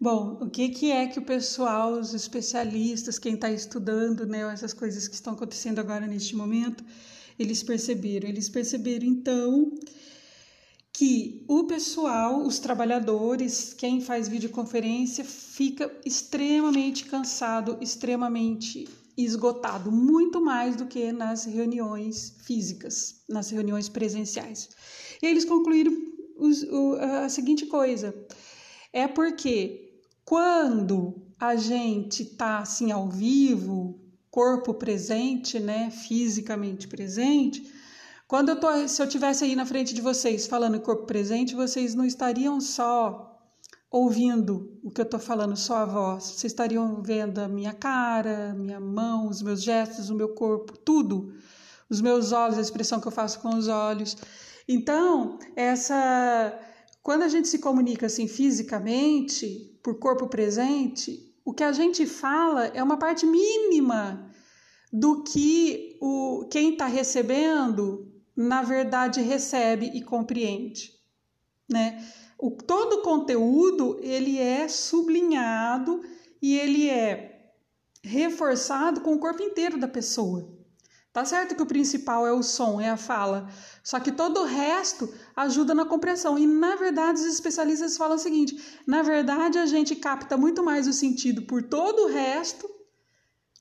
Bom, 0.00 0.38
o 0.40 0.48
que, 0.48 0.68
que 0.68 0.92
é 0.92 1.06
que 1.08 1.18
o 1.18 1.22
pessoal, 1.22 1.92
os 1.94 2.14
especialistas, 2.14 3.18
quem 3.18 3.34
está 3.34 3.50
estudando 3.50 4.24
né, 4.24 4.40
essas 4.52 4.72
coisas 4.72 5.08
que 5.08 5.14
estão 5.14 5.32
acontecendo 5.32 5.80
agora 5.80 6.06
neste 6.06 6.36
momento, 6.36 6.84
eles 7.36 7.60
perceberam? 7.62 8.28
Eles 8.28 8.48
perceberam 8.48 9.06
então 9.06 9.72
que 10.92 11.44
o 11.48 11.64
pessoal, 11.64 12.42
os 12.46 12.58
trabalhadores, 12.58 13.72
quem 13.72 14.00
faz 14.00 14.28
videoconferência, 14.28 15.24
fica 15.24 15.90
extremamente 16.04 17.06
cansado, 17.06 17.78
extremamente 17.80 18.86
esgotado, 19.16 19.90
muito 19.90 20.40
mais 20.40 20.76
do 20.76 20.86
que 20.86 21.12
nas 21.12 21.44
reuniões 21.44 22.36
físicas, 22.44 23.22
nas 23.28 23.50
reuniões 23.50 23.88
presenciais. 23.88 24.68
E 25.22 25.26
eles 25.26 25.44
concluíram 25.44 25.92
os, 26.36 26.62
o, 26.64 26.94
a 26.94 27.28
seguinte 27.28 27.66
coisa: 27.66 28.14
é 28.92 29.08
porque 29.08 29.98
quando 30.24 31.26
a 31.38 31.56
gente 31.56 32.22
está 32.22 32.58
assim 32.58 32.92
ao 32.92 33.08
vivo, 33.08 33.98
corpo 34.30 34.74
presente, 34.74 35.58
né, 35.58 35.90
fisicamente 35.90 36.86
presente, 36.86 37.66
quando 38.32 38.48
eu 38.48 38.56
tô, 38.56 38.88
se 38.88 39.02
eu 39.02 39.06
tivesse 39.06 39.44
aí 39.44 39.54
na 39.54 39.66
frente 39.66 39.92
de 39.92 40.00
vocês 40.00 40.46
falando 40.46 40.80
corpo 40.80 41.04
presente, 41.04 41.54
vocês 41.54 41.94
não 41.94 42.02
estariam 42.02 42.62
só 42.62 43.38
ouvindo 43.90 44.80
o 44.82 44.90
que 44.90 45.02
eu 45.02 45.04
estou 45.04 45.20
falando, 45.20 45.54
só 45.54 45.76
a 45.76 45.84
voz. 45.84 46.24
Vocês 46.24 46.50
estariam 46.50 47.02
vendo 47.02 47.40
a 47.40 47.46
minha 47.46 47.74
cara, 47.74 48.54
minha 48.54 48.80
mão, 48.80 49.28
os 49.28 49.42
meus 49.42 49.62
gestos, 49.62 50.08
o 50.08 50.14
meu 50.14 50.30
corpo, 50.30 50.78
tudo. 50.78 51.34
Os 51.90 52.00
meus 52.00 52.32
olhos, 52.32 52.56
a 52.56 52.62
expressão 52.62 53.02
que 53.02 53.06
eu 53.06 53.12
faço 53.12 53.38
com 53.38 53.50
os 53.50 53.68
olhos. 53.68 54.16
Então, 54.66 55.38
essa 55.54 56.58
quando 57.02 57.24
a 57.24 57.28
gente 57.28 57.48
se 57.48 57.58
comunica 57.58 58.06
assim 58.06 58.26
fisicamente, 58.26 59.78
por 59.82 59.98
corpo 59.98 60.26
presente, 60.26 61.36
o 61.44 61.52
que 61.52 61.62
a 61.62 61.72
gente 61.72 62.06
fala 62.06 62.68
é 62.68 62.82
uma 62.82 62.96
parte 62.96 63.26
mínima 63.26 64.26
do 64.90 65.22
que 65.22 65.98
o 66.00 66.48
quem 66.50 66.72
está 66.72 66.86
recebendo 66.86 68.10
na 68.36 68.62
verdade 68.62 69.20
recebe 69.20 69.90
e 69.94 70.02
compreende, 70.02 70.92
né? 71.68 72.04
O, 72.38 72.50
todo 72.50 72.94
o 72.94 73.02
conteúdo 73.02 73.98
ele 74.00 74.38
é 74.38 74.66
sublinhado 74.66 76.02
e 76.40 76.58
ele 76.58 76.88
é 76.88 77.52
reforçado 78.02 79.00
com 79.00 79.14
o 79.14 79.18
corpo 79.18 79.42
inteiro 79.42 79.78
da 79.78 79.86
pessoa. 79.86 80.50
Tá 81.12 81.26
certo 81.26 81.54
que 81.54 81.62
o 81.62 81.66
principal 81.66 82.26
é 82.26 82.32
o 82.32 82.42
som, 82.42 82.80
é 82.80 82.88
a 82.88 82.96
fala, 82.96 83.46
só 83.84 84.00
que 84.00 84.10
todo 84.10 84.40
o 84.40 84.46
resto 84.46 85.12
ajuda 85.36 85.74
na 85.74 85.84
compreensão. 85.84 86.38
E 86.38 86.46
na 86.46 86.74
verdade, 86.74 87.20
os 87.20 87.26
especialistas 87.26 87.98
falam 87.98 88.16
o 88.16 88.18
seguinte: 88.18 88.56
na 88.86 89.02
verdade, 89.02 89.58
a 89.58 89.66
gente 89.66 89.94
capta 89.94 90.38
muito 90.38 90.62
mais 90.62 90.88
o 90.88 90.92
sentido 90.92 91.42
por 91.42 91.62
todo 91.62 92.04
o 92.04 92.08
resto, 92.08 92.66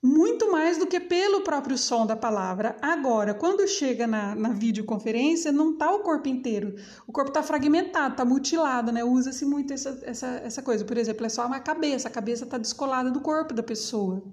muito 0.04 0.52
mais 0.52 0.80
do 0.80 0.88
que 0.88 1.00
pelo 1.00 1.42
próprio 1.42 1.78
som 1.78 2.08
da 2.08 2.16
palavra. 2.16 2.76
Agora, 2.82 3.36
quando 3.36 3.68
chega 3.68 4.08
na, 4.08 4.34
na 4.34 4.50
videoconferência, 4.50 5.52
não 5.52 5.78
tá 5.78 5.92
o 5.92 6.00
corpo 6.00 6.28
inteiro. 6.28 6.76
O 7.06 7.12
corpo 7.12 7.30
está 7.30 7.44
fragmentado, 7.44 8.14
está 8.14 8.26
mutilado, 8.26 8.92
né? 8.92 9.04
Usa-se 9.04 9.46
muito 9.46 9.72
essa, 9.74 10.02
essa, 10.04 10.28
essa 10.44 10.62
coisa. 10.64 10.84
Por 10.84 10.98
exemplo, 10.98 11.24
é 11.26 11.30
só 11.30 11.46
uma 11.46 11.60
cabeça, 11.60 12.08
a 12.08 12.12
cabeça 12.12 12.46
está 12.46 12.58
descolada 12.58 13.12
do 13.12 13.22
corpo 13.22 13.54
da 13.54 13.62
pessoa. 13.62 14.24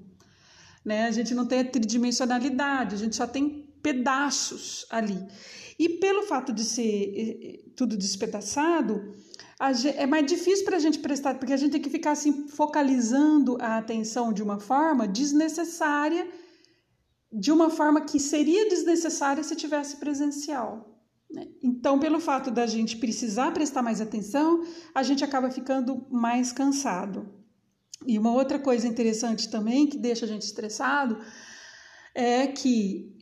Né? 0.82 1.06
A 1.06 1.10
gente 1.10 1.34
não 1.34 1.44
tem 1.44 1.60
a 1.60 1.64
tridimensionalidade, 1.64 2.94
a 2.94 2.98
gente 2.98 3.14
só 3.14 3.26
tem 3.26 3.68
pedaços 3.82 4.86
ali. 4.88 5.22
E 5.78 5.88
pelo 5.88 6.22
fato 6.24 6.52
de 6.52 6.64
ser 6.64 7.72
tudo 7.76 7.96
despedaçado, 7.96 9.14
é 9.96 10.06
mais 10.06 10.26
difícil 10.26 10.64
para 10.64 10.76
a 10.76 10.80
gente 10.80 10.98
prestar, 10.98 11.34
porque 11.38 11.52
a 11.52 11.56
gente 11.56 11.72
tem 11.72 11.80
que 11.80 11.90
ficar 11.90 12.12
assim 12.12 12.48
focalizando 12.48 13.56
a 13.60 13.78
atenção 13.78 14.32
de 14.32 14.42
uma 14.42 14.58
forma 14.58 15.06
desnecessária, 15.06 16.28
de 17.32 17.52
uma 17.52 17.68
forma 17.70 18.00
que 18.00 18.18
seria 18.18 18.68
desnecessária 18.68 19.42
se 19.42 19.54
tivesse 19.54 19.96
presencial. 19.96 20.98
Né? 21.30 21.46
Então, 21.62 21.98
pelo 21.98 22.18
fato 22.18 22.50
da 22.50 22.66
gente 22.66 22.96
precisar 22.96 23.52
prestar 23.52 23.82
mais 23.82 24.00
atenção, 24.00 24.64
a 24.94 25.02
gente 25.02 25.22
acaba 25.22 25.50
ficando 25.50 26.06
mais 26.10 26.52
cansado. 26.52 27.28
E 28.06 28.18
uma 28.18 28.32
outra 28.32 28.58
coisa 28.58 28.86
interessante 28.86 29.50
também 29.50 29.86
que 29.86 29.98
deixa 29.98 30.24
a 30.24 30.28
gente 30.28 30.42
estressado 30.42 31.18
é 32.14 32.46
que 32.46 33.17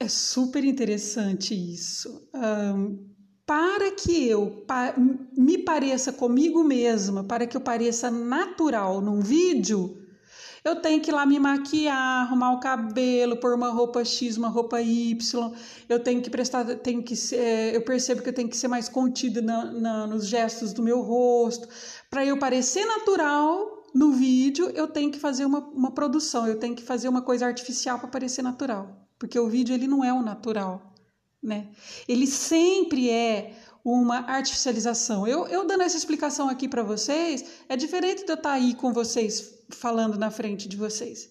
é 0.00 0.08
super 0.08 0.64
interessante 0.64 1.54
isso. 1.54 2.28
Um, 2.34 3.10
para 3.46 3.90
que 3.92 4.26
eu 4.28 4.64
pa, 4.66 4.94
me 5.36 5.58
pareça 5.58 6.12
comigo 6.12 6.64
mesma, 6.64 7.22
para 7.22 7.46
que 7.46 7.56
eu 7.56 7.60
pareça 7.60 8.10
natural 8.10 9.00
num 9.00 9.20
vídeo, 9.20 9.98
eu 10.64 10.76
tenho 10.76 11.00
que 11.00 11.10
ir 11.10 11.14
lá 11.14 11.26
me 11.26 11.38
maquiar, 11.38 12.22
arrumar 12.22 12.52
o 12.52 12.60
cabelo, 12.60 13.36
pôr 13.36 13.54
uma 13.54 13.70
roupa 13.70 14.04
X, 14.04 14.36
uma 14.36 14.48
roupa 14.48 14.80
Y. 14.80 15.52
Eu 15.88 15.98
tenho 16.00 16.22
que 16.22 16.30
prestar, 16.30 16.64
tenho 16.76 17.02
que 17.02 17.16
ser, 17.16 17.74
eu 17.74 17.82
percebo 17.82 18.22
que 18.22 18.28
eu 18.28 18.32
tenho 18.32 18.48
que 18.48 18.56
ser 18.56 18.68
mais 18.68 18.88
contida 18.88 19.40
na, 19.42 19.64
na, 19.72 20.06
nos 20.06 20.26
gestos 20.26 20.72
do 20.72 20.82
meu 20.82 21.00
rosto, 21.00 21.68
para 22.10 22.24
eu 22.24 22.38
parecer 22.38 22.84
natural 22.86 23.80
no 23.94 24.12
vídeo 24.12 24.70
eu 24.74 24.86
tenho 24.86 25.10
que 25.10 25.18
fazer 25.18 25.44
uma, 25.44 25.58
uma 25.58 25.90
produção, 25.92 26.46
eu 26.46 26.58
tenho 26.58 26.76
que 26.76 26.82
fazer 26.82 27.08
uma 27.08 27.22
coisa 27.22 27.46
artificial 27.46 27.98
para 27.98 28.08
parecer 28.08 28.42
natural, 28.42 28.99
porque 29.20 29.38
o 29.38 29.48
vídeo 29.48 29.74
ele 29.74 29.86
não 29.86 30.02
é 30.02 30.12
o 30.12 30.22
natural, 30.22 30.94
né? 31.42 31.68
Ele 32.08 32.26
sempre 32.26 33.10
é 33.10 33.54
uma 33.84 34.20
artificialização. 34.20 35.28
Eu, 35.28 35.46
eu 35.46 35.66
dando 35.66 35.82
essa 35.82 35.96
explicação 35.96 36.48
aqui 36.48 36.66
para 36.66 36.82
vocês, 36.82 37.44
é 37.68 37.76
diferente 37.76 38.24
de 38.24 38.32
eu 38.32 38.34
estar 38.34 38.48
tá 38.48 38.52
aí 38.52 38.74
com 38.74 38.94
vocês 38.94 39.62
falando 39.68 40.18
na 40.18 40.30
frente 40.30 40.66
de 40.66 40.76
vocês. 40.76 41.28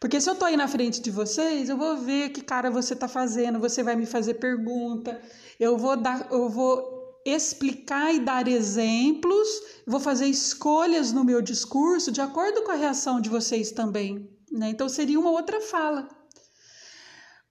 Porque 0.00 0.20
se 0.20 0.28
eu 0.28 0.34
estou 0.34 0.46
aí 0.46 0.56
na 0.56 0.66
frente 0.66 1.00
de 1.00 1.10
vocês, 1.12 1.68
eu 1.68 1.76
vou 1.76 1.96
ver 1.96 2.30
que 2.30 2.42
cara 2.42 2.70
você 2.70 2.94
está 2.94 3.06
fazendo, 3.06 3.60
você 3.60 3.82
vai 3.82 3.94
me 3.94 4.04
fazer 4.04 4.34
pergunta, 4.34 5.20
eu 5.58 5.78
vou 5.78 5.96
dar, 5.96 6.28
eu 6.30 6.48
vou 6.48 6.92
explicar 7.24 8.12
e 8.12 8.18
dar 8.18 8.48
exemplos, 8.48 9.48
vou 9.86 10.00
fazer 10.00 10.26
escolhas 10.26 11.12
no 11.12 11.24
meu 11.24 11.40
discurso 11.40 12.10
de 12.10 12.20
acordo 12.20 12.62
com 12.62 12.72
a 12.72 12.76
reação 12.76 13.20
de 13.20 13.28
vocês 13.28 13.70
também. 13.70 14.28
Né? 14.50 14.70
Então 14.70 14.88
seria 14.88 15.18
uma 15.18 15.30
outra 15.30 15.60
fala. 15.60 16.08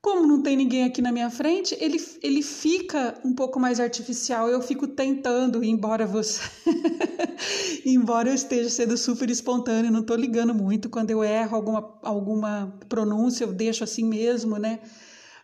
Como 0.04 0.28
não 0.28 0.42
tem 0.42 0.58
ninguém 0.58 0.84
aqui 0.84 1.02
na 1.02 1.14
minha 1.14 1.30
frente, 1.30 1.78
ele, 1.80 1.98
ele 2.22 2.42
fica 2.44 3.18
um 3.24 3.34
pouco 3.34 3.58
mais 3.58 3.80
artificial. 3.80 4.50
Eu 4.50 4.62
fico 4.62 4.86
tentando, 4.86 5.64
embora 5.64 6.06
você. 6.06 6.42
embora 7.86 8.30
eu 8.30 8.34
esteja 8.34 8.70
sendo 8.70 8.98
super 8.98 9.30
espontâneo, 9.30 9.90
não 9.90 10.02
estou 10.02 10.18
ligando 10.18 10.54
muito. 10.54 10.90
Quando 10.90 11.12
eu 11.12 11.24
erro 11.24 11.56
alguma, 11.56 11.98
alguma 12.02 12.78
pronúncia, 12.90 13.46
eu 13.46 13.54
deixo 13.54 13.86
assim 13.86 14.04
mesmo, 14.04 14.58
né? 14.58 14.82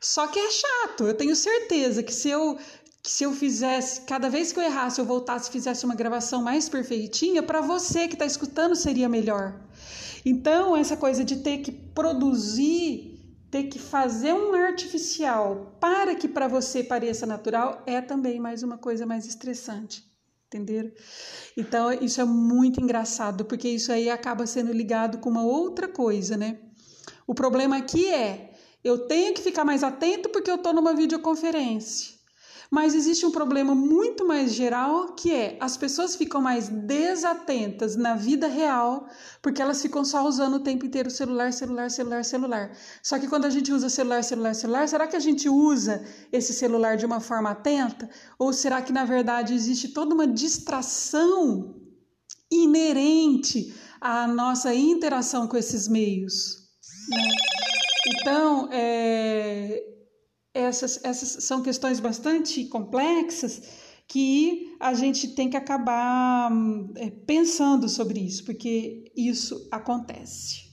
Só 0.01 0.27
que 0.27 0.37
é 0.37 0.51
chato. 0.51 1.05
Eu 1.05 1.13
tenho 1.13 1.37
certeza 1.37 2.03
que 2.03 2.13
se 2.13 2.29
eu 2.29 2.57
que 3.01 3.09
se 3.09 3.23
eu 3.23 3.31
fizesse, 3.31 4.01
cada 4.01 4.29
vez 4.29 4.51
que 4.51 4.59
eu 4.59 4.63
errasse, 4.63 4.99
eu 4.99 5.05
voltasse 5.05 5.47
e 5.47 5.53
fizesse 5.53 5.85
uma 5.85 5.95
gravação 5.95 6.43
mais 6.43 6.67
perfeitinha, 6.67 7.41
para 7.41 7.61
você 7.61 8.09
que 8.09 8.15
está 8.15 8.25
escutando 8.25 8.75
seria 8.75 9.07
melhor. 9.07 9.57
Então, 10.25 10.75
essa 10.75 10.97
coisa 10.97 11.23
de 11.23 11.37
ter 11.37 11.59
que 11.59 11.71
produzir, 11.71 13.18
ter 13.49 13.63
que 13.63 13.79
fazer 13.79 14.33
um 14.33 14.53
artificial 14.53 15.75
para 15.79 16.15
que 16.15 16.27
para 16.27 16.47
você 16.47 16.83
pareça 16.83 17.25
natural, 17.25 17.81
é 17.85 17.99
também 17.99 18.39
mais 18.39 18.63
uma 18.63 18.77
coisa 18.77 19.05
mais 19.05 19.25
estressante. 19.25 20.07
Entenderam? 20.47 20.91
Então, 21.55 21.91
isso 21.93 22.19
é 22.19 22.25
muito 22.25 22.81
engraçado, 22.81 23.45
porque 23.45 23.69
isso 23.69 23.91
aí 23.91 24.09
acaba 24.09 24.47
sendo 24.47 24.71
ligado 24.71 25.19
com 25.19 25.29
uma 25.29 25.43
outra 25.43 25.87
coisa, 25.87 26.35
né? 26.35 26.59
O 27.27 27.35
problema 27.35 27.77
aqui 27.77 28.07
é, 28.07 28.53
eu 28.83 29.07
tenho 29.07 29.33
que 29.33 29.41
ficar 29.41 29.63
mais 29.63 29.83
atento 29.83 30.29
porque 30.29 30.49
eu 30.49 30.55
estou 30.55 30.73
numa 30.73 30.93
videoconferência. 30.93 32.18
Mas 32.71 32.93
existe 32.93 33.25
um 33.25 33.31
problema 33.31 33.73
muito 33.73 34.27
mais 34.27 34.53
geral 34.53 35.13
que 35.13 35.33
é 35.33 35.57
as 35.59 35.75
pessoas 35.75 36.15
ficam 36.15 36.39
mais 36.39 36.69
desatentas 36.69 37.95
na 37.95 38.13
vida 38.13 38.47
real 38.47 39.07
porque 39.41 39.59
elas 39.59 39.81
ficam 39.81 40.05
só 40.05 40.27
usando 40.27 40.55
o 40.55 40.59
tempo 40.59 40.85
inteiro 40.85 41.09
celular, 41.09 41.51
celular, 41.51 41.89
celular, 41.89 42.23
celular. 42.23 42.71
Só 43.01 43.17
que 43.17 43.27
quando 43.27 43.45
a 43.45 43.49
gente 43.49 43.73
usa 43.73 43.89
celular, 43.89 44.23
celular, 44.23 44.53
celular, 44.53 44.87
será 44.87 45.07
que 45.07 45.15
a 45.15 45.19
gente 45.19 45.49
usa 45.49 46.05
esse 46.31 46.53
celular 46.53 46.95
de 46.95 47.07
uma 47.07 47.19
forma 47.19 47.49
atenta? 47.49 48.07
Ou 48.37 48.53
será 48.53 48.83
que 48.83 48.93
na 48.93 49.03
verdade 49.03 49.55
existe 49.55 49.87
toda 49.87 50.13
uma 50.13 50.27
distração 50.27 51.75
inerente 52.51 53.73
à 53.99 54.27
nossa 54.27 54.75
interação 54.75 55.47
com 55.47 55.57
esses 55.57 55.87
meios? 55.87 56.69
Então, 58.07 58.69
é, 58.71 59.88
essas, 60.59 61.03
essas 61.03 61.43
são 61.43 61.61
questões 61.61 61.99
bastante 61.99 62.65
complexas 62.65 63.61
que 64.07 64.75
a 64.79 64.93
gente 64.93 65.29
tem 65.29 65.49
que 65.49 65.55
acabar 65.55 66.51
é, 66.95 67.11
pensando 67.11 67.87
sobre 67.87 68.19
isso, 68.19 68.43
porque 68.43 69.11
isso 69.15 69.67
acontece. 69.71 70.67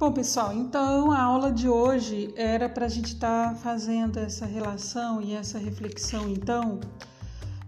Bom, 0.00 0.12
pessoal, 0.12 0.52
então 0.52 1.10
a 1.10 1.20
aula 1.20 1.50
de 1.50 1.68
hoje 1.68 2.32
era 2.36 2.68
para 2.68 2.86
a 2.86 2.88
gente 2.88 3.14
estar 3.14 3.50
tá 3.50 3.54
fazendo 3.56 4.18
essa 4.18 4.46
relação 4.46 5.20
e 5.20 5.34
essa 5.34 5.58
reflexão, 5.58 6.28
então, 6.28 6.78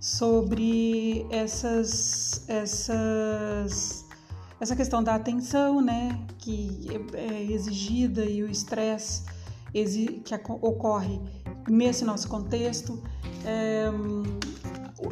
sobre 0.01 1.27
essas, 1.31 2.49
essas 2.49 4.05
essa 4.61 4.77
questão 4.77 5.03
da 5.03 5.15
atenção, 5.15 5.81
né, 5.81 6.21
que 6.39 6.89
é 7.15 7.43
exigida 7.51 8.25
e 8.25 8.43
o 8.43 8.51
estresse 8.51 9.25
que 10.25 10.35
ocorre 10.61 11.21
nesse 11.69 12.05
nosso 12.05 12.29
contexto, 12.29 13.03
é, 13.45 13.87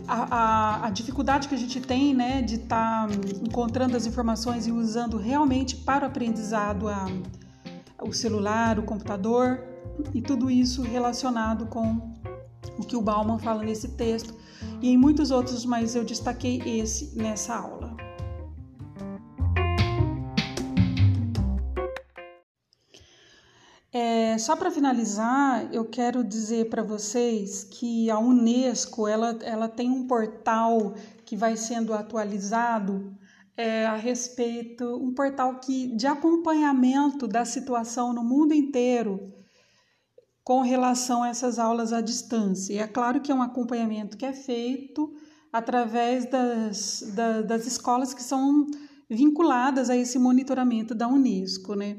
a, 0.06 0.36
a, 0.36 0.86
a, 0.86 0.90
dificuldade 0.90 1.48
que 1.48 1.54
a 1.54 1.58
gente 1.58 1.80
tem, 1.80 2.12
né, 2.12 2.42
de 2.42 2.56
estar 2.56 3.08
tá 3.08 3.14
encontrando 3.42 3.96
as 3.96 4.04
informações 4.04 4.66
e 4.66 4.72
usando 4.72 5.16
realmente 5.16 5.76
para 5.76 6.04
o 6.04 6.08
aprendizado 6.08 6.88
a, 6.88 7.06
o 8.02 8.12
celular, 8.12 8.78
o 8.78 8.82
computador 8.82 9.64
e 10.12 10.20
tudo 10.20 10.50
isso 10.50 10.82
relacionado 10.82 11.66
com 11.66 12.14
o 12.78 12.84
que 12.84 12.96
o 12.96 13.00
Bauman 13.00 13.38
fala 13.38 13.62
nesse 13.62 13.88
texto 13.88 14.34
e 14.82 14.90
em 14.90 14.96
muitos 14.96 15.30
outros, 15.30 15.64
mas 15.64 15.94
eu 15.94 16.04
destaquei 16.04 16.60
esse 16.66 17.16
nessa 17.16 17.56
aula. 17.56 17.97
Só 24.38 24.56
para 24.56 24.70
finalizar, 24.70 25.68
eu 25.72 25.84
quero 25.84 26.24
dizer 26.24 26.68
para 26.68 26.82
vocês 26.82 27.64
que 27.64 28.10
a 28.10 28.18
Unesco 28.18 29.06
ela, 29.06 29.38
ela 29.42 29.68
tem 29.68 29.90
um 29.90 30.06
portal 30.06 30.94
que 31.24 31.36
vai 31.36 31.56
sendo 31.56 31.94
atualizado 31.94 33.16
é, 33.56 33.86
a 33.86 33.96
respeito, 33.96 34.84
um 34.96 35.12
portal 35.12 35.58
que, 35.60 35.88
de 35.96 36.06
acompanhamento 36.06 37.26
da 37.26 37.44
situação 37.44 38.12
no 38.12 38.22
mundo 38.22 38.54
inteiro 38.54 39.32
com 40.44 40.62
relação 40.62 41.22
a 41.22 41.28
essas 41.28 41.58
aulas 41.58 41.92
à 41.92 42.00
distância. 42.00 42.72
E 42.72 42.78
é 42.78 42.86
claro 42.86 43.20
que 43.20 43.30
é 43.30 43.34
um 43.34 43.42
acompanhamento 43.42 44.16
que 44.16 44.24
é 44.24 44.32
feito 44.32 45.12
através 45.52 46.24
das, 46.30 47.02
da, 47.14 47.42
das 47.42 47.66
escolas 47.66 48.14
que 48.14 48.22
são 48.22 48.66
vinculadas 49.10 49.90
a 49.90 49.96
esse 49.96 50.18
monitoramento 50.18 50.94
da 50.94 51.08
Unesco, 51.08 51.74
né? 51.74 51.98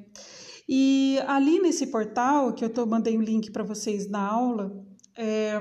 E 0.71 1.17
ali 1.25 1.59
nesse 1.59 1.87
portal, 1.87 2.53
que 2.53 2.63
eu 2.63 2.69
tô, 2.69 2.85
mandei 2.85 3.17
o 3.17 3.19
um 3.19 3.23
link 3.23 3.49
para 3.49 3.63
vocês 3.63 4.07
na 4.07 4.21
aula, 4.21 4.85
é, 5.17 5.59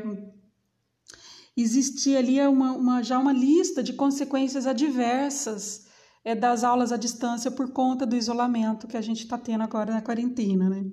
existia 1.56 2.18
ali 2.18 2.38
uma, 2.42 2.72
uma, 2.72 3.02
já 3.02 3.18
uma 3.18 3.32
lista 3.32 3.82
de 3.82 3.94
consequências 3.94 4.66
adversas 4.66 5.86
é, 6.22 6.34
das 6.34 6.62
aulas 6.62 6.92
à 6.92 6.98
distância 6.98 7.50
por 7.50 7.72
conta 7.72 8.04
do 8.04 8.14
isolamento 8.14 8.86
que 8.86 8.98
a 8.98 9.00
gente 9.00 9.22
está 9.22 9.38
tendo 9.38 9.64
agora 9.64 9.94
na 9.94 10.02
quarentena. 10.02 10.68
Né? 10.68 10.84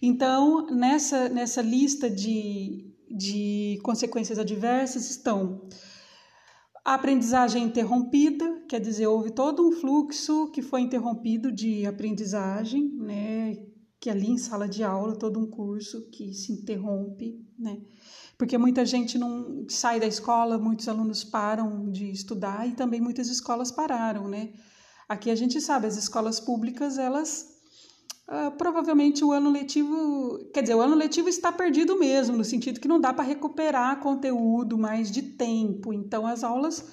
Então, 0.00 0.68
nessa, 0.68 1.28
nessa 1.28 1.60
lista 1.60 2.08
de, 2.08 2.90
de 3.10 3.78
consequências 3.82 4.38
adversas 4.38 5.10
estão 5.10 5.68
a 6.90 6.94
aprendizagem 6.94 7.62
interrompida, 7.62 8.64
quer 8.68 8.80
dizer, 8.80 9.06
houve 9.06 9.30
todo 9.30 9.64
um 9.64 9.70
fluxo 9.70 10.50
que 10.50 10.60
foi 10.60 10.80
interrompido 10.80 11.52
de 11.52 11.86
aprendizagem, 11.86 12.90
né? 12.96 13.56
Que 14.00 14.10
ali 14.10 14.28
em 14.28 14.36
sala 14.36 14.68
de 14.68 14.82
aula, 14.82 15.16
todo 15.16 15.38
um 15.38 15.48
curso 15.48 16.10
que 16.10 16.34
se 16.34 16.50
interrompe, 16.50 17.46
né? 17.56 17.80
Porque 18.36 18.58
muita 18.58 18.84
gente 18.84 19.16
não 19.16 19.64
sai 19.68 20.00
da 20.00 20.06
escola, 20.08 20.58
muitos 20.58 20.88
alunos 20.88 21.22
param 21.22 21.88
de 21.92 22.10
estudar 22.10 22.68
e 22.68 22.72
também 22.72 23.00
muitas 23.00 23.28
escolas 23.28 23.70
pararam, 23.70 24.26
né? 24.26 24.52
Aqui 25.08 25.30
a 25.30 25.36
gente 25.36 25.60
sabe, 25.60 25.86
as 25.86 25.96
escolas 25.96 26.40
públicas, 26.40 26.98
elas 26.98 27.59
Uh, 28.30 28.56
provavelmente 28.56 29.24
o 29.24 29.32
ano 29.32 29.50
letivo, 29.50 30.38
quer 30.54 30.62
dizer, 30.62 30.76
o 30.76 30.80
ano 30.80 30.94
letivo 30.94 31.28
está 31.28 31.50
perdido 31.50 31.98
mesmo, 31.98 32.36
no 32.36 32.44
sentido 32.44 32.78
que 32.78 32.86
não 32.86 33.00
dá 33.00 33.12
para 33.12 33.24
recuperar 33.24 33.98
conteúdo 33.98 34.78
mais 34.78 35.10
de 35.10 35.20
tempo. 35.20 35.92
Então, 35.92 36.24
as 36.24 36.44
aulas, 36.44 36.86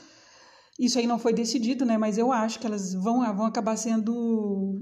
isso 0.79 0.97
aí 0.97 1.05
não 1.05 1.19
foi 1.19 1.33
decidido, 1.33 1.85
né? 1.85 1.95
Mas 1.95 2.17
eu 2.17 2.31
acho 2.31 2.59
que 2.59 2.65
elas 2.65 2.91
vão, 2.95 3.19
vão 3.35 3.45
acabar 3.45 3.77
sendo. 3.77 4.79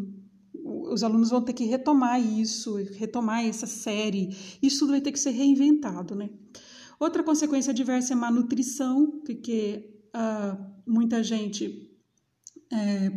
Os 0.64 1.04
alunos 1.04 1.30
vão 1.30 1.42
ter 1.42 1.52
que 1.52 1.66
retomar 1.66 2.22
isso, 2.22 2.76
retomar 2.98 3.46
essa 3.46 3.68
série. 3.68 4.34
Isso 4.62 4.80
tudo 4.80 4.92
vai 4.92 5.02
ter 5.02 5.12
que 5.12 5.20
ser 5.20 5.32
reinventado, 5.32 6.16
né? 6.16 6.30
Outra 6.98 7.22
consequência 7.22 7.72
adversa 7.72 8.14
é 8.14 8.16
má 8.16 8.32
nutrição, 8.32 9.20
porque 9.26 10.02
uh, 10.16 10.58
muita 10.88 11.22
gente 11.22 11.92
é, 12.72 13.12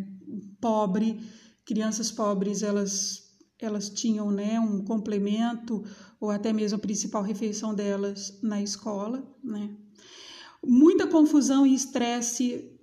pobre, 0.60 1.20
crianças 1.64 2.10
pobres, 2.10 2.64
elas 2.64 3.27
elas 3.60 3.90
tinham 3.90 4.30
né, 4.30 4.58
um 4.60 4.82
complemento 4.82 5.84
ou 6.20 6.30
até 6.30 6.52
mesmo 6.52 6.76
a 6.76 6.80
principal 6.80 7.22
refeição 7.22 7.74
delas 7.74 8.38
na 8.42 8.62
escola. 8.62 9.26
Né? 9.42 9.70
Muita 10.64 11.06
confusão 11.06 11.66
e 11.66 11.74
estresse 11.74 12.78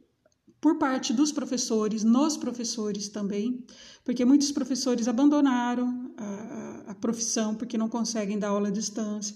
por 0.59 0.78
parte 0.78 1.13
dos 1.13 1.32
professores, 1.32 2.03
nos 2.03 2.36
professores 2.36 3.07
também, 3.07 3.63
porque 4.03 4.26
muitos 4.26 4.51
professores 4.51 5.07
abandonaram 5.07 6.13
a, 6.17 6.84
a 6.88 6.95
profissão 6.95 7.53
porque 7.53 7.78
não 7.78 7.88
conseguem 7.88 8.39
dar 8.39 8.49
aula 8.49 8.69
à 8.69 8.71
distância. 8.71 9.36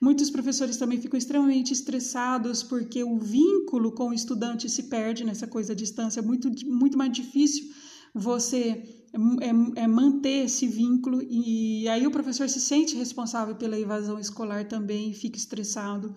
Muitos 0.00 0.28
professores 0.28 0.76
também 0.76 1.00
ficam 1.00 1.16
extremamente 1.16 1.72
estressados 1.72 2.62
porque 2.62 3.02
o 3.02 3.18
vínculo 3.18 3.92
com 3.92 4.10
o 4.10 4.14
estudante 4.14 4.68
se 4.68 4.84
perde 4.84 5.24
nessa 5.24 5.46
coisa 5.46 5.72
à 5.72 5.76
distância, 5.76 6.20
é 6.20 6.22
muito, 6.22 6.50
muito 6.66 6.98
mais 6.98 7.10
difícil 7.10 7.72
você 8.14 9.05
é, 9.40 9.82
é, 9.82 9.86
manter 9.86 10.44
esse 10.44 10.66
vínculo 10.66 11.22
e 11.22 11.88
aí 11.88 12.06
o 12.06 12.10
professor 12.10 12.48
se 12.48 12.60
sente 12.60 12.94
responsável 12.96 13.54
pela 13.54 13.78
evasão 13.78 14.18
escolar 14.18 14.68
também, 14.68 15.12
fica 15.12 15.38
estressado. 15.38 16.14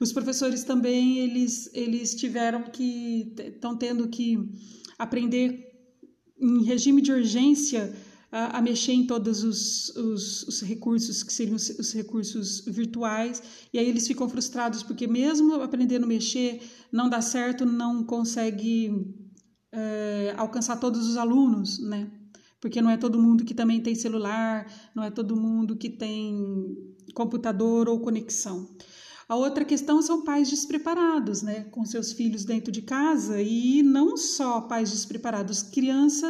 Os 0.00 0.12
professores 0.12 0.64
também 0.64 1.18
eles 1.18 1.70
eles 1.74 2.14
tiveram 2.14 2.62
que 2.64 3.34
estão 3.38 3.76
tendo 3.76 4.08
que 4.08 4.38
aprender 4.98 5.66
em 6.40 6.62
regime 6.64 7.02
de 7.02 7.12
urgência 7.12 7.94
a, 8.30 8.58
a 8.58 8.62
mexer 8.62 8.92
em 8.92 9.06
todos 9.06 9.42
os, 9.42 9.88
os, 9.96 10.42
os, 10.44 10.60
recursos 10.62 11.22
que 11.22 11.32
seriam 11.32 11.56
os, 11.56 11.68
os 11.70 11.92
recursos 11.92 12.60
virtuais 12.66 13.42
e 13.72 13.78
aí 13.78 13.88
eles 13.88 14.06
ficam 14.06 14.28
frustrados 14.28 14.82
porque 14.82 15.06
mesmo 15.06 15.54
aprendendo 15.54 16.04
a 16.04 16.08
mexer 16.08 16.62
não 16.92 17.08
dá 17.08 17.20
certo, 17.20 17.66
não 17.66 18.04
consegue 18.04 19.14
é, 19.72 20.34
alcançar 20.36 20.76
todos 20.76 21.06
os 21.06 21.16
alunos, 21.16 21.78
né? 21.80 22.10
Porque 22.60 22.82
não 22.82 22.90
é 22.90 22.96
todo 22.96 23.20
mundo 23.20 23.44
que 23.44 23.54
também 23.54 23.80
tem 23.80 23.94
celular, 23.94 24.66
não 24.94 25.02
é 25.04 25.10
todo 25.10 25.36
mundo 25.36 25.76
que 25.76 25.88
tem 25.88 26.76
computador 27.14 27.88
ou 27.88 28.00
conexão. 28.00 28.68
A 29.28 29.36
outra 29.36 29.62
questão 29.62 30.00
são 30.00 30.24
pais 30.24 30.48
despreparados, 30.48 31.42
né, 31.42 31.64
com 31.64 31.84
seus 31.84 32.12
filhos 32.12 32.44
dentro 32.44 32.72
de 32.72 32.80
casa 32.80 33.42
e 33.42 33.82
não 33.82 34.16
só 34.16 34.62
pais 34.62 34.90
despreparados, 34.90 35.62
criança, 35.62 36.26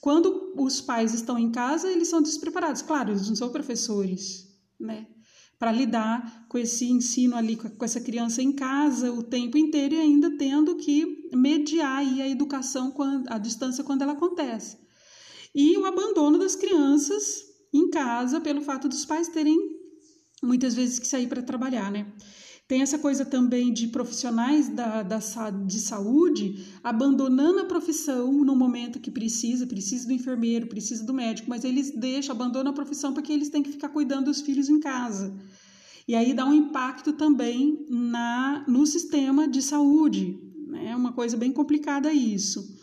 quando 0.00 0.54
os 0.56 0.80
pais 0.80 1.12
estão 1.12 1.36
em 1.36 1.50
casa, 1.50 1.90
eles 1.90 2.06
são 2.06 2.22
despreparados. 2.22 2.82
Claro, 2.82 3.10
eles 3.10 3.28
não 3.28 3.34
são 3.34 3.50
professores, 3.50 4.46
né, 4.78 5.08
para 5.58 5.72
lidar 5.72 6.46
com 6.48 6.56
esse 6.56 6.84
ensino 6.84 7.34
ali 7.34 7.56
com 7.56 7.84
essa 7.84 8.00
criança 8.00 8.40
em 8.40 8.52
casa 8.52 9.10
o 9.10 9.24
tempo 9.24 9.58
inteiro 9.58 9.94
e 9.94 9.98
ainda 9.98 10.36
tendo 10.36 10.76
que 10.76 11.28
mediar 11.34 11.98
aí 11.98 12.22
a 12.22 12.28
educação 12.28 12.94
à 13.28 13.38
distância 13.38 13.82
quando 13.82 14.02
ela 14.02 14.12
acontece 14.12 14.86
e 15.56 15.78
o 15.78 15.86
abandono 15.86 16.38
das 16.38 16.54
crianças 16.54 17.42
em 17.72 17.88
casa 17.88 18.42
pelo 18.42 18.60
fato 18.60 18.88
dos 18.88 19.06
pais 19.06 19.28
terem 19.28 19.56
muitas 20.42 20.74
vezes 20.74 20.98
que 20.98 21.06
sair 21.06 21.26
para 21.26 21.40
trabalhar, 21.40 21.90
né? 21.90 22.06
Tem 22.68 22.82
essa 22.82 22.98
coisa 22.98 23.24
também 23.24 23.72
de 23.72 23.86
profissionais 23.86 24.68
da, 24.68 25.02
da, 25.02 25.18
de 25.50 25.78
saúde 25.78 26.66
abandonando 26.82 27.60
a 27.60 27.64
profissão 27.64 28.44
no 28.44 28.54
momento 28.54 29.00
que 29.00 29.10
precisa, 29.10 29.66
precisa 29.66 30.06
do 30.06 30.12
enfermeiro, 30.12 30.66
precisa 30.66 31.04
do 31.04 31.14
médico, 31.14 31.48
mas 31.48 31.64
eles 31.64 31.92
deixam, 31.92 32.34
abandonam 32.34 32.72
a 32.72 32.74
profissão 32.74 33.14
porque 33.14 33.32
eles 33.32 33.48
têm 33.48 33.62
que 33.62 33.70
ficar 33.72 33.88
cuidando 33.88 34.26
dos 34.26 34.42
filhos 34.42 34.68
em 34.68 34.78
casa. 34.78 35.34
E 36.06 36.14
aí 36.14 36.34
dá 36.34 36.44
um 36.44 36.52
impacto 36.52 37.12
também 37.14 37.86
na, 37.88 38.64
no 38.68 38.84
sistema 38.84 39.48
de 39.48 39.62
saúde. 39.62 40.38
É 40.74 40.84
né? 40.84 40.96
uma 40.96 41.12
coisa 41.12 41.36
bem 41.36 41.52
complicada 41.52 42.12
isso. 42.12 42.76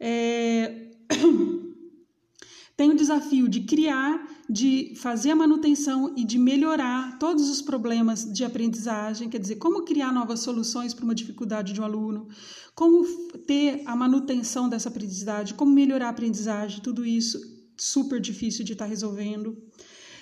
É... 0.00 0.88
Tem 2.76 2.90
o 2.90 2.96
desafio 2.96 3.48
de 3.48 3.62
criar, 3.62 4.28
de 4.50 4.92
fazer 4.96 5.30
a 5.30 5.36
manutenção 5.36 6.12
e 6.14 6.24
de 6.24 6.38
melhorar 6.38 7.18
todos 7.18 7.48
os 7.48 7.62
problemas 7.62 8.30
de 8.30 8.44
aprendizagem, 8.44 9.30
quer 9.30 9.38
dizer, 9.38 9.56
como 9.56 9.82
criar 9.82 10.12
novas 10.12 10.40
soluções 10.40 10.92
para 10.92 11.04
uma 11.04 11.14
dificuldade 11.14 11.72
de 11.72 11.80
um 11.80 11.84
aluno, 11.84 12.28
como 12.74 13.02
ter 13.46 13.82
a 13.86 13.96
manutenção 13.96 14.68
dessa 14.68 14.90
aprendizagem, 14.90 15.56
como 15.56 15.72
melhorar 15.72 16.08
a 16.08 16.10
aprendizagem, 16.10 16.82
tudo 16.82 17.06
isso 17.06 17.40
super 17.78 18.20
difícil 18.20 18.62
de 18.62 18.74
estar 18.74 18.84
tá 18.84 18.90
resolvendo. 18.90 19.56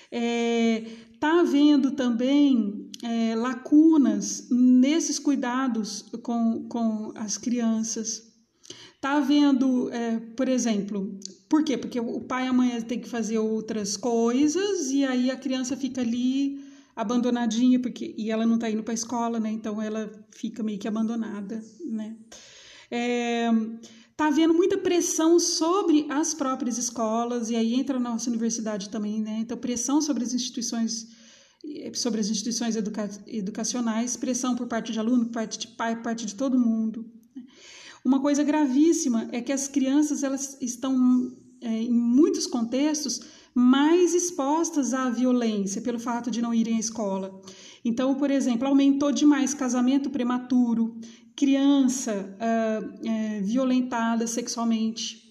Está 0.09 0.17
é, 0.17 0.83
tá 1.19 1.41
havendo 1.41 1.91
também 1.91 2.89
é, 3.03 3.35
lacunas 3.35 4.47
nesses 4.49 5.19
cuidados 5.19 6.05
com, 6.23 6.69
com 6.69 7.11
as 7.15 7.37
crianças. 7.37 8.33
Está 8.95 9.17
havendo, 9.17 9.89
é, 9.91 10.19
por 10.37 10.47
exemplo, 10.47 11.19
por 11.47 11.63
quê? 11.63 11.77
Porque 11.77 11.99
o 11.99 12.21
pai 12.21 12.47
a 12.47 12.53
mãe 12.53 12.81
tem 12.81 12.99
que 12.99 13.07
fazer 13.07 13.37
outras 13.37 13.95
coisas 13.95 14.91
e 14.91 15.05
aí 15.05 15.29
a 15.29 15.37
criança 15.37 15.77
fica 15.77 16.01
ali 16.01 16.63
abandonadinha 16.95 17.79
porque 17.79 18.15
e 18.17 18.31
ela 18.31 18.45
não 18.45 18.55
está 18.55 18.69
indo 18.69 18.83
para 18.83 18.93
a 18.93 18.95
escola, 18.95 19.39
né? 19.39 19.51
Então 19.51 19.81
ela 19.81 20.11
fica 20.31 20.63
meio 20.63 20.79
que 20.79 20.87
abandonada, 20.87 21.63
né? 21.85 22.15
É, 22.89 23.49
tá 24.17 24.27
havendo 24.27 24.53
muita 24.53 24.77
pressão 24.77 25.39
sobre 25.39 26.07
as 26.09 26.33
próprias 26.33 26.77
escolas 26.77 27.49
e 27.49 27.55
aí 27.55 27.75
entra 27.75 27.97
a 27.97 27.99
nossa 27.99 28.29
universidade 28.29 28.89
também, 28.89 29.21
né? 29.21 29.39
Então 29.41 29.57
pressão 29.57 30.01
sobre 30.01 30.23
as 30.23 30.33
instituições 30.33 31.07
sobre 31.93 32.21
as 32.21 32.29
instituições 32.29 32.75
educa 32.75 33.09
educacionais, 33.25 34.15
pressão 34.15 34.55
por 34.55 34.67
parte 34.67 34.91
de 34.91 34.99
aluno, 34.99 35.25
por 35.25 35.33
parte 35.33 35.57
de 35.57 35.67
pai, 35.69 35.95
por 35.95 36.03
parte 36.03 36.25
de 36.25 36.35
todo 36.35 36.59
mundo. 36.59 37.11
Uma 38.05 38.19
coisa 38.19 38.43
gravíssima 38.43 39.27
é 39.31 39.41
que 39.41 39.51
as 39.51 39.67
crianças 39.67 40.21
elas 40.21 40.55
estão, 40.61 40.95
é, 41.59 41.81
em 41.81 41.91
muitos 41.91 42.45
contextos, 42.45 43.19
mais 43.55 44.13
expostas 44.13 44.93
à 44.93 45.09
violência 45.09 45.81
pelo 45.81 45.99
fato 45.99 46.29
de 46.29 46.39
não 46.39 46.53
irem 46.53 46.75
à 46.75 46.79
escola. 46.79 47.41
Então, 47.83 48.13
por 48.13 48.29
exemplo, 48.29 48.67
aumentou 48.67 49.11
demais 49.11 49.55
casamento 49.55 50.11
prematuro, 50.11 50.95
criança 51.35 52.37
uh, 52.37 53.07
é, 53.07 53.41
violentada 53.41 54.27
sexualmente 54.27 55.24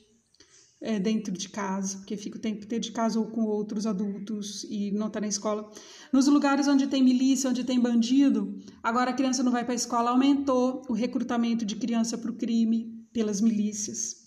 é, 0.85 0.99
dentro 0.99 1.33
de 1.33 1.49
casa, 1.49 1.97
porque 1.97 2.15
fica 2.15 2.37
o 2.37 2.41
tempo 2.41 2.63
inteiro 2.63 2.85
de 2.85 2.93
casa 2.93 3.19
ou 3.19 3.27
com 3.27 3.43
outros 3.45 3.87
adultos 3.87 4.65
e 4.65 4.93
não 4.93 5.07
está 5.07 5.19
na 5.19 5.27
escola. 5.27 5.71
Nos 6.13 6.27
lugares 6.27 6.69
onde 6.69 6.87
tem 6.87 7.03
milícia, 7.03 7.49
onde 7.49 7.65
tem 7.65 7.81
bandido, 7.81 8.59
agora 8.83 9.11
a 9.11 9.15
criança 9.15 9.43
não 9.43 9.51
vai 9.51 9.65
para 9.65 9.73
a 9.73 9.77
escola, 9.77 10.11
aumentou 10.11 10.83
o 10.87 10.93
recrutamento 10.93 11.65
de 11.65 11.77
criança 11.77 12.19
para 12.19 12.31
o 12.31 12.37
crime 12.37 13.03
pelas 13.15 13.41
milícias. 13.41 14.23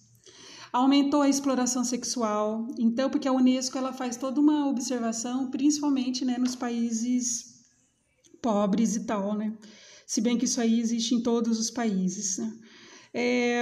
Aumentou 0.73 1.21
a 1.21 1.29
exploração 1.29 1.83
sexual, 1.83 2.67
então, 2.77 3.09
porque 3.09 3.27
a 3.27 3.31
Unesco 3.31 3.77
ela 3.77 3.93
faz 3.93 4.17
toda 4.17 4.41
uma 4.41 4.67
observação, 4.67 5.51
principalmente 5.51 6.25
né, 6.25 6.37
nos 6.39 6.55
países 6.55 7.55
pobres 8.41 8.95
e 8.95 9.05
tal, 9.05 9.35
né? 9.35 9.55
Se 10.07 10.21
bem 10.21 10.37
que 10.37 10.45
isso 10.45 10.59
aí 10.59 10.79
existe 10.79 11.13
em 11.13 11.21
todos 11.21 11.59
os 11.59 11.69
países. 11.69 12.37
Né? 12.37 12.51
É, 13.13 13.61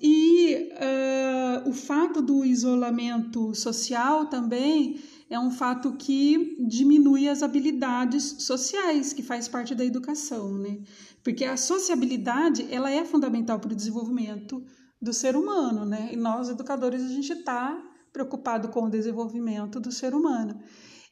e 0.00 0.70
uh, 0.72 1.68
o 1.68 1.72
fato 1.72 2.22
do 2.22 2.44
isolamento 2.44 3.54
social 3.54 4.26
também 4.26 5.00
é 5.28 5.38
um 5.38 5.50
fato 5.50 5.94
que 5.94 6.56
diminui 6.68 7.28
as 7.28 7.42
habilidades 7.42 8.36
sociais, 8.40 9.12
que 9.12 9.22
faz 9.22 9.48
parte 9.48 9.74
da 9.74 9.84
educação, 9.84 10.56
né? 10.58 10.78
Porque 11.22 11.44
a 11.44 11.56
sociabilidade 11.56 12.66
ela 12.70 12.90
é 12.90 13.04
fundamental 13.04 13.58
para 13.58 13.72
o 13.72 13.76
desenvolvimento 13.76 14.64
do 15.00 15.12
ser 15.12 15.36
humano, 15.36 15.84
né? 15.84 16.10
E 16.12 16.16
nós 16.16 16.48
educadores 16.48 17.02
a 17.02 17.08
gente 17.08 17.32
está 17.32 17.82
preocupado 18.12 18.68
com 18.68 18.84
o 18.84 18.90
desenvolvimento 18.90 19.80
do 19.80 19.90
ser 19.90 20.14
humano. 20.14 20.60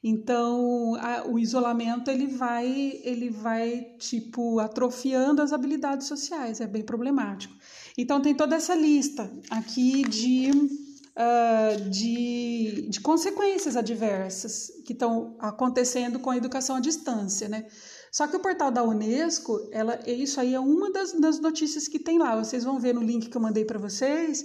Então, 0.05 0.97
a, 0.97 1.29
o 1.29 1.39
isolamento 1.39 2.11
ele 2.11 2.27
vai, 2.27 3.01
ele 3.05 3.31
vai 3.31 3.95
tipo 3.99 4.59
atrofiando 4.59 5.41
as 5.41 5.53
habilidades 5.53 6.09
sociais, 6.09 6.61
é 6.61 6.67
bem 6.67 6.83
problemático. 6.83 7.55
Então, 7.97 8.21
tem 8.21 8.35
toda 8.35 8.57
essa 8.57 8.75
lista 8.75 9.31
aqui 9.51 10.03
de, 10.09 10.51
uh, 10.51 11.91
de, 11.91 12.89
de 12.89 13.01
consequências 13.01 13.77
adversas 13.77 14.71
que 14.87 14.93
estão 14.93 15.37
acontecendo 15.39 16.19
com 16.19 16.31
a 16.31 16.37
educação 16.37 16.77
à 16.77 16.81
distância, 16.81 17.49
né? 17.49 17.67
Só 18.11 18.27
que 18.27 18.37
o 18.37 18.41
portal 18.41 18.71
da 18.71 18.83
Unesco, 18.83 19.69
ela, 19.73 19.99
isso 20.07 20.39
aí 20.41 20.55
é 20.55 20.61
uma 20.61 20.91
das, 20.93 21.13
das 21.13 21.39
notícias 21.41 21.89
que 21.89 21.99
tem 21.99 22.19
lá. 22.19 22.37
Vocês 22.37 22.65
vão 22.65 22.79
ver 22.79 22.95
no 22.95 23.03
link 23.03 23.29
que 23.29 23.37
eu 23.37 23.41
mandei 23.41 23.65
para 23.65 23.79
vocês 23.79 24.45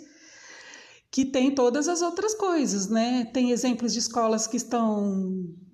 que 1.12 1.26
tem 1.26 1.54
todas 1.54 1.88
as 1.88 2.02
outras 2.02 2.36
coisas, 2.36 2.88
né? 2.88 3.26
Tem 3.34 3.52
exemplos 3.52 3.94
de 3.94 4.00
escolas 4.00 4.46
que 4.48 4.58
estão. 4.58 5.20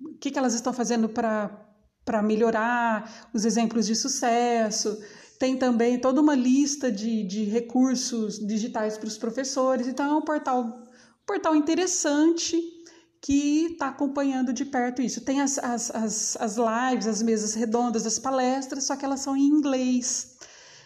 O 0.00 0.18
que, 0.20 0.30
que 0.30 0.38
elas 0.38 0.54
estão 0.54 0.72
fazendo 0.72 1.08
para 1.08 2.22
melhorar, 2.22 3.28
os 3.34 3.44
exemplos 3.44 3.86
de 3.86 3.94
sucesso. 3.94 4.96
Tem 5.38 5.56
também 5.56 5.98
toda 5.98 6.20
uma 6.20 6.34
lista 6.34 6.90
de, 6.90 7.24
de 7.24 7.44
recursos 7.44 8.38
digitais 8.38 8.96
para 8.96 9.08
os 9.08 9.18
professores. 9.18 9.86
Então, 9.86 10.10
é 10.10 10.14
um 10.14 10.22
portal, 10.22 10.62
um 10.62 11.26
portal 11.26 11.56
interessante 11.56 12.56
que 13.20 13.68
está 13.72 13.88
acompanhando 13.88 14.52
de 14.52 14.66
perto 14.66 15.00
isso. 15.00 15.22
Tem 15.22 15.40
as, 15.40 15.58
as, 15.58 15.90
as, 15.94 16.36
as 16.36 16.56
lives, 16.56 17.06
as 17.06 17.22
mesas 17.22 17.54
redondas, 17.54 18.06
as 18.06 18.18
palestras, 18.18 18.84
só 18.84 18.96
que 18.96 19.04
elas 19.04 19.20
são 19.20 19.34
em 19.34 19.46
inglês. 19.46 20.36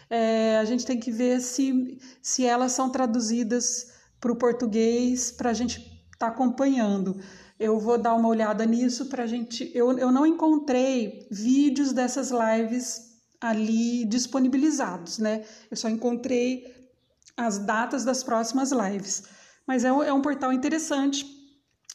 É, 0.09 0.57
a 0.57 0.63
gente 0.63 0.85
tem 0.85 0.97
que 0.97 1.11
ver 1.11 1.41
se, 1.41 1.99
se 2.21 2.45
elas 2.45 2.71
são 2.71 2.89
traduzidas 2.89 3.91
para 4.19 4.31
o 4.31 4.35
português 4.35 5.31
para 5.31 5.49
a 5.49 5.53
gente 5.53 5.79
estar 6.13 6.17
tá 6.17 6.27
acompanhando. 6.27 7.19
Eu 7.59 7.77
vou 7.77 7.97
dar 7.97 8.15
uma 8.15 8.29
olhada 8.29 8.65
nisso 8.65 9.07
para 9.07 9.23
a 9.23 9.27
gente. 9.27 9.69
Eu, 9.75 9.97
eu 9.97 10.09
não 10.09 10.25
encontrei 10.25 11.27
vídeos 11.29 11.91
dessas 11.91 12.31
lives 12.31 13.08
ali 13.41 14.05
disponibilizados, 14.05 15.17
né? 15.17 15.45
Eu 15.71 15.77
só 15.77 15.89
encontrei 15.89 16.79
as 17.37 17.57
datas 17.59 18.03
das 18.03 18.23
próximas 18.23 18.71
lives. 18.71 19.23
Mas 19.65 19.85
é, 19.85 19.87
é 19.87 20.13
um 20.13 20.21
portal 20.21 20.51
interessante 20.51 21.25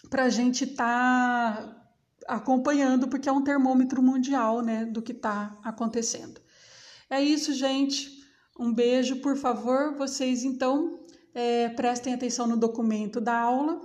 para 0.08 0.24
a 0.24 0.28
gente 0.28 0.64
estar 0.64 1.56
tá 1.56 1.84
acompanhando, 2.28 3.08
porque 3.08 3.28
é 3.28 3.32
um 3.32 3.42
termômetro 3.42 4.02
mundial, 4.02 4.62
né, 4.62 4.84
do 4.86 5.02
que 5.02 5.12
está 5.12 5.58
acontecendo. 5.62 6.40
É 7.10 7.20
isso, 7.20 7.52
gente. 7.52 8.24
Um 8.58 8.72
beijo, 8.72 9.16
por 9.16 9.36
favor. 9.36 9.94
Vocês 9.96 10.44
então 10.44 11.00
é, 11.34 11.68
prestem 11.70 12.14
atenção 12.14 12.46
no 12.46 12.56
documento 12.56 13.20
da 13.20 13.38
aula 13.38 13.80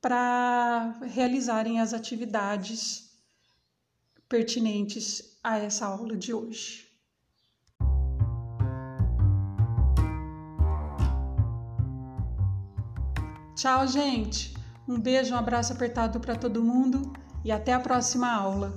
para 0.00 0.98
realizarem 1.02 1.80
as 1.80 1.94
atividades 1.94 3.10
pertinentes 4.28 5.38
a 5.42 5.58
essa 5.58 5.86
aula 5.86 6.16
de 6.16 6.34
hoje. 6.34 6.89
Tchau, 13.60 13.86
gente! 13.86 14.54
Um 14.88 14.98
beijo, 14.98 15.34
um 15.34 15.36
abraço 15.36 15.74
apertado 15.74 16.18
para 16.18 16.34
todo 16.34 16.64
mundo 16.64 17.12
e 17.44 17.52
até 17.52 17.74
a 17.74 17.78
próxima 17.78 18.32
aula. 18.32 18.72